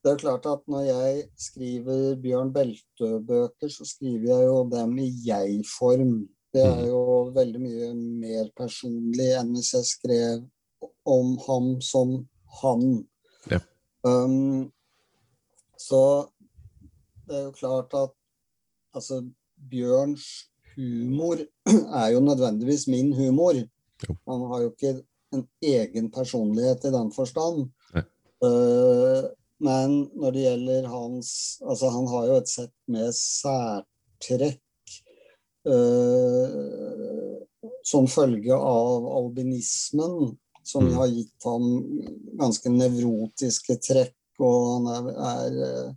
det 0.04 0.12
er 0.12 0.20
klart 0.22 0.46
at 0.48 0.62
når 0.70 0.84
jeg 0.86 1.24
skriver 1.40 2.16
Bjørn 2.20 2.52
Beltø-bøker, 2.54 3.68
så 3.72 3.86
skriver 3.88 4.28
jeg 4.32 4.46
jo 4.48 4.60
dem 4.72 4.98
i 5.00 5.08
jeg-form. 5.26 6.14
Det 6.54 6.64
er 6.66 6.86
jo 6.88 7.30
veldig 7.34 7.60
mye 7.62 7.90
mer 7.94 8.48
personlig 8.58 9.28
enn 9.38 9.52
hvis 9.54 9.74
jeg 9.76 9.86
skrev 9.86 10.46
om 11.06 11.36
ham 11.46 11.68
som 11.84 12.16
han. 12.60 12.86
Ja. 13.52 13.60
Um, 14.02 14.70
så 15.78 16.00
det 17.28 17.36
er 17.38 17.44
jo 17.44 17.52
klart 17.60 17.94
at 17.94 18.16
altså, 18.96 19.22
Bjørns 19.70 20.49
humor 20.76 21.40
er 22.02 22.08
jo 22.14 22.20
nødvendigvis 22.24 22.86
min 22.90 23.12
humor. 23.16 23.58
Han 24.28 24.46
har 24.50 24.62
jo 24.62 24.70
ikke 24.70 24.94
en 25.34 25.44
egen 25.62 26.10
personlighet 26.10 26.84
i 26.84 26.94
den 26.94 27.12
forstand. 27.12 27.68
Uh, 28.40 29.28
men 29.60 29.96
når 30.16 30.32
det 30.32 30.42
gjelder 30.46 30.86
hans 30.88 31.60
Altså, 31.60 31.90
han 31.92 32.06
har 32.08 32.22
jo 32.30 32.36
et 32.40 32.48
sett 32.48 32.72
med 32.88 33.10
særtrekk 33.12 34.94
uh, 35.68 37.40
som 37.84 38.08
følge 38.08 38.56
av 38.56 39.10
albinismen, 39.18 40.32
som 40.64 40.86
mm. 40.88 40.94
har 40.96 41.12
gitt 41.12 41.44
ham 41.44 41.66
ganske 42.40 42.72
nevrotiske 42.72 43.76
trekk, 43.84 44.16
og 44.40 44.56
han 44.70 44.88
er, 44.94 45.10
er 45.34 45.52
Eh, 45.60 45.90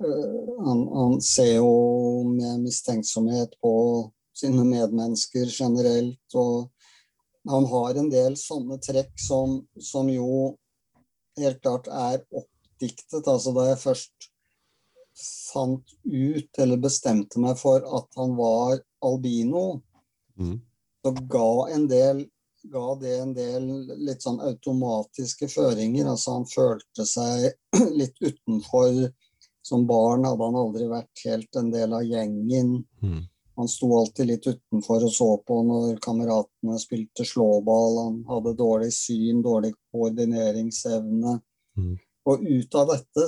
han, 0.00 0.88
han, 0.88 1.20
ser 1.20 1.56
jo 1.58 2.24
med 2.24 2.60
mistenksomhet 2.64 3.56
på 3.60 3.74
sine 4.36 4.64
medmennesker 4.64 5.50
generelt. 5.52 6.34
Og 6.34 6.70
han 7.50 7.68
har 7.72 8.00
en 8.00 8.10
del 8.12 8.36
sånne 8.40 8.80
trekk 8.84 9.12
som, 9.20 9.60
som 9.76 10.08
jo 10.12 10.56
helt 11.40 11.60
klart 11.62 11.88
er 11.92 12.22
oppdiktet. 12.30 13.28
Altså 13.28 13.54
da 13.56 13.70
jeg 13.70 13.82
først 13.84 14.30
fant 15.20 15.96
ut, 16.04 16.50
eller 16.58 16.80
bestemte 16.80 17.40
meg 17.42 17.58
for 17.60 17.84
at 17.98 18.20
han 18.20 18.36
var 18.38 18.78
albino, 19.04 19.80
mm. 20.40 20.54
så 21.04 21.12
ga, 21.32 21.78
del, 21.90 22.22
ga 22.72 22.86
det 23.00 23.16
en 23.18 23.34
del 23.36 23.66
litt 24.00 24.24
sånn 24.24 24.40
automatiske 24.44 25.50
føringer. 25.52 26.08
Altså 26.08 26.38
han 26.38 26.48
følte 26.48 27.08
seg 27.08 27.50
litt 28.00 28.16
utenfor 28.22 29.10
som 29.70 29.86
barn 29.86 30.26
hadde 30.26 30.48
han 30.48 30.58
aldri 30.58 30.88
vært 30.90 31.22
helt 31.28 31.56
en 31.60 31.70
del 31.70 31.94
av 31.94 32.02
gjengen. 32.06 32.80
Mm. 33.02 33.20
Han 33.60 33.68
sto 33.68 33.90
alltid 33.98 34.26
litt 34.26 34.46
utenfor 34.48 35.04
og 35.04 35.12
så 35.12 35.28
på 35.46 35.60
når 35.68 35.98
kameratene 36.02 36.78
spilte 36.80 37.26
slåball. 37.28 37.98
Han 38.00 38.20
hadde 38.28 38.56
dårlig 38.58 38.90
syn, 38.96 39.42
dårlig 39.44 39.74
koordineringsevne. 39.92 41.34
Mm. 41.78 41.98
Og 42.30 42.46
ut 42.46 42.78
av 42.80 42.94
dette 42.94 43.26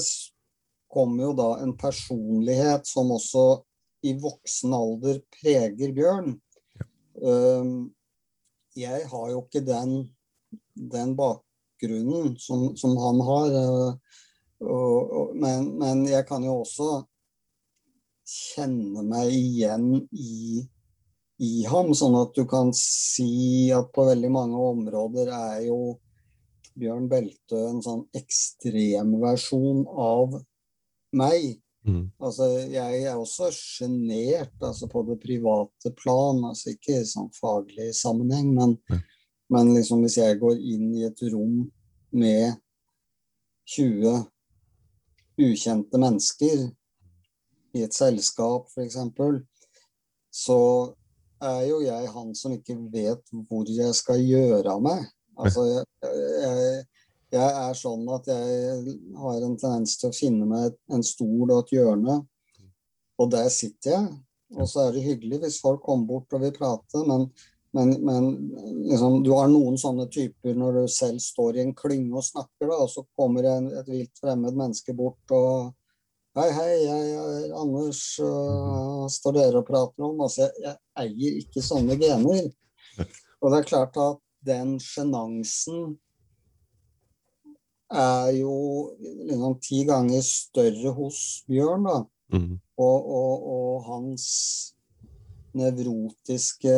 kom 0.93 1.15
jo 1.21 1.31
da 1.37 1.51
en 1.63 1.77
personlighet 1.79 2.89
som 2.89 3.13
også 3.15 3.45
i 4.09 4.17
voksen 4.19 4.75
alder 4.75 5.21
preger 5.37 5.95
Bjørn. 5.95 6.35
Ja. 6.75 6.89
Jeg 8.83 9.07
har 9.13 9.31
jo 9.31 9.45
ikke 9.45 9.63
den, 9.69 9.95
den 10.75 11.13
bakgrunnen 11.19 12.35
som, 12.41 12.71
som 12.77 12.97
han 12.99 13.21
har. 13.29 13.57
Og, 14.63 15.13
og, 15.13 15.33
men, 15.39 15.73
men, 15.81 16.05
jeg 16.11 16.27
kan 16.29 16.45
jo 16.47 16.61
også 16.63 17.03
kjenne 18.33 19.03
meg 19.05 19.33
igjen 19.35 19.89
i, 20.15 20.63
i 21.43 21.53
ham, 21.69 21.91
sånn 21.97 22.15
at 22.21 22.37
du 22.37 22.47
kan 22.49 22.71
si 22.77 23.73
at 23.75 23.91
på 23.95 24.07
veldig 24.07 24.31
mange 24.33 24.63
områder 24.71 25.33
er 25.35 25.59
jo 25.67 25.81
Bjørn 26.79 27.09
Belte 27.11 27.59
en 27.69 27.83
sånn 27.85 28.07
ekstremversjon 28.17 29.85
av 29.91 30.39
meg. 31.19 31.59
Mm. 31.83 32.07
Altså, 32.23 32.47
jeg 32.71 33.03
er 33.03 33.19
også 33.19 33.51
sjenert 33.53 34.55
altså 34.63 34.87
på 34.89 35.03
det 35.09 35.19
private 35.21 35.93
plan, 35.99 36.39
altså 36.47 36.73
ikke 36.73 37.01
i 37.01 37.09
sånn 37.09 37.33
faglig 37.35 37.91
sammenheng, 37.99 38.53
men, 38.55 38.77
men 39.53 39.73
liksom 39.75 40.07
hvis 40.07 40.21
jeg 40.23 40.39
går 40.41 40.63
inn 40.63 40.93
i 40.95 41.09
et 41.09 41.25
rom 41.35 41.65
med 42.15 42.55
20 43.69 44.32
ukjente 45.51 46.01
mennesker 46.01 46.67
i 47.73 47.85
et 47.87 47.97
selskap, 47.97 48.69
f.eks., 48.73 48.99
så 50.33 50.59
er 51.43 51.63
jo 51.69 51.81
jeg 51.85 52.11
han 52.15 52.33
som 52.37 52.55
ikke 52.55 52.77
vet 52.93 53.33
hvor 53.49 53.69
jeg 53.69 53.93
skal 53.97 54.23
gjøre 54.23 54.73
av 54.73 54.83
meg. 54.85 55.05
Altså, 55.41 55.65
jeg, 55.69 55.85
jeg, 56.05 56.83
jeg, 57.33 57.49
er 57.65 57.77
sånn 57.77 58.05
at 58.15 58.29
jeg 58.31 58.99
har 59.19 59.47
en 59.47 59.57
tendens 59.61 59.97
til 60.01 60.11
å 60.11 60.17
finne 60.17 60.49
meg 60.49 60.77
en 60.93 61.05
stol 61.05 61.51
og 61.51 61.59
et 61.63 61.75
hjørne, 61.77 62.21
og 63.21 63.33
der 63.33 63.49
sitter 63.53 63.97
jeg. 63.97 64.13
Og 64.53 64.69
så 64.69 64.87
er 64.87 64.93
det 64.93 65.05
hyggelig 65.07 65.39
hvis 65.47 65.61
folk 65.65 65.81
kommer 65.85 66.11
bort 66.11 66.35
og 66.37 66.43
vil 66.45 66.53
prate, 66.57 67.05
men, 67.09 67.31
men, 67.73 67.93
men 68.05 68.27
liksom, 68.89 69.23
du 69.25 69.31
har 69.33 69.49
noen 69.49 69.79
sånne 69.81 70.09
typer 70.13 70.57
når 70.59 70.81
du 70.81 70.83
selv 70.93 71.23
står 71.25 71.57
i 71.57 71.63
en 71.65 71.75
klynge 71.77 72.19
og 72.19 72.27
snakker, 72.27 72.69
da, 72.69 72.81
og 72.85 72.91
så 72.93 73.05
kommer 73.19 73.49
en, 73.49 73.71
et 73.81 73.89
vilt 73.89 74.21
fremmed 74.21 74.59
menneske 74.59 74.97
bort 74.97 75.37
og 75.37 75.73
Hei, 76.33 76.47
hei, 76.57 76.77
jeg 76.81 77.09
er 77.13 77.51
Anders, 77.61 77.99
uh, 78.25 79.03
står 79.13 79.35
dere 79.37 79.59
og 79.61 79.67
prater 79.69 80.07
om? 80.07 80.23
Altså, 80.25 80.47
jeg, 80.47 80.55
jeg 80.65 80.79
eier 81.03 81.35
ikke 81.43 81.61
sånne 81.61 81.99
gener. 82.01 82.47
Og 83.43 83.53
det 83.53 83.59
er 83.59 83.67
klart 83.69 83.99
at 84.01 84.23
den 84.49 84.79
sjenansen 84.81 85.99
er 87.93 88.31
jo 88.39 88.55
liksom 89.29 89.59
ti 89.61 89.83
ganger 89.89 90.25
større 90.25 90.95
hos 90.97 91.21
Bjørn, 91.53 91.85
da. 91.85 91.99
Mm. 92.33 92.57
Og, 92.81 93.13
og, 93.21 93.47
og, 93.53 93.75
hans 93.91 94.27
nevrotiske 95.53 96.73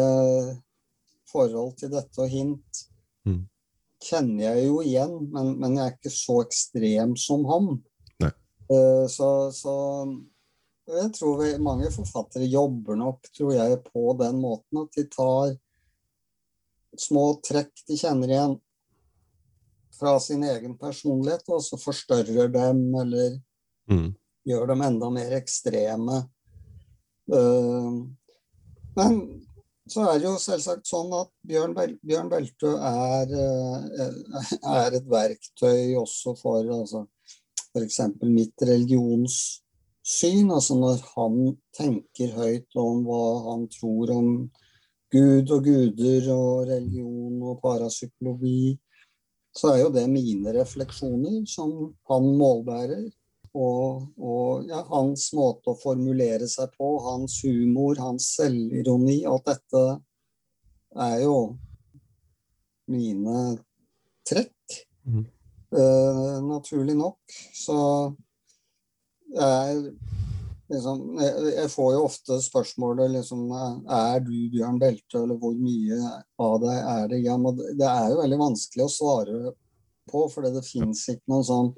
forhold 1.34 1.74
til 1.80 1.90
dette 1.94 2.22
og 2.22 2.30
hint 2.30 2.84
mm. 3.26 3.42
kjenner 4.04 4.44
jeg 4.46 4.68
jo 4.68 4.78
igjen, 4.84 5.16
men, 5.34 5.50
men, 5.58 5.78
jeg 5.78 5.86
er 5.90 5.98
ikke 5.98 6.14
så 6.14 6.38
ekstrem 6.44 7.18
som 7.20 7.44
han. 7.50 7.74
Uh, 8.64 9.04
så, 9.12 9.28
så, 9.52 9.74
jeg 10.88 11.10
tror 11.18 11.42
vi, 11.42 11.50
mange 11.60 11.90
forfattere 11.92 12.48
jobber 12.48 12.96
nok, 12.96 13.28
tror 13.36 13.52
jeg, 13.52 13.80
på 13.90 14.14
den 14.20 14.38
måten 14.40 14.80
at 14.86 14.96
de 14.96 15.04
tar 15.12 15.52
små 16.96 17.26
trekk 17.44 17.74
de 17.88 17.98
kjenner 17.98 18.30
igjen 18.30 18.54
fra 19.98 20.16
sin 20.20 20.44
egen 20.48 20.78
personlighet, 20.78 21.44
og 21.52 21.62
så 21.62 21.78
forstørrer 21.78 22.48
dem 22.52 22.86
eller 22.98 23.36
mm. 23.90 24.08
gjør 24.48 24.72
dem 24.72 24.84
enda 24.88 25.10
mer 25.12 25.36
ekstreme. 25.38 26.22
Uh, 27.30 28.04
men 28.96 29.20
så 29.90 30.06
er 30.08 30.20
det 30.20 30.28
jo 30.28 30.36
selvsagt 30.40 30.88
sånn 30.88 31.12
at 31.16 31.30
Bjørn, 31.44 31.74
Bjørn 31.76 32.30
Beltø 32.32 32.72
er, 32.78 33.32
uh, 33.36 34.46
er, 34.72 34.96
et 34.96 35.08
verktøy 35.10 35.94
også 36.00 36.32
for 36.40 36.64
altså, 36.64 37.04
f.eks. 37.74 38.00
mitt 38.24 38.64
religionssyn. 38.64 40.52
Altså 40.54 40.78
når 40.80 41.04
han 41.12 41.36
tenker 41.76 42.32
høyt 42.38 42.80
om 42.80 43.04
hva 43.04 43.24
han 43.50 43.66
tror 43.72 44.14
om 44.14 44.30
Gud 45.14 45.52
og 45.54 45.68
guder 45.68 46.30
og 46.32 46.70
religion 46.70 47.42
og 47.44 47.60
parapsykologi, 47.62 48.78
så 49.54 49.74
er 49.74 49.84
jo 49.84 49.92
det 49.94 50.08
mine 50.10 50.54
refleksjoner 50.56 51.44
som 51.46 51.92
han 52.10 52.32
målbærer. 52.40 53.04
Og, 53.54 54.08
og 54.18 54.64
ja, 54.66 54.80
hans 54.88 55.28
måte 55.36 55.70
å 55.70 55.78
formulere 55.78 56.48
seg 56.50 56.72
på, 56.74 56.88
hans 57.04 57.38
humor, 57.46 58.00
hans 58.02 58.32
selvironi, 58.34 59.20
alt 59.30 59.46
dette 59.46 59.84
er 61.04 61.20
jo 61.22 61.36
mine 62.90 63.44
trekk. 64.26 64.80
Mm. 65.06 65.24
Uh, 65.74 66.40
naturlig 66.48 66.96
nok. 66.98 67.38
Så 67.54 67.78
jeg 69.34 69.78
liksom, 70.70 71.00
jeg, 71.20 71.70
får 71.72 71.90
jo 71.96 72.04
ofte 72.06 72.38
spørsmålet 72.42 73.10
liksom 73.16 73.48
Er 73.54 74.22
du 74.24 74.34
Bjørn 74.52 74.78
Belte, 74.82 75.22
eller 75.22 75.38
hvor 75.40 75.56
mye 75.58 75.98
av 76.42 76.56
deg 76.62 76.78
er 76.78 77.10
det? 77.10 77.20
Ja, 77.26 77.36
men 77.40 77.58
det 77.58 77.88
er 77.88 78.12
jo 78.12 78.22
veldig 78.22 78.40
vanskelig 78.40 78.86
å 78.86 78.94
svare 78.94 79.54
på, 80.10 80.26
for 80.30 80.46
det 80.46 80.64
fins 80.66 81.06
ikke 81.10 81.32
noen 81.32 81.46
sånn 81.48 81.70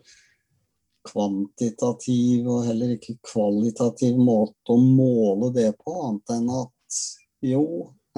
kvantitativ 1.07 2.49
og 2.51 2.67
heller 2.69 2.97
ikke 2.97 3.17
kvalitativ 3.27 4.19
måte 4.19 4.75
å 4.75 4.81
måle 4.81 5.53
det 5.55 5.71
på, 5.81 5.95
annet 6.09 6.35
enn 6.37 6.51
at 6.63 7.01
jo, 7.47 7.63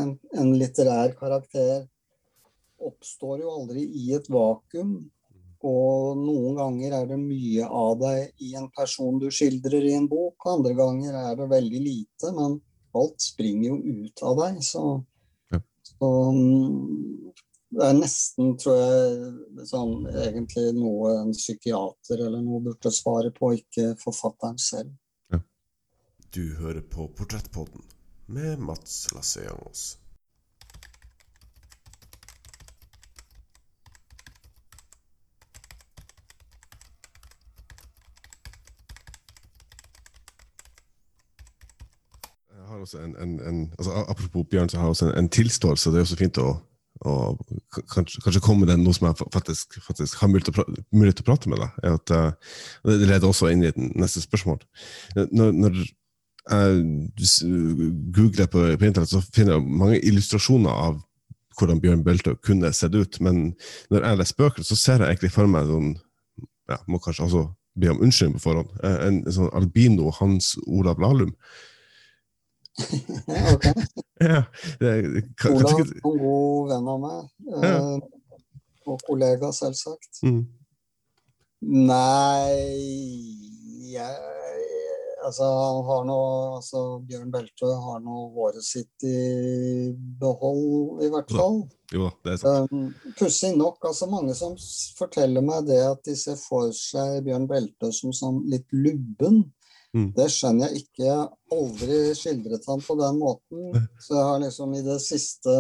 en, 0.01 0.17
en 0.39 0.51
litterær 0.59 1.15
karakter 1.19 1.87
oppstår 2.79 3.43
jo 3.43 3.55
aldri 3.61 3.85
i 3.85 4.13
et 4.17 4.29
vakuum. 4.31 4.99
Og 5.69 6.19
noen 6.21 6.55
ganger 6.55 6.95
er 7.01 7.07
det 7.11 7.19
mye 7.19 7.67
av 7.67 7.97
deg 7.99 8.45
i 8.47 8.53
en 8.61 8.69
person 8.71 9.19
du 9.19 9.27
skildrer 9.35 9.89
i 9.89 9.97
en 9.97 10.07
bok, 10.11 10.47
andre 10.47 10.75
ganger 10.79 11.17
er 11.19 11.33
det 11.41 11.49
veldig 11.51 11.81
lite, 11.83 12.31
men 12.37 12.61
alt 12.99 13.19
springer 13.23 13.73
jo 13.73 14.05
ut 14.05 14.23
av 14.23 14.39
deg. 14.39 14.61
Så, 14.63 14.85
ja. 15.51 15.61
så 15.91 16.13
mm, 16.37 17.33
det 17.69 17.85
er 17.85 17.97
nesten, 17.99 18.55
tror 18.61 18.79
jeg, 18.81 19.67
sånn, 19.69 20.07
egentlig 20.09 20.71
noe 20.79 21.13
en 21.21 21.35
psykiater 21.37 22.25
eller 22.25 22.41
noe 22.41 22.63
burde 22.65 22.93
svare 22.95 23.33
på, 23.35 23.53
ikke 23.61 23.93
forfatteren 24.01 24.57
selv. 24.63 24.95
Ja. 25.35 25.43
Du 26.33 26.45
hører 26.63 26.81
på 26.81 27.11
Portrettpodden 27.19 27.85
med 28.33 28.65
Mats 28.65 29.07
Lasseangos. 29.13 29.99
har 42.69 42.83
også 42.85 42.99
en, 42.99 43.17
en, 43.17 43.41
en 43.41 43.75
altså, 43.79 43.91
Apropos 44.09 44.47
Bjørn, 44.51 44.69
så 44.69 44.77
har 44.77 44.85
jeg 44.85 44.89
også 44.89 45.07
en, 45.07 45.19
en 45.19 45.29
tilståelse. 45.29 45.91
Det 45.91 45.97
er 45.97 46.01
også 46.07 46.17
fint 46.21 46.39
å, 46.39 46.49
å 47.07 47.15
kanskje, 47.93 48.23
kanskje, 48.25 48.43
komme 48.43 48.67
med 48.67 48.83
noe 48.83 48.97
som 48.97 49.09
jeg 49.09 49.19
faktisk, 49.35 49.79
faktisk 49.85 50.19
har 50.23 50.33
mulighet 50.33 50.51
til, 50.51 51.25
å 51.25 51.29
prate 51.29 51.53
med 51.53 51.63
deg. 51.63 51.79
At, 51.95 52.15
uh, 52.15 52.59
det 52.89 53.07
leder 53.07 53.29
også 53.29 53.53
inn 53.53 53.65
i 53.65 53.71
et 53.71 53.79
neste 53.79 54.23
spørsmål. 54.25 54.63
Når, 55.31 55.53
når 55.55 55.79
jeg 56.49 57.53
googler 58.15 58.49
på, 58.51 58.65
på 58.81 58.89
internett, 58.89 59.13
så 59.13 59.23
finner 59.35 59.57
jeg 59.59 59.79
mange 59.83 60.01
illustrasjoner 60.01 60.73
av 60.89 60.99
hvordan 61.59 61.81
Bjørn 61.83 62.05
Bølte 62.07 62.35
kunne 62.45 62.73
sett 62.77 62.95
ut. 62.95 63.19
Men 63.25 63.53
når 63.93 64.07
jeg 64.07 64.21
leser 64.21 64.39
bøker, 64.39 64.67
så 64.67 64.79
ser 64.79 65.03
jeg 65.03 65.13
egentlig 65.15 65.35
for 65.35 65.51
meg 65.51 65.69
sånn 65.71 65.97
ja, 66.69 66.77
Må 66.87 67.01
kanskje 67.01 67.25
også 67.25 67.47
be 67.79 67.89
om 67.93 68.03
unnskyldning 68.05 68.37
på 68.37 68.45
forhånd. 68.45 68.73
En, 68.85 69.23
en 69.25 69.35
sånn 69.35 69.51
albino 69.57 70.13
Hans 70.19 70.53
Olav 70.67 71.01
Lahlum. 71.01 71.33
ok. 73.55 73.67
ja, 74.21 74.43
kan, 75.39 75.59
er 75.59 75.83
en 75.83 75.91
god 76.05 76.71
venn 76.73 76.93
av 76.95 77.03
meg. 77.03 77.27
Ja. 77.49 77.73
Eh, 77.73 77.99
og 78.89 79.03
kollega, 79.05 79.51
selvsagt. 79.53 80.23
Mm. 80.25 80.45
Nei 81.89 82.55
jeg, 83.91 84.39
Altså, 85.29 85.45
han 85.45 85.85
har 85.85 86.05
nå 86.07 86.19
altså, 86.57 86.81
Bjørn 87.05 87.33
Beltø 87.35 87.73
har 87.83 87.99
nå 88.01 88.21
håret 88.37 88.65
sitt 88.65 89.05
i 89.05 89.91
behold, 90.21 91.03
i 91.05 91.09
hvert 91.13 91.33
fall. 91.35 91.59
Jo, 91.93 92.11
det 92.25 92.37
er 92.37 92.41
sant. 92.41 92.73
Um, 92.73 93.13
Pussig 93.19 93.57
nok, 93.59 93.83
altså 93.91 94.09
mange 94.09 94.37
som 94.39 94.55
forteller 94.97 95.45
meg 95.45 95.67
det 95.69 95.81
at 95.85 96.05
de 96.07 96.15
ser 96.17 96.39
for 96.39 96.71
seg 96.77 97.25
Bjørn 97.27 97.49
Beltø 97.51 97.91
som 97.93 98.15
sånn 98.15 98.45
litt 98.53 98.69
lubben. 98.73 99.43
Mm. 99.97 100.09
Det 100.17 100.27
skjønner 100.33 100.69
jeg 100.69 100.83
ikke. 100.83 101.05
Jeg 101.05 101.17
har 101.17 101.59
aldri 101.59 101.99
skildret 102.19 102.67
han 102.69 102.83
på 102.85 102.97
den 102.99 103.21
måten. 103.21 103.87
Så 104.03 104.17
jeg 104.17 104.27
har 104.31 104.43
liksom 104.43 104.75
i 104.77 104.83
det 104.85 104.99
siste 105.05 105.55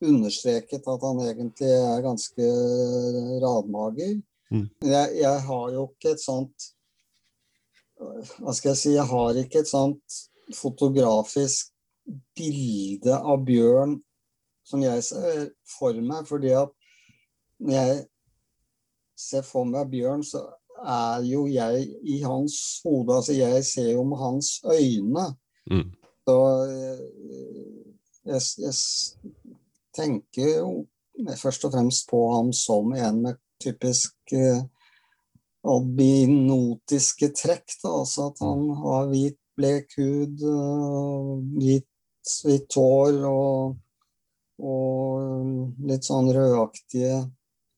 understreket 0.00 0.88
at 0.88 1.06
han 1.06 1.22
egentlig 1.24 1.70
er 1.76 2.04
ganske 2.04 2.50
radmager. 3.44 4.18
Mm. 4.50 4.66
Jeg, 4.82 5.16
jeg, 5.20 5.42
har 5.46 5.66
jo 5.76 5.86
ikke 5.92 6.14
et 6.16 6.22
sånt 6.24 6.64
Hva 8.00 8.50
skal 8.56 8.72
jeg 8.72 8.78
si 8.80 8.94
Jeg 8.96 9.06
har 9.06 9.36
ikke 9.38 9.60
et 9.62 9.68
sånt 9.70 10.16
fotografisk 10.56 11.68
bilde 12.34 13.14
av 13.14 13.44
bjørn 13.46 13.92
som 14.66 14.82
jeg 14.82 15.04
ser 15.06 15.52
for 15.70 15.94
meg, 16.02 16.26
fordi 16.26 16.50
at 16.58 16.72
når 17.62 17.76
jeg 17.76 18.00
ser 19.18 19.46
for 19.46 19.68
meg 19.68 19.90
bjørn, 19.92 20.24
så 20.26 20.42
er 20.86 21.24
jo 21.28 21.46
jeg 21.50 21.86
i 22.02 22.20
hans 22.22 22.80
hode. 22.84 23.16
Altså, 23.16 23.32
jeg 23.36 23.64
ser 23.64 23.90
jo 23.92 24.04
med 24.04 24.18
hans 24.18 24.52
øyne. 24.64 25.26
Mm. 25.70 25.90
Så 26.28 26.38
eh, 26.70 27.02
jeg, 28.24 28.42
jeg, 28.58 28.74
tenker 29.96 30.58
jo 30.60 30.72
først 31.36 31.64
og 31.66 31.72
fremst 31.74 32.06
på 32.10 32.20
ham 32.32 32.52
som 32.54 32.92
en 32.94 33.22
med 33.24 33.40
typisk 33.60 34.14
eh, 34.32 34.62
albinotiske 35.66 37.32
trekk. 37.36 37.76
da, 37.82 37.94
altså 38.00 38.30
At 38.30 38.42
han 38.44 38.70
har 38.84 39.10
hvit, 39.10 39.38
blek 39.60 39.92
hud, 39.98 40.40
hvit, 41.58 41.88
hvitt 42.46 42.76
hår 42.78 43.18
og, 43.28 43.74
og 44.64 45.84
litt 45.90 46.06
sånn 46.08 46.30
rødaktige 46.32 47.18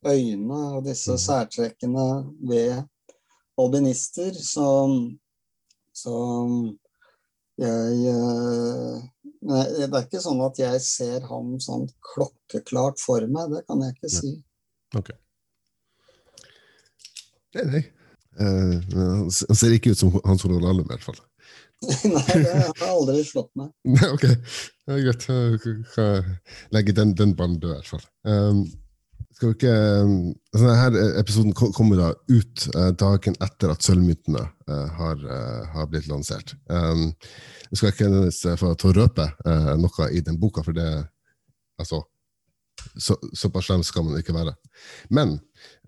øyne. 0.06 0.60
Og 0.76 0.84
disse 0.86 1.16
mm. 1.16 1.22
særtrekkene 1.24 2.06
ved 2.52 2.84
albinister 3.62 4.36
så, 4.36 4.68
så 5.96 6.14
jeg 7.62 8.14
Nei, 9.42 9.62
det 9.74 9.88
er 9.88 10.04
ikke 10.04 10.20
sånn 10.22 10.38
at 10.46 10.58
jeg 10.60 10.78
ser 10.86 11.24
ham 11.26 11.56
sånn 11.62 11.88
klokkeklart 12.12 13.00
for 13.02 13.24
meg. 13.26 13.50
Det 13.50 13.64
kan 13.66 13.80
jeg 13.82 13.96
ikke 13.96 14.10
si. 14.14 14.30
Ok. 14.94 15.10
Nei, 17.56 17.64
nei. 17.72 17.82
Uh, 18.38 18.78
han 18.86 19.58
ser 19.58 19.74
ikke 19.74 19.92
ut 19.92 20.00
som 20.00 20.14
Hans 20.22 20.46
Olav 20.46 20.62
Lahlum, 20.62 20.86
i 20.86 20.94
hvert 20.94 21.08
fall. 21.08 21.18
nei, 22.06 22.22
det 22.38 22.52
har 22.54 22.86
aldri 22.86 23.24
slått 23.26 23.50
meg. 23.58 23.72
ok, 24.14 24.28
det 24.30 24.94
er 24.94 25.02
greit. 25.08 25.26
Jeg 25.26 25.58
legger 25.98 26.22
legge 26.78 26.96
den, 27.00 27.16
den 27.18 27.34
ballen 27.36 27.58
død, 27.58 27.74
i 27.74 27.80
hvert 27.80 27.92
fall. 27.96 28.06
Um, 28.22 28.62
skal 29.42 29.50
vi 29.50 29.56
ikke 29.58 29.72
altså 30.52 30.68
Denne 30.68 31.06
episoden 31.18 31.54
kommer 31.58 31.98
da 31.98 32.10
ut 32.30 32.66
uh, 32.76 32.92
dagen 32.94 33.34
etter 33.42 33.72
at 33.72 33.82
Sølvmyntene 33.82 34.44
uh, 34.70 34.86
har, 35.00 35.26
har, 35.74 35.88
blitt 35.90 36.06
lansert. 36.06 36.54
Um, 36.70 37.10
jeg 37.72 37.80
skal 37.80 37.90
ikke 37.90 38.56
få 38.60 38.92
røpe 38.94 39.26
noe 39.80 40.08
i 40.14 40.22
den 40.22 40.38
boka, 40.38 40.62
for 40.62 40.76
det 40.76 40.86
altså, 41.80 42.02
så, 43.00 43.16
Såpass 43.34 43.66
slem 43.66 43.82
skal 43.86 44.06
man 44.06 44.20
ikke 44.20 44.36
være. 44.36 44.54
Men 45.10 45.38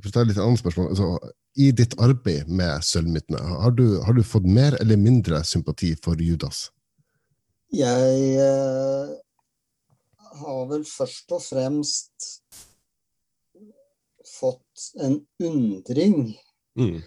for 0.01 0.11
å 0.11 0.15
ta 0.15 0.27
litt 0.27 0.41
annet 0.41 0.63
spørsmål, 0.63 0.91
altså, 0.95 1.35
i 1.55 1.71
ditt 1.77 1.95
arbeid 2.03 2.49
med 2.51 2.83
sølvmyntene, 2.83 3.39
har, 3.39 3.75
har, 4.07 4.17
du 4.17 4.25
fått 4.27 4.47
mer 4.49 4.75
eller 4.81 4.99
mindre 4.99 5.45
sympati 5.47 5.93
for 6.03 6.19
Judas? 6.19 6.67
Jeg 7.75 8.35
eh, 8.43 9.13
har 10.41 10.65
vel 10.71 10.85
først 10.87 11.35
og 11.35 11.43
fremst 11.43 12.31
fått 14.45 14.85
en 15.01 15.19
undring. 15.43 16.35
Mm. 16.79 17.01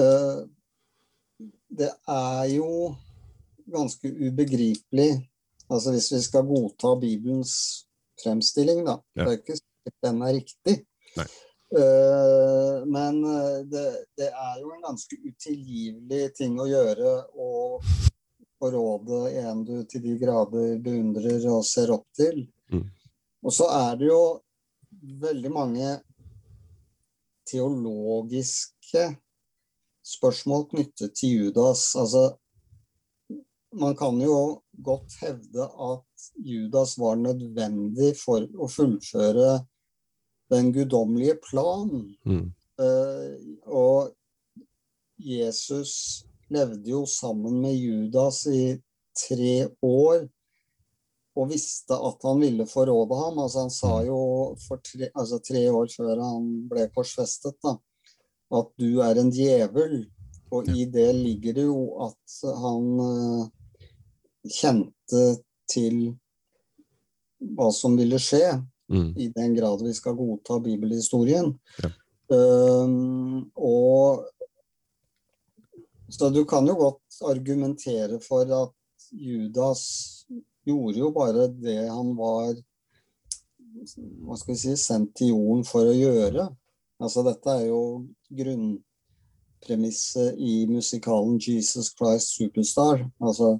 Eh, 0.00 0.40
det 1.68 1.90
er 2.08 2.44
jo 2.54 2.70
ganske 3.70 4.08
ubegripelig, 4.08 5.10
altså 5.68 5.94
hvis 5.94 6.10
vi 6.12 6.20
skal 6.24 6.48
godta 6.48 6.96
Bibelens 7.00 7.54
fremstilling, 8.22 8.82
da. 8.86 8.98
Ja. 9.14 9.24
Det 9.24 9.30
er 9.30 9.38
ikke 9.38 9.58
sikkert 9.60 10.06
den 10.06 10.24
er 10.26 10.36
riktig. 10.40 10.76
Nei. 11.18 11.30
Uh, 11.70 12.82
men 12.90 13.20
eh, 13.30 13.58
det, 13.70 13.84
det, 14.18 14.26
er 14.26 14.56
jo 14.58 14.72
en 14.74 14.82
ganske 14.82 15.14
utilgivelig 15.22 16.32
ting 16.34 16.56
å 16.58 16.66
gjøre 16.66 17.12
å 17.38 17.50
forråde 18.58 19.20
en 19.38 19.62
du 19.62 19.76
til 19.86 20.02
de 20.02 20.16
grader 20.18 20.80
beundrer 20.82 21.46
og 21.52 21.62
ser 21.66 21.92
opp 21.94 22.08
til. 22.18 22.42
Mm. 22.74 22.88
Og 23.46 23.54
så 23.54 23.68
er 23.70 24.00
det 24.00 24.10
jo 24.10 24.22
veldig 25.22 25.52
mange 25.54 25.92
teologiske 27.50 29.04
spørsmål 30.06 30.68
knyttet 30.70 31.14
til 31.18 31.36
Judas. 31.38 31.90
Altså, 31.98 32.30
man 33.72 33.96
kan 33.96 34.20
jo 34.22 34.62
godt 34.84 35.18
hevde 35.20 35.66
at 35.90 36.30
Judas 36.46 36.96
var 36.98 37.18
nødvendig 37.20 38.14
for 38.18 38.46
å 38.58 38.68
fullføre 38.70 39.60
den 40.50 40.72
guddommelige 40.74 41.36
plan. 41.50 41.90
Mm. 42.26 42.48
Uh, 42.80 43.36
og 43.66 44.10
Jesus 45.20 46.24
levde 46.50 46.90
jo 46.90 47.04
sammen 47.06 47.60
med 47.62 47.76
Judas 47.76 48.46
i 48.50 48.80
tre 49.14 49.68
år 49.84 50.24
og 51.40 51.48
visste 51.48 51.96
at 51.96 52.24
han 52.26 52.40
ville 52.42 52.66
forråde 52.68 53.16
ham. 53.16 53.38
Altså 53.40 53.64
han 53.64 53.72
sa 53.72 53.92
mm. 53.96 54.08
jo 54.10 54.20
for 54.60 54.82
tre, 54.84 55.08
altså 55.14 55.40
tre 55.44 55.64
år 55.72 55.92
før 55.94 56.20
han 56.20 56.48
ble 56.68 56.88
korsfestet, 56.94 57.56
da, 57.64 57.76
at 58.60 58.72
du 58.80 59.00
er 59.04 59.20
en 59.20 59.32
djevel. 59.32 60.02
Og 60.50 60.68
i 60.74 60.84
det 60.90 61.12
ligger 61.14 61.56
det 61.60 61.68
jo 61.68 61.84
at 62.08 62.40
han 62.58 62.88
uh, 62.98 63.44
kjente 64.50 65.22
til 65.70 66.10
hva 67.54 67.70
som 67.72 67.94
ville 67.96 68.18
skje. 68.20 68.58
Mm. 68.90 69.12
I 69.22 69.28
den 69.36 69.54
grad 69.54 69.84
vi 69.86 69.94
skal 69.94 70.18
godta 70.18 70.58
bibelhistorien. 70.64 71.54
Ja. 71.84 71.92
Um, 72.30 73.50
og 73.54 74.26
Så 76.10 76.26
du 76.34 76.42
kan 76.44 76.66
jo 76.66 76.74
godt 76.74 77.20
argumentere 77.22 78.18
for 78.18 78.42
at 78.42 78.74
Judas 79.14 80.19
gjorde 80.66 80.98
jo 80.98 81.10
bare 81.14 81.48
det 81.54 81.88
han 81.88 82.14
var 82.18 82.54
hva 84.26 84.36
skal 84.36 84.54
vi 84.54 84.58
si, 84.58 84.76
sendt 84.76 85.14
til 85.18 85.32
jorden 85.32 85.64
for 85.66 85.88
å 85.88 85.94
gjøre. 85.96 86.48
Altså 87.00 87.22
Dette 87.24 87.52
er 87.54 87.66
jo 87.70 87.82
grunnpremisset 88.40 90.36
i 90.36 90.66
musikalen 90.68 91.38
'Jesus 91.40 91.92
Christ 91.96 92.34
Superstar'. 92.36 93.06
Altså 93.22 93.58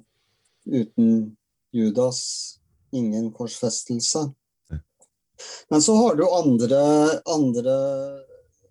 uten 0.67 1.37
Judas 1.73 2.19
ingen 2.91 3.31
korsfestelse. 3.33 4.27
Men 5.69 5.81
så 5.81 5.95
har 5.95 6.15
du 6.15 6.25
andre, 6.27 6.81
andre 7.25 7.75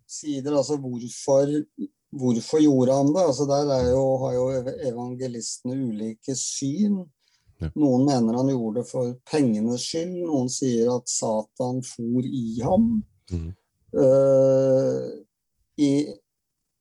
sider. 0.07 0.55
Altså 0.55 0.77
hvorfor, 0.77 1.51
hvorfor 2.11 2.63
gjorde 2.63 2.95
han 2.95 3.15
det? 3.15 3.25
Altså 3.25 3.47
der 3.49 3.91
jo, 3.91 4.05
har 4.23 4.33
jo 4.37 4.45
evangelistene 4.93 5.75
ulike 5.89 6.37
syn. 6.37 7.01
Noen 7.77 8.07
mener 8.09 8.39
han 8.41 8.51
gjorde 8.53 8.81
det 8.81 8.89
for 8.91 9.13
pengenes 9.31 9.85
skyld. 9.85 10.17
Noen 10.25 10.51
sier 10.53 10.91
at 10.95 11.11
Satan 11.11 11.83
for 11.87 12.27
i 12.27 12.61
ham. 12.65 12.91
Mm. 13.33 13.51
Uh, 13.95 15.09
I 15.81 15.93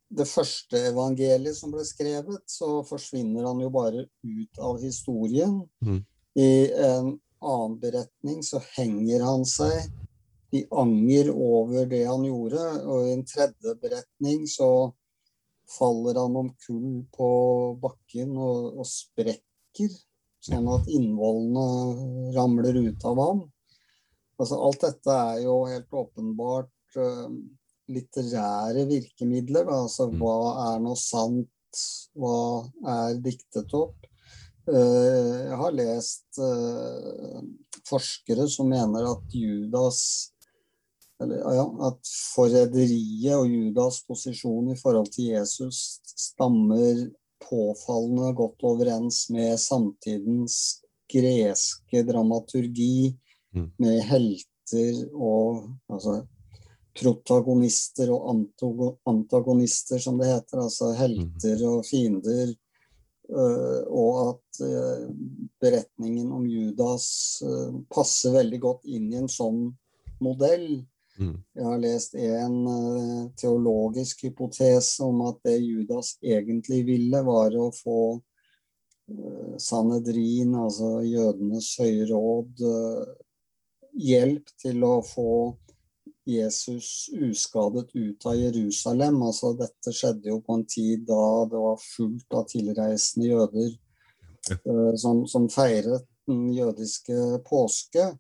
det 0.10 0.26
første 0.26 0.82
evangeliet 0.90 1.58
som 1.58 1.74
ble 1.74 1.84
skrevet, 1.86 2.42
så 2.50 2.80
forsvinner 2.88 3.46
han 3.46 3.62
jo 3.62 3.70
bare 3.74 4.06
ut 4.26 4.62
av 4.62 4.80
historien. 4.82 5.60
Mm. 5.86 6.00
I 6.40 6.52
en 6.90 7.12
annen 7.40 7.80
beretning 7.82 8.42
så 8.46 8.62
henger 8.76 9.24
han 9.26 9.46
seg 9.48 9.90
i 10.56 10.64
anger 10.74 11.30
over 11.34 11.86
det 11.90 12.06
han 12.08 12.26
gjorde. 12.26 12.64
Og 12.90 13.08
i 13.08 13.14
en 13.14 13.26
tredje 13.28 13.76
beretning 13.82 14.48
så 14.50 14.90
faller 15.70 16.18
han 16.18 16.38
om 16.40 16.50
kull 16.66 17.04
på 17.14 17.30
bakken 17.82 18.34
og, 18.38 18.80
og 18.82 18.88
sprekker, 18.90 19.94
sånn 20.46 20.68
at 20.72 20.90
innvollene 20.92 22.34
ramler 22.36 22.80
ut 22.86 23.06
av 23.08 23.22
ham. 23.24 23.46
Altså, 24.40 24.56
alt 24.56 24.84
dette 24.86 25.16
er 25.34 25.42
jo 25.44 25.56
helt 25.68 25.96
åpenbart 26.02 27.00
uh, 27.00 27.28
litterære 27.92 28.86
virkemidler. 28.90 29.68
Da. 29.68 29.82
Altså, 29.86 30.08
mm. 30.08 30.20
hva 30.22 30.38
er 30.70 30.84
noe 30.84 31.00
sant? 31.00 31.84
Hva 32.18 32.38
er 32.90 33.20
diktet 33.24 33.76
opp? 33.78 34.08
Uh, 34.70 35.50
jeg 35.50 35.60
har 35.60 35.76
lest 35.76 36.40
uh, 36.42 37.40
forskere 37.90 38.48
som 38.52 38.70
mener 38.72 39.08
at 39.10 39.36
Judas 39.36 40.02
eller, 41.20 41.42
ja, 41.52 41.66
at 41.90 42.12
forræderiet 42.32 43.34
og 43.36 43.50
Judas 43.50 43.98
posisjon 44.08 44.70
i 44.72 44.78
forhold 44.80 45.10
til 45.12 45.34
Jesus 45.34 46.00
stammer 46.16 47.02
påfallende 47.44 48.34
godt 48.38 48.66
overens 48.68 49.28
med 49.34 49.58
samtidens 49.60 50.80
greske 51.10 52.04
dramaturgi, 52.06 53.16
mm. 53.56 53.72
med 53.82 54.02
helter 54.10 55.04
og 55.14 55.66
altså, 55.90 56.20
protagonister 57.00 58.12
og 58.14 58.30
antagonister, 59.10 60.02
som 60.04 60.20
det 60.20 60.30
heter. 60.30 60.66
Altså 60.66 60.94
helter 61.00 61.64
og 61.70 61.86
fiender 61.88 62.56
Uh, 63.30 63.84
og 63.94 64.14
at 64.24 64.62
uh, 64.66 65.10
beretningen 65.62 66.32
om 66.34 66.48
Judas 66.50 67.38
uh, 67.46 67.76
passer 67.94 68.34
veldig 68.34 68.60
godt 68.64 68.88
inn 68.90 69.12
i 69.14 69.20
en 69.20 69.30
sånn 69.30 69.68
modell. 70.26 70.82
Mm. 71.20 71.36
Jeg 71.56 71.66
har 71.68 71.80
lest 71.84 72.16
en 72.16 72.58
teologisk 73.40 74.24
hypotese 74.24 75.04
om 75.04 75.26
at 75.28 75.42
det 75.44 75.58
Judas 75.60 76.14
egentlig 76.24 76.86
ville, 76.88 77.24
var 77.28 77.56
å 77.60 77.70
få 77.76 78.02
Sanedrin, 79.60 80.54
altså 80.56 81.00
jødenes 81.04 81.74
høye 81.82 82.06
råd, 82.12 82.62
hjelp 84.00 84.54
til 84.62 84.86
å 84.86 85.00
få 85.04 85.32
Jesus 86.30 87.10
uskadet 87.14 87.90
ut 87.96 88.26
av 88.30 88.38
Jerusalem. 88.38 89.18
Altså, 89.26 89.54
dette 89.58 89.94
skjedde 89.96 90.30
jo 90.32 90.40
på 90.46 90.60
en 90.60 90.66
tid 90.70 91.08
da 91.10 91.24
det 91.50 91.62
var 91.64 91.82
fullt 91.82 92.38
av 92.38 92.46
tilreisende 92.52 93.32
jøder 93.32 93.72
som, 94.98 95.26
som, 95.28 95.50
feiret 95.52 96.06
den 96.30 96.50
jødiske 96.54 97.42
påske. 97.48 98.12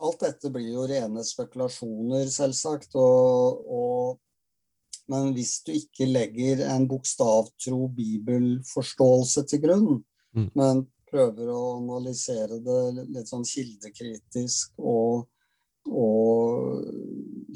Alt 0.00 0.20
dette 0.22 0.50
blir 0.54 0.70
jo 0.72 0.86
rene 0.88 1.24
spekulasjoner, 1.26 2.28
selvsagt. 2.32 2.94
Og, 2.98 3.64
og 3.66 4.18
Men 5.08 5.32
hvis 5.32 5.62
du 5.64 5.72
ikke 5.72 6.04
legger 6.08 6.66
en 6.68 6.84
bokstavtro 6.88 7.86
bibelforståelse 7.96 9.44
til 9.48 9.62
grunn, 9.62 9.92
mm. 10.36 10.50
men 10.58 10.84
prøver 11.08 11.48
å 11.48 11.78
analysere 11.78 12.58
det 12.60 13.06
litt 13.14 13.30
sånn 13.30 13.46
kildekritisk 13.48 14.76
og, 14.84 15.24
og 15.88 16.84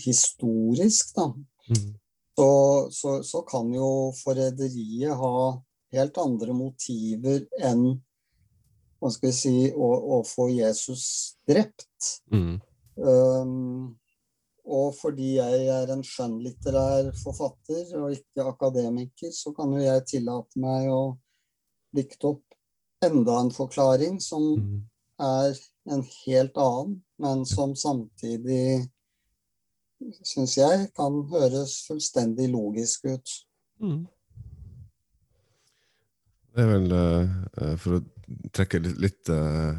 historisk, 0.01 1.13
da, 1.19 1.29
mm. 1.69 1.91
så, 2.39 2.49
så, 2.89 3.19
så, 3.27 3.43
kan 3.49 3.69
jo 3.77 3.91
forræderiet 4.23 5.13
ha 5.21 5.53
helt 5.93 6.23
andre 6.23 6.57
motiver 6.57 7.45
enn 7.61 8.01
hva 9.03 9.11
skal 9.11 9.33
vi 9.33 9.35
si, 9.35 9.57
å, 9.75 9.89
å 10.15 10.21
få 10.27 10.47
Jesus 10.53 11.05
drept. 11.49 12.21
Mm. 12.31 12.61
Um, 13.03 13.97
og 14.63 14.93
fordi 14.95 15.35
jeg 15.41 15.67
er 15.75 15.91
en 15.91 16.05
skjønnlitterær 16.07 17.11
forfatter 17.19 17.97
og 17.99 18.15
ikke 18.15 18.47
akademiker, 18.47 19.33
så 19.35 19.51
kan 19.57 19.75
jo 19.75 19.83
jeg 19.83 20.07
tillate 20.13 20.63
meg 20.63 20.87
å 20.93 21.03
dikte 21.93 22.31
opp 22.31 22.59
enda 23.03 23.41
en 23.43 23.51
forklaring 23.51 24.21
som 24.23 24.45
mm. 24.55 24.81
er 25.27 25.59
en 25.91 26.07
helt 26.23 26.63
annen, 26.63 26.97
men 27.19 27.43
som 27.49 27.75
samtidig, 27.75 28.87
syns 30.23 30.55
jeg, 30.61 30.87
kan 30.95 31.25
høres 31.33 31.81
fullstendig 31.89 32.53
logisk 32.55 33.11
ut. 33.11 33.35
Mm. 33.83 34.05
Det 36.53 36.63
er 36.63 36.69
vel 36.69 36.93
uh, 36.93 37.77
for 37.81 37.99
å 37.99 38.01
trekke 38.53 38.81
litt, 38.83 38.99
litt 39.01 39.31
uh, 39.33 39.73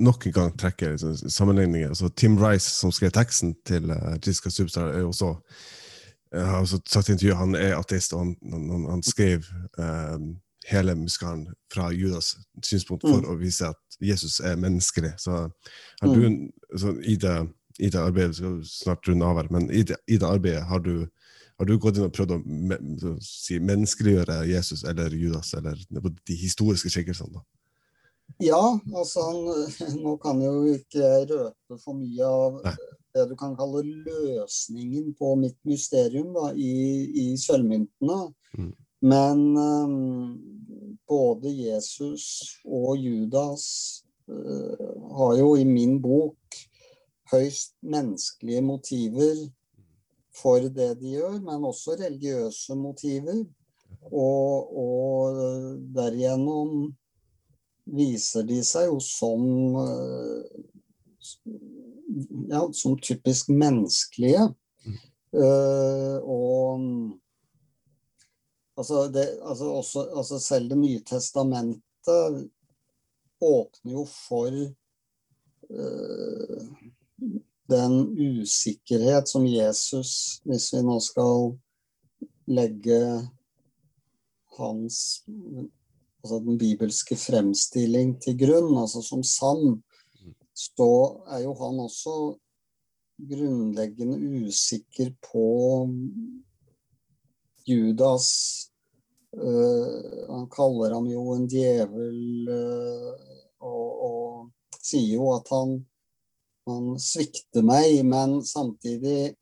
Nok 0.00 0.26
en 0.28 0.34
gang 0.36 0.54
trekke 0.60 0.94
liksom, 0.94 1.16
sammenligninger. 1.32 1.94
Så 1.96 2.10
Tim 2.12 2.38
Rice, 2.40 2.68
som 2.68 2.92
skrev 2.92 3.14
teksten 3.16 3.54
til 3.68 3.92
uh, 3.92 4.16
Jiska 4.20 4.52
Superstar, 4.52 4.92
er 4.94 5.08
også 5.08 5.34
jeg 6.30 6.46
har 6.46 6.60
også 6.62 6.78
sagt 6.86 7.08
i 7.08 7.12
intervjuet 7.16 7.40
han 7.40 7.54
er 7.58 7.72
ateist, 7.74 8.12
og 8.14 8.20
han, 8.22 8.36
han, 8.52 8.84
han 8.86 9.00
skrev 9.02 9.48
uh, 9.80 10.18
hele 10.70 10.94
musikalen 10.94 11.48
fra 11.72 11.88
Judas' 11.90 12.36
synspunkt 12.62 13.02
for 13.02 13.24
mm. 13.24 13.30
å 13.32 13.38
vise 13.40 13.70
at 13.72 13.98
Jesus 14.00 14.38
er 14.40 14.60
menneskelig. 14.60 15.10
Så 15.18 15.40
har 15.40 16.12
du, 16.14 16.28
mm. 16.28 16.36
så 16.78 16.94
i, 17.02 17.16
det, 17.20 17.34
i 17.80 17.90
det 17.90 18.00
arbeidet 18.00 18.38
skal 18.38 18.60
snart 18.68 19.08
runde 19.08 19.26
av 19.26 19.40
her, 19.40 19.50
men 19.50 19.66
i 19.74 19.82
det, 19.82 19.98
i 20.06 20.20
det 20.20 20.28
arbeidet 20.28 20.68
har 20.70 20.84
du 20.84 20.94
har 21.60 21.68
du 21.68 21.74
gått 21.76 21.98
inn 21.98 22.06
og 22.06 22.14
prøvd 22.16 22.30
å, 22.32 22.38
å 22.40 23.14
si, 23.20 23.58
menneskeliggjøre 23.60 24.38
Jesus 24.48 24.80
eller 24.88 25.12
Judas, 25.12 25.52
eller 25.58 25.76
de 25.92 26.36
historiske 26.40 26.88
skikkelsene? 26.88 27.36
da? 27.36 27.42
Ja, 28.40 28.62
altså 28.96 29.26
han, 29.26 29.98
Nå 30.00 30.14
kan 30.22 30.40
jeg 30.40 30.54
jo 30.54 30.78
ikke 30.78 31.10
røpe 31.28 31.76
for 31.82 31.98
mye 31.98 32.24
av 32.24 32.56
Nei. 32.64 32.72
det 33.12 33.26
du 33.28 33.36
kan 33.36 33.52
kalle 33.58 33.82
løsningen 33.84 35.12
på 35.18 35.34
mitt 35.42 35.58
mysterium 35.68 36.32
da, 36.38 36.48
i, 36.56 36.72
i 37.12 37.26
sølvmyntene. 37.40 38.20
Mm. 38.56 38.72
Men 39.12 39.44
um, 39.60 40.40
både 41.08 41.52
Jesus 41.52 42.24
og 42.64 42.96
Judas 43.04 43.68
uh, 44.32 44.90
har 45.20 45.36
jo 45.42 45.54
i 45.60 45.68
min 45.68 45.98
bok 46.00 46.60
høyst 47.34 47.76
menneskelige 47.84 48.64
motiver 48.64 49.44
for 50.40 50.66
det 50.72 50.94
de 51.00 51.16
gjør, 51.16 51.38
men 51.44 51.68
også 51.68 51.98
religiøse 52.00 52.76
motiver. 52.78 53.44
Og, 54.10 54.70
og 54.80 55.40
derigjennom 55.94 56.90
viser 57.90 58.46
de 58.48 58.60
seg 58.64 58.88
jo 58.88 59.00
som 59.04 59.44
eh, 59.82 60.60
ja, 62.48 62.72
som 62.72 62.98
typisk 62.98 63.48
menneskelige. 63.48 64.48
Uh, 65.30 66.18
og 66.26 66.80
altså, 68.76 69.04
det, 69.14 69.38
altså, 69.42 69.64
også, 69.64 70.02
altså 70.16 70.38
selv 70.42 70.70
Det 70.70 70.78
nye 70.78 71.02
testamentet 71.06 72.50
åpner 73.40 73.92
jo 73.92 74.04
for 74.10 74.50
uh, 75.70 76.64
den 77.70 77.94
usikkerhet 78.18 79.30
som 79.30 79.46
Jesus, 79.46 80.40
hvis 80.44 80.70
vi 80.74 80.82
nå 80.84 80.98
skal 81.04 81.52
legge 82.50 83.00
hans 84.58 85.22
altså 86.20 86.40
den 86.44 86.58
bibelske 86.60 87.16
fremstilling 87.16 88.16
til 88.20 88.36
grunn, 88.42 88.74
altså 88.76 89.00
som 89.04 89.22
sann, 89.24 89.80
så 90.52 90.90
er 91.32 91.44
jo 91.46 91.54
han 91.62 91.80
også 91.86 92.16
grunnleggende 93.30 94.18
usikker 94.44 95.12
på 95.24 95.46
Judas 97.68 98.28
uh, 99.36 100.26
Han 100.30 100.46
kaller 100.52 100.94
ham 100.96 101.08
jo 101.10 101.24
en 101.34 101.46
djevel 101.50 102.48
uh, 102.48 103.12
og, 103.60 103.88
og, 104.06 104.50
sier 104.80 105.18
jo 105.18 105.26
at 105.34 105.50
han, 105.52 105.74
han 106.68 106.94
svikter 107.00 107.64
meg, 107.66 108.00
men 108.06 108.40
samtidig 108.46 109.34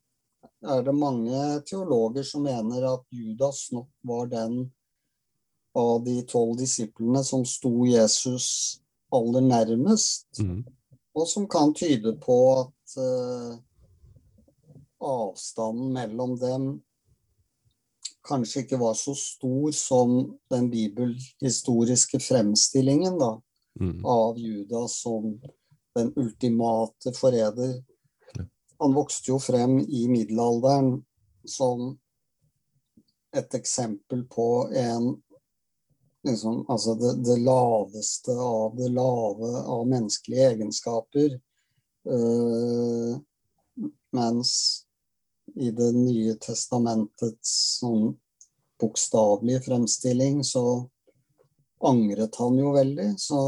er 0.65 0.83
det 0.83 0.95
mange 0.95 1.39
teologer 1.67 2.25
som 2.27 2.43
mener 2.47 2.85
at 2.89 3.05
Judas 3.15 3.69
nok 3.75 3.89
var 4.07 4.27
den 4.31 4.61
av 5.77 6.03
de 6.03 6.19
tolv 6.27 6.57
disiplene 6.59 7.23
som 7.23 7.45
sto 7.47 7.85
Jesus 7.87 8.79
aller 9.15 9.41
nærmest, 9.41 10.27
mm. 10.39 10.63
og 11.15 11.27
som 11.27 11.47
kan 11.49 11.73
tyde 11.77 12.15
på 12.21 12.37
at 12.57 12.97
uh, 12.99 13.55
avstanden 14.99 15.93
mellom 15.95 16.35
dem 16.39 16.69
kanskje 18.27 18.65
ikke 18.65 18.79
var 18.81 18.97
så 18.99 19.15
stor 19.17 19.71
som 19.73 20.17
den 20.51 20.69
bibelhistoriske 20.69 22.19
fremstillingen 22.21 23.17
da, 23.21 23.31
mm. 23.79 24.05
av 24.05 24.37
Judas 24.37 24.99
som 25.01 25.31
den 25.97 26.11
ultimate 26.15 27.13
forræder. 27.17 27.79
Han 28.79 28.93
vokste 28.95 29.31
jo 29.31 29.39
frem 29.41 29.79
i 29.79 30.05
middelalderen 30.07 30.99
som 31.47 31.97
et 33.35 33.53
eksempel 33.53 34.23
på 34.31 34.69
en 34.73 35.11
liksom, 36.27 36.65
altså 36.69 36.95
det, 36.95 37.13
det, 37.23 37.37
laveste 37.43 38.31
av 38.31 38.77
det 38.77 38.89
lave 38.93 39.51
av 39.61 39.87
menneskelige 39.87 40.47
egenskaper. 40.53 41.39
Uh, 42.09 43.19
mens 44.15 44.51
i 45.55 45.71
Det 45.75 45.89
nye 45.95 46.35
testamentets 46.41 47.51
sånn 47.79 48.11
bokstavelige 48.79 49.63
fremstilling 49.65 50.43
så 50.45 50.63
angret 51.85 52.35
han 52.35 52.57
jo 52.59 52.73
veldig. 52.75 53.09
Så, 53.21 53.39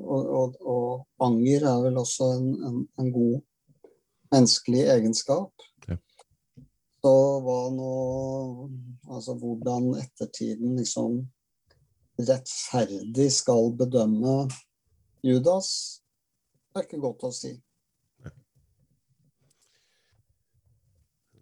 og, 0.00 0.32
og, 0.40 0.56
og, 0.62 1.06
anger 1.26 1.66
er 1.66 1.84
vel 1.86 2.00
også 2.02 2.30
en, 2.36 2.50
en, 2.68 2.82
en 3.00 3.12
god 3.14 3.38
menneskelig 4.34 4.84
egenskap. 4.96 5.66
Ja. 5.88 5.98
Så 7.02 7.14
hva 7.46 7.62
nå 7.74 7.94
Altså 9.06 9.36
hvordan 9.38 9.92
ettertiden 10.00 10.72
liksom 10.80 11.20
rettferdig 12.18 13.28
skal 13.32 13.68
bedømme 13.78 14.48
Judas, 15.22 15.68
det 16.72 16.80
er 16.80 16.86
ikke 16.88 17.00
godt 17.04 17.26
å 17.28 17.30
si. 17.34 17.52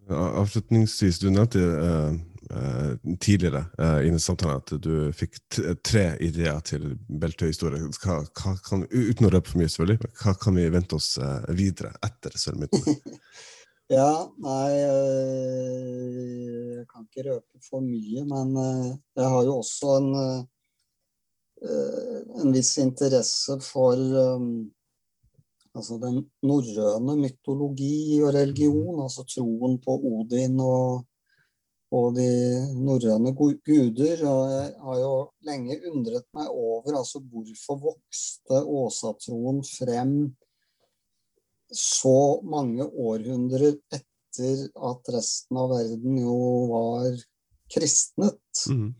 Avslutningsvis, 0.05 1.17
du 1.17 1.31
nevnte 1.33 1.61
uh, 1.65 2.13
uh, 2.55 3.15
tidligere 3.21 3.65
uh, 3.79 3.99
i 4.05 4.13
samtalen 4.19 4.61
at 4.61 4.73
du 4.81 5.11
fikk 5.15 5.39
tre 5.85 6.05
ideer 6.23 6.59
til 6.65 6.95
Beltøy-historie. 7.07 7.83
Uten 7.85 9.27
å 9.27 9.33
røpe 9.33 9.51
for 9.51 9.59
mye, 9.59 9.69
selvfølgelig, 9.71 10.13
hva 10.21 10.35
kan 10.41 10.57
vi 10.57 10.71
vente 10.73 10.97
oss 10.97 11.11
videre 11.51 11.93
etter 12.05 12.39
Sølvmyntene? 12.39 12.97
ja, 13.97 14.09
nei 14.41 14.71
Jeg 16.79 16.87
kan 16.89 17.05
ikke 17.05 17.29
røpe 17.29 17.63
for 17.67 17.85
mye, 17.85 18.25
men 18.31 18.57
jeg 18.57 19.31
har 19.35 19.47
jo 19.47 19.59
også 19.61 19.95
en 19.99 20.11
Eh, 21.61 22.41
en 22.41 22.51
viss 22.51 22.77
interesse 22.77 23.59
for 23.63 23.95
um, 23.97 24.47
altså 25.73 25.97
den 26.01 26.17
norrøne 26.43 27.15
mytologi 27.21 28.19
og 28.21 28.33
religion, 28.35 28.99
altså 28.99 29.23
troen 29.29 29.77
på 29.81 29.95
Odin 30.09 30.59
og, 30.59 31.05
og 31.95 32.15
de 32.17 32.29
norrøne 32.83 33.33
guder. 33.37 34.23
Har 34.25 34.97
jo 35.01 35.13
lenge 35.47 35.77
undret 35.91 36.27
meg 36.35 36.49
over 36.51 36.99
altså 36.99 37.21
hvorfor 37.23 37.79
vokste 37.89 38.61
åsatroen 38.81 39.61
frem 39.67 40.17
så 41.75 42.41
mange 42.45 42.85
århundrer 42.85 43.79
etter 43.95 44.67
at 44.89 45.09
resten 45.15 45.57
av 45.57 45.71
verden 45.73 46.19
jo 46.21 46.37
var 46.69 47.15
kristnet. 47.71 48.65
Mm. 48.69 48.91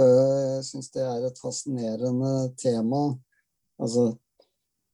Jeg 0.00 0.64
syns 0.66 0.90
det 0.94 1.04
er 1.04 1.26
et 1.28 1.40
fascinerende 1.42 2.32
tema. 2.60 3.02
Altså 3.80 4.10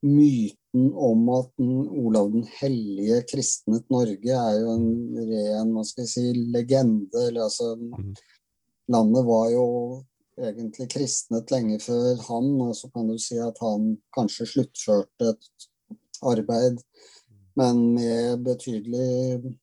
mytene 0.07 0.66
myten 0.77 0.93
om 0.95 1.29
at 1.29 1.53
Olav 1.59 2.33
den 2.33 2.47
hellige 2.61 3.23
kristnet 3.31 3.89
Norge, 3.91 4.33
er 4.33 4.61
jo 4.61 4.75
en 4.75 5.17
ren 5.17 5.73
hva 5.73 5.85
skal 5.85 6.05
jeg 6.05 6.11
si, 6.11 6.33
legende. 6.53 7.27
Eller, 7.29 7.45
altså, 7.45 7.77
mm. 7.77 8.15
Landet 8.89 9.25
var 9.27 9.51
jo 9.51 10.03
egentlig 10.39 10.89
kristnet 10.91 11.51
lenge 11.51 11.81
før 11.81 12.17
han, 12.29 12.61
og 12.61 12.77
så 12.77 12.91
kan 12.93 13.09
du 13.09 13.19
si 13.19 13.39
at 13.39 13.57
han 13.61 13.97
kanskje 14.15 14.47
sluttførte 14.47 15.33
et 15.33 15.69
arbeid, 16.23 16.79
men 17.57 17.95
med 17.95 18.45
betydelig 18.45 19.57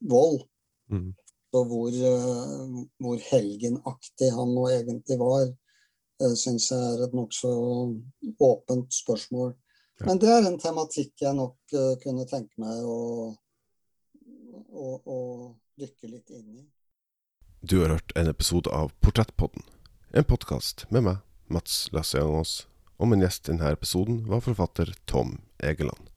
vold. 0.00 0.42
Mm. 0.90 1.14
Så 1.48 1.64
hvor, 1.64 1.88
eh, 1.88 2.82
hvor 3.00 3.16
helgenaktig 3.30 4.32
han 4.34 4.52
nå 4.52 4.66
egentlig 4.68 5.16
var, 5.18 5.46
uh, 6.20 6.34
syns 6.36 6.68
jeg 6.70 6.82
er 6.90 7.06
et 7.06 7.14
nokså 7.16 7.48
åpent 8.44 8.92
spørsmål. 8.92 9.54
Men 10.06 10.20
det 10.22 10.30
er 10.30 10.46
en 10.46 10.58
tematikk 10.62 11.24
jeg 11.24 11.34
nok 11.34 11.74
uh, 11.74 11.94
kunne 12.02 12.26
tenke 12.30 12.54
meg 12.62 12.84
å, 12.86 12.98
å, 14.70 14.90
å 15.02 15.18
dykke 15.78 16.10
litt 16.12 16.30
inn 16.30 16.60
i. 16.60 16.66
Du 17.60 17.80
har 17.82 17.96
hørt 17.96 18.14
en 18.14 18.30
episode 18.30 18.70
av 18.70 18.92
Portrettpodden, 19.02 19.64
en 20.14 20.26
podkast 20.28 20.86
med 20.94 21.08
meg, 21.08 21.24
Mats 21.50 21.88
Lassiangos. 21.90 22.60
Og 22.98 23.10
min 23.10 23.22
gjest 23.22 23.46
i 23.46 23.52
denne 23.52 23.70
episoden 23.74 24.24
var 24.26 24.42
forfatter 24.42 24.90
Tom 25.06 25.36
Egeland. 25.62 26.10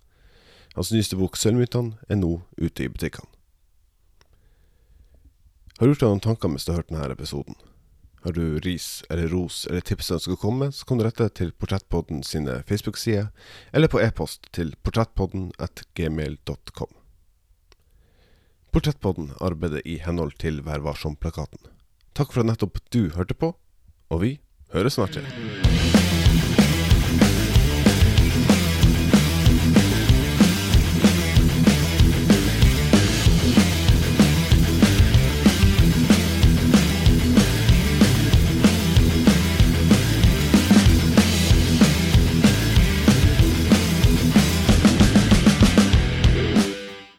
Hans 0.74 0.90
nyeste 0.94 1.18
bok 1.18 1.38
'Sølvmyntene' 1.38 1.98
er 2.10 2.18
nå 2.18 2.42
ute 2.58 2.86
i 2.86 2.90
butikkene. 2.90 3.30
Har 5.78 5.86
du 5.86 5.92
gjort 5.92 6.04
deg 6.04 6.10
noen 6.14 6.24
tanker 6.26 6.50
mens 6.50 6.66
du 6.66 6.72
har 6.72 6.82
hørt 6.82 6.90
denne 6.94 7.10
episoden? 7.10 7.58
Har 8.24 8.36
du 8.38 8.60
ris 8.60 9.04
eller 9.10 9.28
ros 9.28 9.64
eller 9.70 9.82
tips 9.82 10.12
som 10.12 10.20
skal 10.22 10.38
komme, 10.38 10.70
så 10.72 10.86
kan 10.86 11.00
du 11.00 11.06
rette 11.08 11.26
til 11.34 11.52
Portrettpodden 11.58 12.22
sine 12.24 12.60
Facebook-sider, 12.70 13.32
eller 13.74 13.90
på 13.90 14.02
e-post 14.02 14.46
til 14.54 14.76
portrettpodden 14.86 15.50
at 15.58 15.82
gmail.com. 15.98 16.94
Portrettpodden 18.72 19.34
arbeider 19.42 19.82
i 19.86 19.98
henhold 20.06 20.38
til 20.40 20.62
Vær 20.64 20.86
varsom-plakaten. 20.86 21.66
Takk 22.14 22.32
for 22.32 22.44
at 22.44 22.52
nettopp 22.52 22.78
du 22.94 23.10
hørte 23.18 23.34
på, 23.34 23.56
og 24.12 24.22
vi 24.22 24.38
høres 24.76 25.00
snart 25.00 25.18
igjen. 25.18 25.91